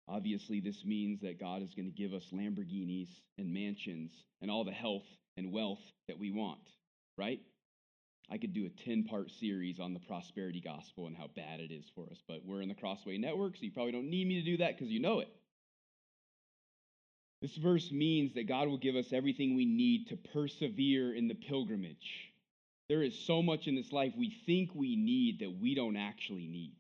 Obviously, 0.08 0.60
this 0.60 0.84
means 0.86 1.22
that 1.22 1.40
God 1.40 1.64
is 1.64 1.74
going 1.74 1.92
to 1.92 1.98
give 1.98 2.14
us 2.14 2.26
Lamborghinis 2.32 3.08
and 3.38 3.54
mansions 3.54 4.12
and 4.42 4.52
all 4.52 4.64
the 4.64 4.72
health 4.72 5.06
and 5.38 5.52
wealth 5.52 5.80
that 6.08 6.20
we 6.20 6.30
want, 6.30 6.60
right? 7.18 7.40
I 8.30 8.38
could 8.38 8.54
do 8.54 8.66
a 8.66 8.84
10 8.84 9.04
part 9.04 9.32
series 9.32 9.80
on 9.80 9.94
the 9.94 10.00
prosperity 10.00 10.62
gospel 10.62 11.08
and 11.08 11.16
how 11.16 11.28
bad 11.36 11.60
it 11.60 11.72
is 11.72 11.86
for 11.94 12.06
us, 12.10 12.22
but 12.28 12.46
we're 12.46 12.62
in 12.62 12.70
the 12.70 12.76
Crossway 12.76 13.18
Network, 13.18 13.56
so 13.56 13.64
you 13.64 13.72
probably 13.72 13.92
don't 13.92 14.10
need 14.10 14.28
me 14.28 14.36
to 14.36 14.46
do 14.46 14.58
that 14.58 14.78
because 14.78 14.92
you 14.92 15.00
know 15.00 15.20
it. 15.20 15.30
This 17.42 17.56
verse 17.58 17.92
means 17.92 18.34
that 18.36 18.48
God 18.48 18.70
will 18.70 18.78
give 18.78 18.96
us 18.96 19.12
everything 19.12 19.54
we 19.54 19.66
need 19.66 20.08
to 20.08 20.16
persevere 20.16 21.14
in 21.14 21.28
the 21.28 21.36
pilgrimage. 21.36 22.32
There 22.88 23.04
is 23.04 23.20
so 23.20 23.42
much 23.42 23.68
in 23.68 23.76
this 23.76 23.92
life 23.92 24.14
we 24.18 24.34
think 24.46 24.72
we 24.74 24.96
need 24.96 25.40
that 25.40 25.60
we 25.60 25.76
don't 25.76 25.98
actually 25.98 26.48
need. 26.48 26.76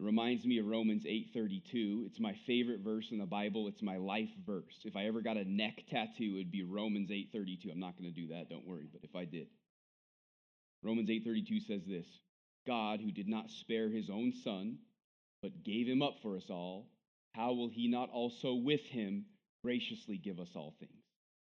It 0.00 0.04
reminds 0.04 0.46
me 0.46 0.56
of 0.56 0.66
Romans 0.66 1.04
8:32. 1.04 2.06
It's 2.06 2.18
my 2.18 2.32
favorite 2.46 2.80
verse 2.80 3.10
in 3.10 3.18
the 3.18 3.26
Bible. 3.26 3.68
It's 3.68 3.82
my 3.82 3.98
life 3.98 4.30
verse. 4.46 4.80
If 4.84 4.96
I 4.96 5.04
ever 5.04 5.20
got 5.20 5.36
a 5.36 5.44
neck 5.44 5.84
tattoo, 5.90 6.36
it'd 6.36 6.50
be 6.50 6.62
Romans 6.62 7.10
8:32. 7.10 7.70
I'm 7.70 7.80
not 7.80 7.98
going 7.98 8.10
to 8.10 8.20
do 8.20 8.28
that, 8.28 8.48
don't 8.48 8.66
worry, 8.66 8.88
but 8.90 9.04
if 9.04 9.14
I 9.14 9.26
did. 9.26 9.48
Romans 10.82 11.10
8:32 11.10 11.66
says 11.66 11.84
this: 11.84 12.06
God 12.66 13.00
who 13.00 13.12
did 13.12 13.28
not 13.28 13.50
spare 13.50 13.90
his 13.90 14.08
own 14.08 14.32
son, 14.32 14.78
but 15.42 15.64
gave 15.64 15.86
him 15.86 16.00
up 16.00 16.14
for 16.22 16.34
us 16.34 16.48
all, 16.48 16.88
how 17.34 17.52
will 17.52 17.68
he 17.68 17.86
not 17.86 18.08
also 18.08 18.54
with 18.54 18.86
him 18.86 19.26
graciously 19.62 20.16
give 20.16 20.40
us 20.40 20.56
all 20.56 20.74
things? 20.80 21.04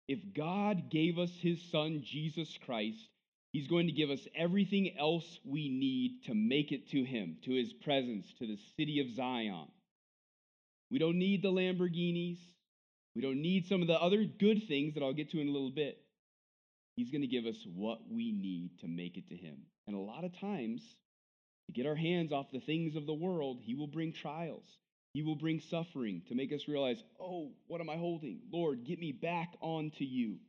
If 0.07 0.21
God 0.35 0.89
gave 0.89 1.19
us 1.19 1.33
his 1.37 1.61
son, 1.73 2.03
Jesus 2.05 2.57
Christ, 2.65 3.09
he's 3.57 3.69
going 3.69 3.87
to 3.87 3.93
give 3.93 4.11
us 4.11 4.21
everything 4.37 4.99
else 4.99 5.25
we 5.43 5.71
need 5.71 6.23
to 6.27 6.35
make 6.35 6.73
it 6.73 6.91
to 6.91 7.03
him, 7.03 7.39
to 7.43 7.53
his 7.53 7.73
presence, 7.73 8.27
to 8.39 8.47
the 8.47 8.59
city 8.77 9.01
of 9.01 9.09
Zion. 9.17 9.69
We 10.91 10.99
don't 10.99 11.19
need 11.19 11.41
the 11.41 11.49
Lamborghinis. 11.49 12.37
We 13.15 13.23
don't 13.23 13.41
need 13.41 13.67
some 13.67 13.81
of 13.81 13.89
the 13.89 13.99
other 13.99 14.25
good 14.25 14.65
things 14.69 14.93
that 14.93 15.03
I'll 15.03 15.15
get 15.15 15.31
to 15.31 15.41
in 15.41 15.49
a 15.49 15.51
little 15.51 15.71
bit. 15.71 15.97
He's 16.97 17.11
going 17.11 17.23
to 17.23 17.27
give 17.27 17.47
us 17.47 17.57
what 17.75 18.01
we 18.11 18.31
need 18.31 18.73
to 18.81 18.89
make 18.89 19.17
it 19.17 19.31
to 19.31 19.37
him. 19.37 19.57
And 19.87 19.97
a 19.97 20.01
lot 20.01 20.25
of 20.25 20.39
times, 20.39 20.83
to 21.69 21.73
get 21.73 21.87
our 21.87 21.97
hands 21.97 22.33
off 22.33 22.53
the 22.53 22.61
things 22.61 22.95
of 22.95 23.07
the 23.07 23.15
world, 23.15 23.61
he 23.63 23.75
will 23.75 23.87
bring 23.87 24.13
trials. 24.13 24.69
He 25.15 25.23
will 25.23 25.35
bring 25.35 25.61
suffering 25.61 26.21
to 26.29 26.35
make 26.35 26.53
us 26.53 26.69
realize, 26.69 27.03
oh, 27.19 27.53
what 27.69 27.81
am 27.81 27.89
I 27.89 27.97
holding? 27.97 28.41
Lord, 28.53 28.85
get 28.85 28.99
me 28.99 29.13
back 29.13 29.55
onto 29.63 30.05
you. 30.05 30.41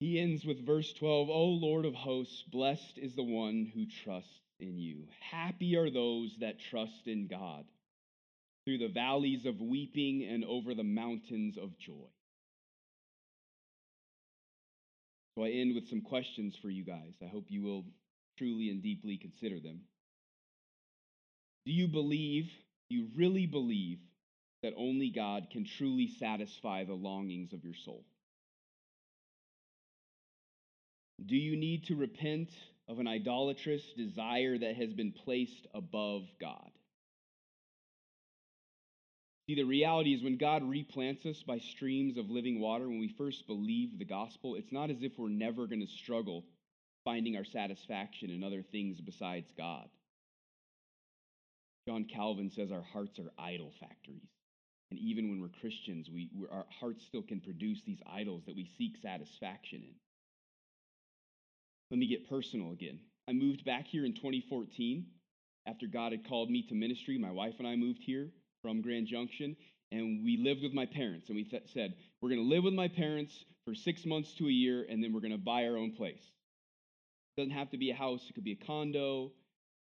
He 0.00 0.18
ends 0.18 0.46
with 0.46 0.64
verse 0.64 0.94
12 0.94 1.28
O 1.28 1.44
Lord 1.44 1.84
of 1.84 1.94
hosts, 1.94 2.42
blessed 2.50 2.96
is 2.96 3.14
the 3.14 3.22
one 3.22 3.70
who 3.74 3.84
trusts 3.84 4.40
in 4.58 4.78
you. 4.78 5.04
Happy 5.30 5.76
are 5.76 5.90
those 5.90 6.34
that 6.40 6.58
trust 6.58 7.06
in 7.06 7.26
God 7.26 7.66
through 8.64 8.78
the 8.78 8.88
valleys 8.88 9.44
of 9.44 9.60
weeping 9.60 10.24
and 10.24 10.42
over 10.44 10.74
the 10.74 10.82
mountains 10.84 11.58
of 11.58 11.78
joy. 11.78 12.08
So 15.36 15.44
I 15.44 15.50
end 15.50 15.74
with 15.74 15.88
some 15.88 16.00
questions 16.00 16.56
for 16.60 16.70
you 16.70 16.82
guys. 16.82 17.14
I 17.22 17.26
hope 17.26 17.44
you 17.48 17.62
will 17.62 17.84
truly 18.38 18.70
and 18.70 18.82
deeply 18.82 19.18
consider 19.18 19.60
them. 19.60 19.80
Do 21.66 21.72
you 21.72 21.88
believe, 21.88 22.50
do 22.88 22.96
you 22.96 23.08
really 23.14 23.46
believe, 23.46 23.98
that 24.62 24.72
only 24.78 25.10
God 25.10 25.48
can 25.50 25.66
truly 25.66 26.08
satisfy 26.18 26.84
the 26.84 26.94
longings 26.94 27.52
of 27.52 27.64
your 27.64 27.74
soul? 27.74 28.04
Do 31.24 31.36
you 31.36 31.56
need 31.56 31.84
to 31.84 31.96
repent 31.96 32.50
of 32.88 32.98
an 32.98 33.06
idolatrous 33.06 33.82
desire 33.96 34.58
that 34.58 34.76
has 34.76 34.92
been 34.92 35.12
placed 35.12 35.66
above 35.74 36.22
God? 36.40 36.70
See, 39.46 39.56
the 39.56 39.64
reality 39.64 40.14
is 40.14 40.22
when 40.22 40.38
God 40.38 40.62
replants 40.62 41.26
us 41.26 41.42
by 41.42 41.58
streams 41.58 42.16
of 42.16 42.30
living 42.30 42.60
water, 42.60 42.88
when 42.88 43.00
we 43.00 43.14
first 43.18 43.46
believe 43.46 43.98
the 43.98 44.04
gospel, 44.04 44.54
it's 44.54 44.72
not 44.72 44.90
as 44.90 45.02
if 45.02 45.18
we're 45.18 45.28
never 45.28 45.66
going 45.66 45.80
to 45.80 45.92
struggle 45.92 46.44
finding 47.04 47.36
our 47.36 47.44
satisfaction 47.44 48.30
in 48.30 48.44
other 48.44 48.62
things 48.62 49.00
besides 49.00 49.50
God. 49.56 49.88
John 51.88 52.04
Calvin 52.04 52.50
says 52.50 52.70
our 52.70 52.84
hearts 52.92 53.18
are 53.18 53.32
idol 53.38 53.72
factories. 53.80 54.28
And 54.90 55.00
even 55.00 55.30
when 55.30 55.40
we're 55.40 55.60
Christians, 55.60 56.08
we, 56.08 56.30
our 56.50 56.66
hearts 56.78 57.04
still 57.06 57.22
can 57.22 57.40
produce 57.40 57.82
these 57.84 58.00
idols 58.10 58.44
that 58.46 58.56
we 58.56 58.70
seek 58.78 58.96
satisfaction 59.02 59.82
in. 59.82 59.94
Let 61.90 61.98
me 61.98 62.06
get 62.06 62.28
personal 62.28 62.72
again. 62.72 63.00
I 63.28 63.32
moved 63.32 63.64
back 63.64 63.86
here 63.86 64.04
in 64.04 64.14
2014 64.14 65.06
after 65.66 65.86
God 65.86 66.12
had 66.12 66.28
called 66.28 66.50
me 66.50 66.64
to 66.68 66.74
ministry. 66.74 67.18
My 67.18 67.30
wife 67.30 67.54
and 67.58 67.66
I 67.66 67.76
moved 67.76 68.02
here 68.02 68.30
from 68.62 68.80
Grand 68.80 69.06
Junction, 69.06 69.56
and 69.90 70.24
we 70.24 70.36
lived 70.36 70.62
with 70.62 70.72
my 70.72 70.86
parents. 70.86 71.28
And 71.28 71.36
we 71.36 71.44
th- 71.44 71.64
said, 71.72 71.94
We're 72.20 72.30
going 72.30 72.42
to 72.42 72.48
live 72.48 72.64
with 72.64 72.74
my 72.74 72.88
parents 72.88 73.44
for 73.64 73.74
six 73.74 74.06
months 74.06 74.32
to 74.34 74.46
a 74.46 74.52
year, 74.52 74.86
and 74.88 75.02
then 75.02 75.12
we're 75.12 75.20
going 75.20 75.32
to 75.32 75.38
buy 75.38 75.66
our 75.66 75.76
own 75.76 75.92
place. 75.92 76.22
It 77.36 77.40
doesn't 77.40 77.56
have 77.56 77.70
to 77.70 77.78
be 77.78 77.90
a 77.90 77.94
house, 77.94 78.24
it 78.28 78.34
could 78.34 78.44
be 78.44 78.58
a 78.60 78.66
condo, 78.66 79.32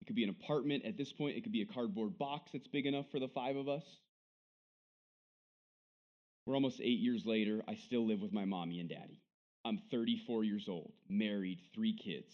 it 0.02 0.06
could 0.06 0.16
be 0.16 0.24
an 0.24 0.30
apartment. 0.30 0.86
At 0.86 0.98
this 0.98 1.14
point, 1.14 1.38
it 1.38 1.44
could 1.44 1.52
be 1.52 1.62
a 1.62 1.74
cardboard 1.74 2.18
box 2.18 2.52
that's 2.54 2.68
big 2.68 2.86
enough 2.86 3.06
for 3.12 3.20
the 3.20 3.28
five 3.28 3.56
of 3.56 3.70
us. 3.70 3.84
We're 6.46 6.56
almost 6.56 6.82
eight 6.82 7.00
years 7.00 7.26
later. 7.26 7.62
I 7.68 7.76
still 7.76 8.08
live 8.08 8.22
with 8.22 8.34
my 8.34 8.46
mommy 8.46 8.80
and 8.80 8.90
daddy. 8.90 9.22
I'm 9.66 9.82
34 9.92 10.44
years 10.44 10.68
old, 10.68 10.92
married, 11.10 11.60
three 11.74 11.94
kids. 11.94 12.34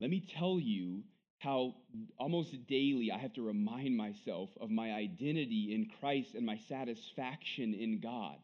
Let 0.00 0.10
me 0.10 0.24
tell 0.38 0.60
you 0.60 1.02
how 1.38 1.74
almost 2.18 2.66
daily 2.66 3.10
I 3.12 3.18
have 3.18 3.32
to 3.34 3.42
remind 3.42 3.96
myself 3.96 4.50
of 4.60 4.70
my 4.70 4.92
identity 4.92 5.74
in 5.74 5.88
Christ 6.00 6.34
and 6.34 6.44
my 6.44 6.58
satisfaction 6.68 7.74
in 7.74 8.00
God. 8.00 8.36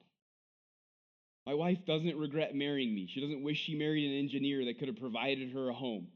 My 1.47 1.55
wife 1.55 1.85
doesn't 1.87 2.17
regret 2.17 2.55
marrying 2.55 2.95
me. 2.95 3.07
She 3.13 3.21
doesn't 3.21 3.43
wish 3.43 3.59
she 3.59 3.75
married 3.75 4.11
an 4.11 4.19
engineer 4.19 4.65
that 4.65 4.79
could 4.79 4.89
have 4.89 4.97
provided 4.97 5.53
her 5.53 5.69
a 5.69 5.75
home. 5.75 6.09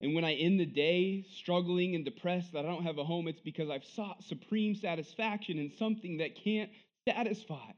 And 0.00 0.14
when 0.14 0.24
I 0.24 0.32
end 0.32 0.58
the 0.58 0.66
day 0.66 1.26
struggling 1.36 1.94
and 1.94 2.04
depressed 2.04 2.52
that 2.52 2.64
I 2.64 2.68
don't 2.68 2.84
have 2.84 2.96
a 2.96 3.04
home, 3.04 3.28
it's 3.28 3.40
because 3.40 3.68
I've 3.68 3.84
sought 3.84 4.24
supreme 4.24 4.74
satisfaction 4.74 5.58
in 5.58 5.72
something 5.78 6.18
that 6.18 6.42
can't 6.42 6.70
satisfy. 7.06 7.72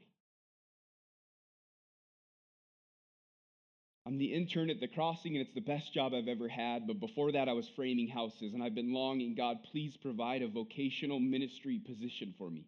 I'm 4.13 4.19
the 4.19 4.31
intern 4.31 4.69
at 4.69 4.79
the 4.79 4.87
crossing, 4.87 5.35
and 5.35 5.43
it's 5.43 5.55
the 5.55 5.59
best 5.59 5.91
job 5.91 6.13
I've 6.13 6.27
ever 6.27 6.47
had. 6.47 6.85
But 6.85 6.99
before 6.99 7.31
that, 7.31 7.49
I 7.49 7.53
was 7.53 7.67
framing 7.75 8.07
houses, 8.07 8.53
and 8.53 8.61
I've 8.61 8.75
been 8.75 8.93
longing, 8.93 9.33
God, 9.33 9.57
please 9.71 9.97
provide 9.97 10.43
a 10.43 10.47
vocational 10.47 11.19
ministry 11.19 11.81
position 11.83 12.35
for 12.37 12.47
me. 12.47 12.67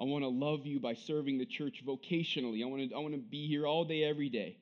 I 0.00 0.04
want 0.04 0.24
to 0.24 0.28
love 0.28 0.64
you 0.64 0.80
by 0.80 0.94
serving 0.94 1.36
the 1.36 1.44
church 1.44 1.84
vocationally. 1.86 2.62
I 2.62 2.66
want 2.66 2.88
to, 2.88 2.96
I 2.96 3.00
want 3.00 3.12
to 3.12 3.20
be 3.20 3.46
here 3.46 3.66
all 3.66 3.84
day, 3.84 4.04
every 4.04 4.30
day. 4.30 4.56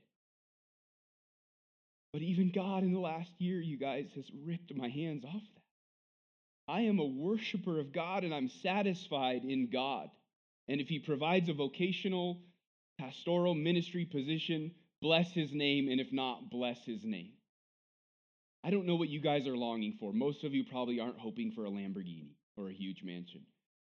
But 2.13 2.23
even 2.23 2.51
God 2.51 2.83
in 2.83 2.93
the 2.93 2.99
last 2.99 3.31
year, 3.39 3.61
you 3.61 3.79
guys, 3.79 4.09
has 4.17 4.29
ripped 4.45 4.75
my 4.75 4.89
hands 4.89 5.25
off 5.25 5.35
that. 5.55 6.73
I 6.73 6.81
am 6.81 6.99
a 6.99 7.07
worshiper 7.07 7.79
of 7.79 7.93
God, 7.93 8.25
and 8.25 8.35
I'm 8.35 8.49
satisfied 8.49 9.45
in 9.45 9.71
God. 9.71 10.11
And 10.67 10.81
if 10.81 10.89
He 10.89 10.99
provides 10.99 11.49
a 11.49 11.53
vocational, 11.53 12.41
pastoral 12.99 13.55
ministry 13.55 14.05
position, 14.05 14.73
bless 15.05 15.31
his 15.33 15.53
name, 15.53 15.89
and 15.91 16.01
if 16.01 16.11
not, 16.13 16.49
bless 16.49 16.83
his 16.87 17.05
name. 17.05 17.33
I 18.65 18.71
don't 18.71 18.87
know 18.87 18.95
what 18.97 19.11
you 19.11 19.21
guys 19.21 19.47
are 19.47 19.55
longing 19.55 19.99
for. 20.01 20.15
Most 20.15 20.45
of 20.45 20.55
you 20.55 20.65
probably 20.65 20.99
aren't 20.99 21.19
hoping 21.19 21.53
for 21.53 21.67
a 21.67 21.71
Lamborghini 21.71 22.31
or 22.57 22.71
a 22.71 22.73
huge 22.73 23.03
mansion. 23.05 23.43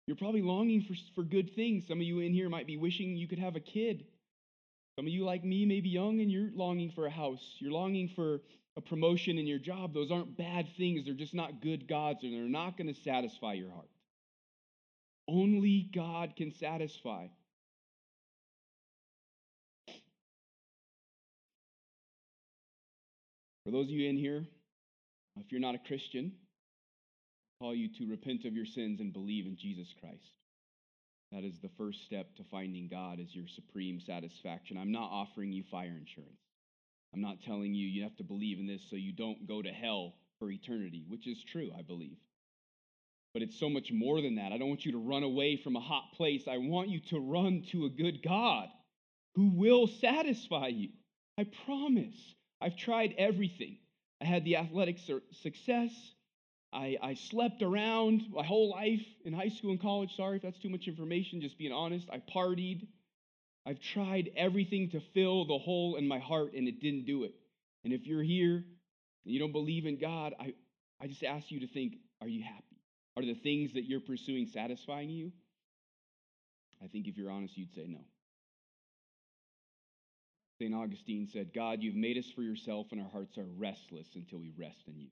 You're 0.07 0.19
probably 0.19 0.43
longing 0.43 0.83
for, 0.83 0.95
for 1.14 1.25
good 1.25 1.55
things. 1.57 1.87
Some 1.89 2.01
of 2.01 2.07
you 2.07 2.21
in 2.21 2.35
here 2.35 2.51
might 2.51 2.67
be 2.67 2.77
wishing 2.77 3.17
you 3.17 3.27
could 3.27 3.39
have 3.39 3.57
a 3.57 3.61
kid. 3.61 4.05
Some 4.99 5.07
of 5.07 5.12
you, 5.12 5.25
like 5.25 5.43
me, 5.43 5.64
may 5.64 5.81
be 5.81 5.89
young 5.89 6.21
and 6.21 6.31
you're 6.31 6.51
longing 6.55 6.91
for 6.91 7.07
a 7.07 7.11
house. 7.11 7.57
You're 7.61 7.73
longing 7.73 8.11
for 8.14 8.43
a 8.77 8.83
promotion 8.83 9.39
in 9.39 9.47
your 9.47 9.59
job. 9.59 9.95
Those 9.95 10.11
aren't 10.11 10.37
bad 10.37 10.69
things. 10.77 11.07
They're 11.07 11.14
just 11.14 11.35
not 11.35 11.62
good 11.62 11.89
gods, 11.89 12.25
and 12.25 12.35
they're 12.35 12.43
not 12.43 12.77
going 12.77 12.93
to 12.93 13.01
satisfy 13.01 13.55
your 13.55 13.71
heart. 13.71 13.89
Only 15.27 15.89
God 15.95 16.37
can 16.37 16.53
satisfy. 16.53 17.29
For 23.67 23.73
those 23.73 23.87
of 23.87 23.91
you 23.91 24.09
in 24.09 24.17
here, 24.17 24.45
if 25.41 25.51
you're 25.51 25.61
not 25.61 25.75
a 25.75 25.89
Christian, 25.89 26.31
I 27.61 27.64
call 27.64 27.75
you 27.75 27.89
to 27.99 28.09
repent 28.09 28.45
of 28.45 28.55
your 28.55 28.64
sins 28.64 29.01
and 29.01 29.12
believe 29.12 29.45
in 29.45 29.57
Jesus 29.57 29.93
Christ. 30.01 30.39
That 31.33 31.43
is 31.43 31.59
the 31.59 31.71
first 31.77 32.05
step 32.05 32.37
to 32.37 32.45
finding 32.45 32.87
God 32.87 33.19
as 33.19 33.35
your 33.35 33.49
supreme 33.49 34.01
satisfaction. 34.01 34.79
I'm 34.79 34.93
not 34.93 35.11
offering 35.11 35.51
you 35.51 35.64
fire 35.69 35.97
insurance. 35.99 36.39
I'm 37.12 37.21
not 37.21 37.43
telling 37.45 37.75
you 37.75 37.89
you 37.89 38.05
have 38.05 38.14
to 38.19 38.23
believe 38.23 38.61
in 38.61 38.69
this 38.69 38.83
so 38.89 38.95
you 38.95 39.12
don't 39.12 39.49
go 39.49 39.62
to 39.62 39.71
hell 39.71 40.14
for 40.39 40.49
eternity, 40.49 41.05
which 41.09 41.27
is 41.27 41.43
true, 41.51 41.71
I 41.77 41.83
believe. 41.83 42.19
But 43.35 43.43
it's 43.43 43.59
so 43.59 43.69
much 43.69 43.91
more 43.91 44.23
than 44.23 44.37
that. 44.37 44.53
I 44.53 44.59
don't 44.59 44.69
want 44.69 44.87
you 44.87 44.93
to 44.93 44.99
run 44.99 45.25
away 45.25 45.57
from 45.57 45.75
a 45.75 45.81
hot 45.81 46.12
place. 46.14 46.45
I 46.49 46.59
want 46.59 46.89
you 46.89 47.01
to 47.11 47.19
run 47.19 47.64
to 47.73 47.87
a 47.87 47.91
good 47.91 48.23
God 48.23 48.69
who 49.35 49.49
will 49.57 49.89
satisfy 49.89 50.69
you. 50.69 50.91
I 51.37 51.47
promise. 51.64 52.14
I've 52.61 52.77
tried 52.77 53.15
everything. 53.19 53.79
I 54.21 54.25
had 54.25 54.45
the 54.45 54.57
athletic 54.57 54.99
success. 55.43 55.91
I, 56.73 56.97
I 57.03 57.15
slept 57.15 57.63
around 57.63 58.23
my 58.31 58.45
whole 58.45 58.71
life 58.71 59.05
in 59.25 59.33
high 59.33 59.49
school 59.49 59.71
and 59.71 59.81
college. 59.81 60.15
Sorry 60.17 60.37
if 60.37 60.43
that's 60.43 60.59
too 60.59 60.69
much 60.69 60.89
information, 60.89 61.41
just 61.41 61.59
being 61.59 61.73
honest. 61.73 62.09
I 62.11 62.23
partied. 62.35 62.87
I've 63.67 63.81
tried 63.81 64.31
everything 64.37 64.91
to 64.91 65.01
fill 65.13 65.47
the 65.47 65.59
hole 65.59 65.97
in 65.97 66.07
my 66.07 66.19
heart, 66.19 66.55
and 66.55 66.69
it 66.69 66.81
didn't 66.81 67.05
do 67.05 67.25
it. 67.25 67.35
And 67.85 67.93
if 67.93 68.07
you're 68.07 68.23
here 68.23 68.57
and 68.57 69.35
you 69.35 69.39
don't 69.39 69.53
believe 69.53 69.87
in 69.87 69.99
God, 69.99 70.35
I, 70.39 70.55
I 71.01 71.07
just 71.07 71.25
ask 71.25 71.51
you 71.51 71.61
to 71.61 71.67
think 71.67 71.97
are 72.21 72.29
you 72.29 72.43
happy? 72.43 72.63
Are 73.17 73.25
the 73.25 73.35
things 73.35 73.75
that 73.75 73.85
you're 73.85 74.01
pursuing 74.01 74.47
satisfying 74.47 75.11
you? 75.11 75.33
I 76.83 76.89
think 76.89 77.07
if 77.09 77.17
you're 77.17 77.31
honest, 77.31 77.57
you'd 77.57 77.75
say 77.75 77.87
no. 77.89 78.01
St. 80.59 80.75
Augustine 80.75 81.29
said, 81.31 81.53
God, 81.55 81.83
you've 81.83 81.97
made 81.97 82.17
us 82.17 82.31
for 82.35 82.43
yourself, 82.43 82.87
and 82.91 83.01
our 83.01 83.11
hearts 83.11 83.37
are 83.37 83.47
restless 83.59 84.07
until 84.15 84.39
we 84.39 84.53
rest 84.57 84.83
in 84.87 84.99
you. 84.99 85.09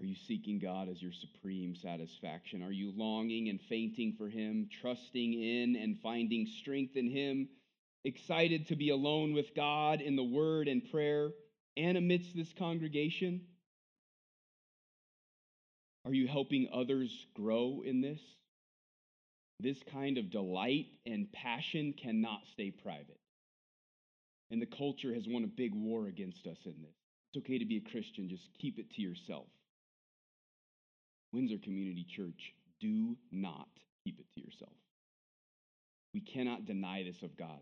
Are 0.00 0.04
you 0.04 0.16
seeking 0.26 0.58
God 0.58 0.88
as 0.88 1.02
your 1.02 1.12
supreme 1.12 1.74
satisfaction? 1.74 2.62
Are 2.62 2.72
you 2.72 2.92
longing 2.96 3.48
and 3.48 3.60
fainting 3.60 4.14
for 4.16 4.28
Him, 4.28 4.68
trusting 4.80 5.34
in 5.34 5.76
and 5.76 5.98
finding 6.00 6.46
strength 6.46 6.96
in 6.96 7.10
Him, 7.10 7.48
excited 8.04 8.66
to 8.68 8.76
be 8.76 8.90
alone 8.90 9.34
with 9.34 9.54
God 9.54 10.00
in 10.00 10.16
the 10.16 10.24
Word 10.24 10.68
and 10.68 10.88
prayer 10.90 11.30
and 11.76 11.96
amidst 11.96 12.34
this 12.36 12.52
congregation? 12.56 13.40
Are 16.04 16.14
you 16.14 16.28
helping 16.28 16.68
others 16.72 17.26
grow 17.34 17.82
in 17.84 18.00
this? 18.00 18.20
This 19.60 19.78
kind 19.92 20.18
of 20.18 20.30
delight 20.30 20.86
and 21.04 21.30
passion 21.32 21.92
cannot 21.92 22.40
stay 22.52 22.70
private. 22.70 23.20
And 24.50 24.62
the 24.62 24.66
culture 24.66 25.12
has 25.14 25.26
won 25.26 25.44
a 25.44 25.48
big 25.48 25.74
war 25.74 26.06
against 26.06 26.46
us 26.46 26.58
in 26.64 26.74
this. 26.80 26.94
It's 27.34 27.44
okay 27.44 27.58
to 27.58 27.64
be 27.66 27.76
a 27.78 27.90
Christian, 27.90 28.28
just 28.28 28.48
keep 28.58 28.78
it 28.78 28.90
to 28.94 29.02
yourself. 29.02 29.46
Windsor 31.32 31.58
Community 31.58 32.06
Church, 32.08 32.54
do 32.80 33.16
not 33.30 33.68
keep 34.04 34.18
it 34.18 34.26
to 34.34 34.40
yourself. 34.40 34.72
We 36.14 36.20
cannot 36.20 36.64
deny 36.64 37.02
this 37.02 37.22
of 37.22 37.36
God. 37.36 37.60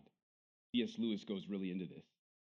C.S. 0.73 0.91
Lewis 0.97 1.23
goes 1.25 1.47
really 1.49 1.71
into 1.71 1.85
this. 1.85 2.03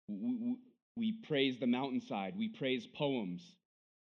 We, 0.08 0.56
we, 0.98 1.12
praise 1.28 1.60
the 1.60 1.68
mountainside, 1.68 2.36
we 2.38 2.50
praise 2.50 2.88
poems, 2.88 3.41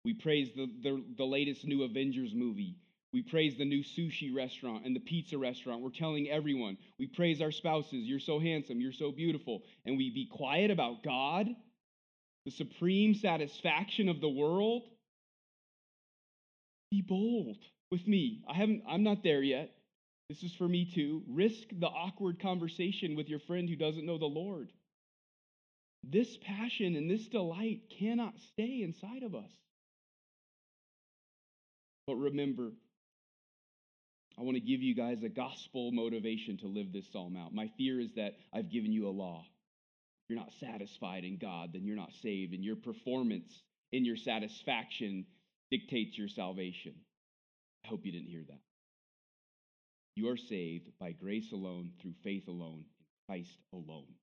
we 0.05 0.14
praise 0.14 0.51
the, 0.55 0.70
the, 0.82 1.03
the 1.16 1.24
latest 1.24 1.64
new 1.64 1.82
Avengers 1.82 2.32
movie. 2.34 2.76
We 3.12 3.22
praise 3.22 3.56
the 3.56 3.64
new 3.64 3.82
sushi 3.82 4.34
restaurant 4.34 4.84
and 4.84 4.94
the 4.94 5.00
pizza 5.00 5.38
restaurant. 5.38 5.82
We're 5.82 5.90
telling 5.90 6.28
everyone. 6.28 6.76
We 6.98 7.06
praise 7.06 7.40
our 7.40 7.50
spouses. 7.50 8.06
You're 8.06 8.20
so 8.20 8.38
handsome. 8.38 8.80
You're 8.80 8.92
so 8.92 9.12
beautiful. 9.12 9.62
And 9.86 9.96
we 9.96 10.11
be 10.11 10.28
quiet 10.30 10.70
about 10.70 11.02
God, 11.02 11.46
the 12.44 12.50
supreme 12.50 13.14
satisfaction 13.14 14.09
of 14.09 14.20
the 14.20 14.28
world. 14.28 14.82
Be 16.90 17.02
bold 17.02 17.56
with 17.90 18.06
me. 18.06 18.42
I 18.48 18.54
haven't, 18.54 18.82
I'm 18.88 19.02
not 19.02 19.22
there 19.22 19.42
yet. 19.42 19.70
This 20.28 20.42
is 20.42 20.54
for 20.54 20.68
me 20.68 20.90
too. 20.94 21.22
Risk 21.28 21.68
the 21.72 21.86
awkward 21.86 22.40
conversation 22.40 23.16
with 23.16 23.28
your 23.28 23.40
friend 23.40 23.68
who 23.68 23.76
doesn't 23.76 24.04
know 24.04 24.18
the 24.18 24.26
Lord. 24.26 24.70
This 26.04 26.36
passion 26.42 26.94
and 26.94 27.11
this 27.11 27.26
delight 27.28 27.80
cannot 27.98 28.34
stay 28.52 28.82
inside 28.82 29.22
of 29.22 29.34
us. 29.34 29.50
But 32.06 32.16
remember, 32.16 32.72
I 34.39 34.43
want 34.43 34.55
to 34.55 34.61
give 34.61 34.82
you 34.82 34.95
guys 34.95 35.22
a 35.24 35.28
gospel 35.28 35.91
motivation 35.91 36.59
to 36.59 36.68
live 36.68 36.93
this 36.93 37.11
psalm 37.12 37.36
out. 37.36 37.53
My 37.53 37.70
fear 37.76 37.99
is 37.99 38.11
that 38.14 38.34
I've 38.53 38.70
given 38.70 38.93
you 38.93 39.09
a 39.09 39.11
law. 39.11 39.45
If 39.45 40.30
you're 40.30 40.39
not 40.39 40.53
satisfied 40.61 41.24
in 41.24 41.39
God, 41.39 41.70
then 41.72 41.84
you're 41.84 41.97
not 41.97 42.12
saved, 42.22 42.55
and 42.55 42.62
your 42.62 42.76
performance 42.76 43.51
in 43.91 44.05
your 44.05 44.16
satisfaction 44.16 45.26
dictates 45.72 46.16
your 46.16 46.28
salvation. 46.28 46.95
I 47.84 47.89
hope 47.89 48.07
you 48.07 48.12
didn't 48.12 48.28
hear 48.28 48.45
that. 48.49 48.61
You 50.14 50.28
are 50.28 50.36
saved 50.36 50.91
by 51.01 51.12
grace 51.12 51.51
alone, 51.53 51.91
through 52.01 52.14
faith 52.22 52.47
alone, 52.47 52.84
in 53.01 53.07
Christ 53.26 53.59
alone. 53.72 54.14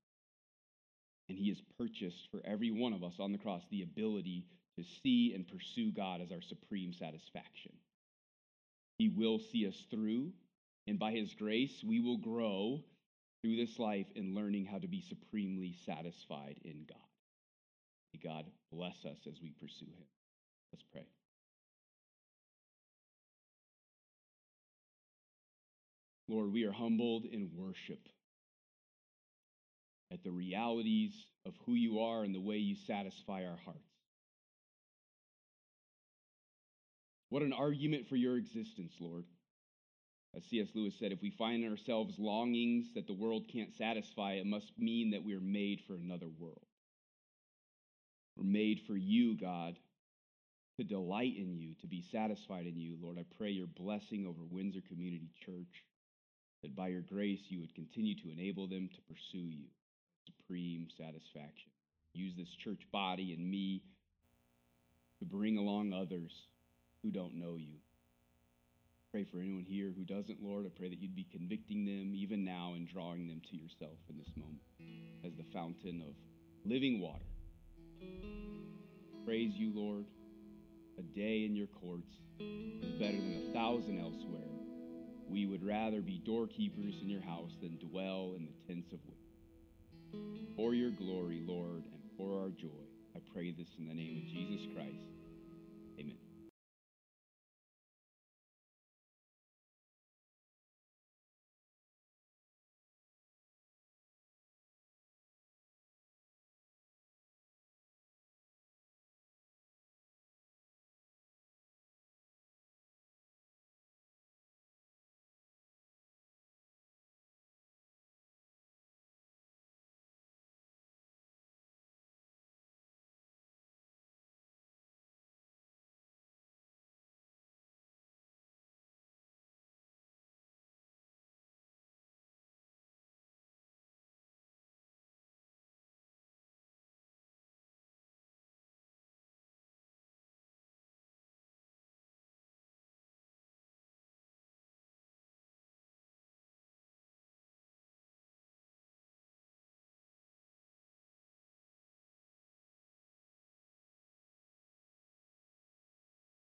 And 1.28 1.38
He 1.38 1.50
has 1.50 1.62
purchased 1.78 2.30
for 2.32 2.42
every 2.46 2.72
one 2.72 2.94
of 2.94 3.04
us 3.04 3.16
on 3.20 3.34
the 3.34 3.38
cross 3.38 3.64
the 3.70 3.82
ability 3.82 4.46
to 4.78 4.84
see 5.04 5.34
and 5.36 5.48
pursue 5.48 5.92
God 5.92 6.22
as 6.22 6.32
our 6.32 6.42
supreme 6.42 6.94
satisfaction. 6.94 7.74
He 8.98 9.10
will 9.10 9.40
see 9.40 9.68
us 9.68 9.86
through, 9.92 10.32
and 10.88 10.98
by 10.98 11.12
His 11.12 11.34
grace, 11.34 11.84
we 11.86 12.00
will 12.00 12.18
grow 12.18 12.84
through 13.42 13.58
this 13.58 13.78
life 13.78 14.08
in 14.16 14.34
learning 14.34 14.66
how 14.66 14.80
to 14.80 14.88
be 14.88 15.02
supremely 15.02 15.76
satisfied 15.86 16.56
in 16.64 16.86
God. 16.88 16.98
May 18.14 18.20
God 18.24 18.46
bless 18.72 19.06
us 19.06 19.18
as 19.28 19.42
we 19.42 19.52
pursue 19.60 19.86
Him. 19.86 20.08
Let's 20.72 20.86
pray. 20.92 21.08
Lord, 26.28 26.52
we 26.52 26.64
are 26.64 26.72
humbled 26.72 27.26
in 27.26 27.52
worship 27.56 28.00
at 30.12 30.24
the 30.24 30.32
realities 30.32 31.14
of 31.46 31.54
who 31.66 31.74
you 31.74 32.00
are 32.00 32.24
and 32.24 32.34
the 32.34 32.40
way 32.40 32.58
you 32.58 32.76
satisfy 32.88 33.46
our 33.46 33.58
hearts. 33.64 33.95
What 37.30 37.42
an 37.42 37.54
argument 37.54 38.08
for 38.08 38.16
your 38.16 38.38
existence, 38.38 38.94
Lord. 39.00 39.26
As 40.36 40.44
C.S. 40.46 40.68
Lewis 40.76 40.94
said, 41.00 41.12
if 41.12 41.22
we 41.22 41.32
find 41.32 41.64
ourselves 41.66 42.20
longings 42.20 42.88
that 42.94 43.08
the 43.08 43.14
world 43.14 43.46
can't 43.52 43.74
satisfy, 43.78 44.34
it 44.34 44.46
must 44.46 44.72
mean 44.78 45.12
that 45.12 45.24
we 45.24 45.34
are 45.34 45.42
made 45.42 45.82
for 45.88 45.96
another 45.96 46.28
world. 46.28 46.66
We're 48.36 48.44
made 48.44 48.82
for 48.86 48.98
you, 48.98 49.38
God, 49.38 49.78
to 50.78 50.84
delight 50.84 51.36
in 51.38 51.56
you, 51.56 51.74
to 51.82 51.88
be 51.88 52.04
satisfied 52.12 52.66
in 52.68 52.78
you. 52.78 52.98
Lord, 53.02 53.18
I 53.18 53.26
pray 53.38 53.50
your 53.50 53.68
blessing 53.68 54.26
over 54.28 54.42
Windsor 54.50 54.82
Community 54.90 55.30
Church, 55.46 55.86
that 56.64 56.76
by 56.76 56.90
your 56.90 57.02
grace 57.02 57.40
you 57.48 57.62
would 57.62 57.74
continue 57.74 58.16
to 58.16 58.32
enable 58.32 58.68
them 58.68 58.90
to 58.94 59.14
pursue 59.14 59.48
you, 59.48 59.68
supreme 60.26 60.88
satisfaction. 60.98 61.72
Use 62.14 62.34
this 62.38 62.50
church 62.50 62.82
body 62.92 63.34
and 63.34 63.50
me 63.50 63.84
to 65.20 65.26
bring 65.26 65.58
along 65.58 65.94
others 65.94 66.32
who 67.06 67.12
don't 67.12 67.36
know 67.36 67.56
you. 67.56 67.78
Pray 69.12 69.26
for 69.32 69.40
anyone 69.40 69.64
here 69.64 69.94
who 69.96 70.04
doesn't, 70.04 70.42
Lord. 70.42 70.66
I 70.66 70.70
pray 70.76 70.90
that 70.90 71.00
you'd 71.00 71.16
be 71.16 71.28
convicting 71.32 71.86
them 71.86 72.14
even 72.16 72.44
now 72.44 72.74
and 72.76 72.88
drawing 72.88 73.28
them 73.28 73.42
to 73.52 73.56
yourself 73.56 74.00
in 74.10 74.18
this 74.18 74.32
moment 74.36 74.64
as 75.24 75.32
the 75.38 75.46
fountain 75.54 76.02
of 76.02 76.16
living 76.66 77.00
water. 77.00 77.24
Praise 79.24 79.52
you, 79.56 79.72
Lord. 79.74 80.06
A 80.98 81.04
day 81.04 81.46
in 81.46 81.56
your 81.56 81.68
courts 81.68 82.10
is 82.40 83.00
better 83.00 83.18
than 83.18 83.50
a 83.50 83.54
thousand 83.54 84.00
elsewhere. 84.00 84.42
We 85.30 85.46
would 85.46 85.64
rather 85.64 86.02
be 86.02 86.22
doorkeepers 86.26 86.96
in 87.02 87.10
your 87.10 87.22
house 87.22 87.52
than 87.62 87.78
dwell 87.78 88.34
in 88.36 88.48
the 88.48 88.74
tents 88.74 88.92
of 88.94 89.00
wicked. 89.06 90.56
For 90.56 90.74
your 90.74 90.92
glory, 90.92 91.44
Lord, 91.46 91.84
and 91.86 92.02
for 92.18 92.40
our 92.42 92.50
joy, 92.50 92.86
I 93.16 93.20
pray 93.32 93.52
this 93.52 93.68
in 93.78 93.88
the 93.88 93.94
name 93.94 94.24
of 94.26 94.34
Jesus 94.34 94.68
Christ. 94.74 95.15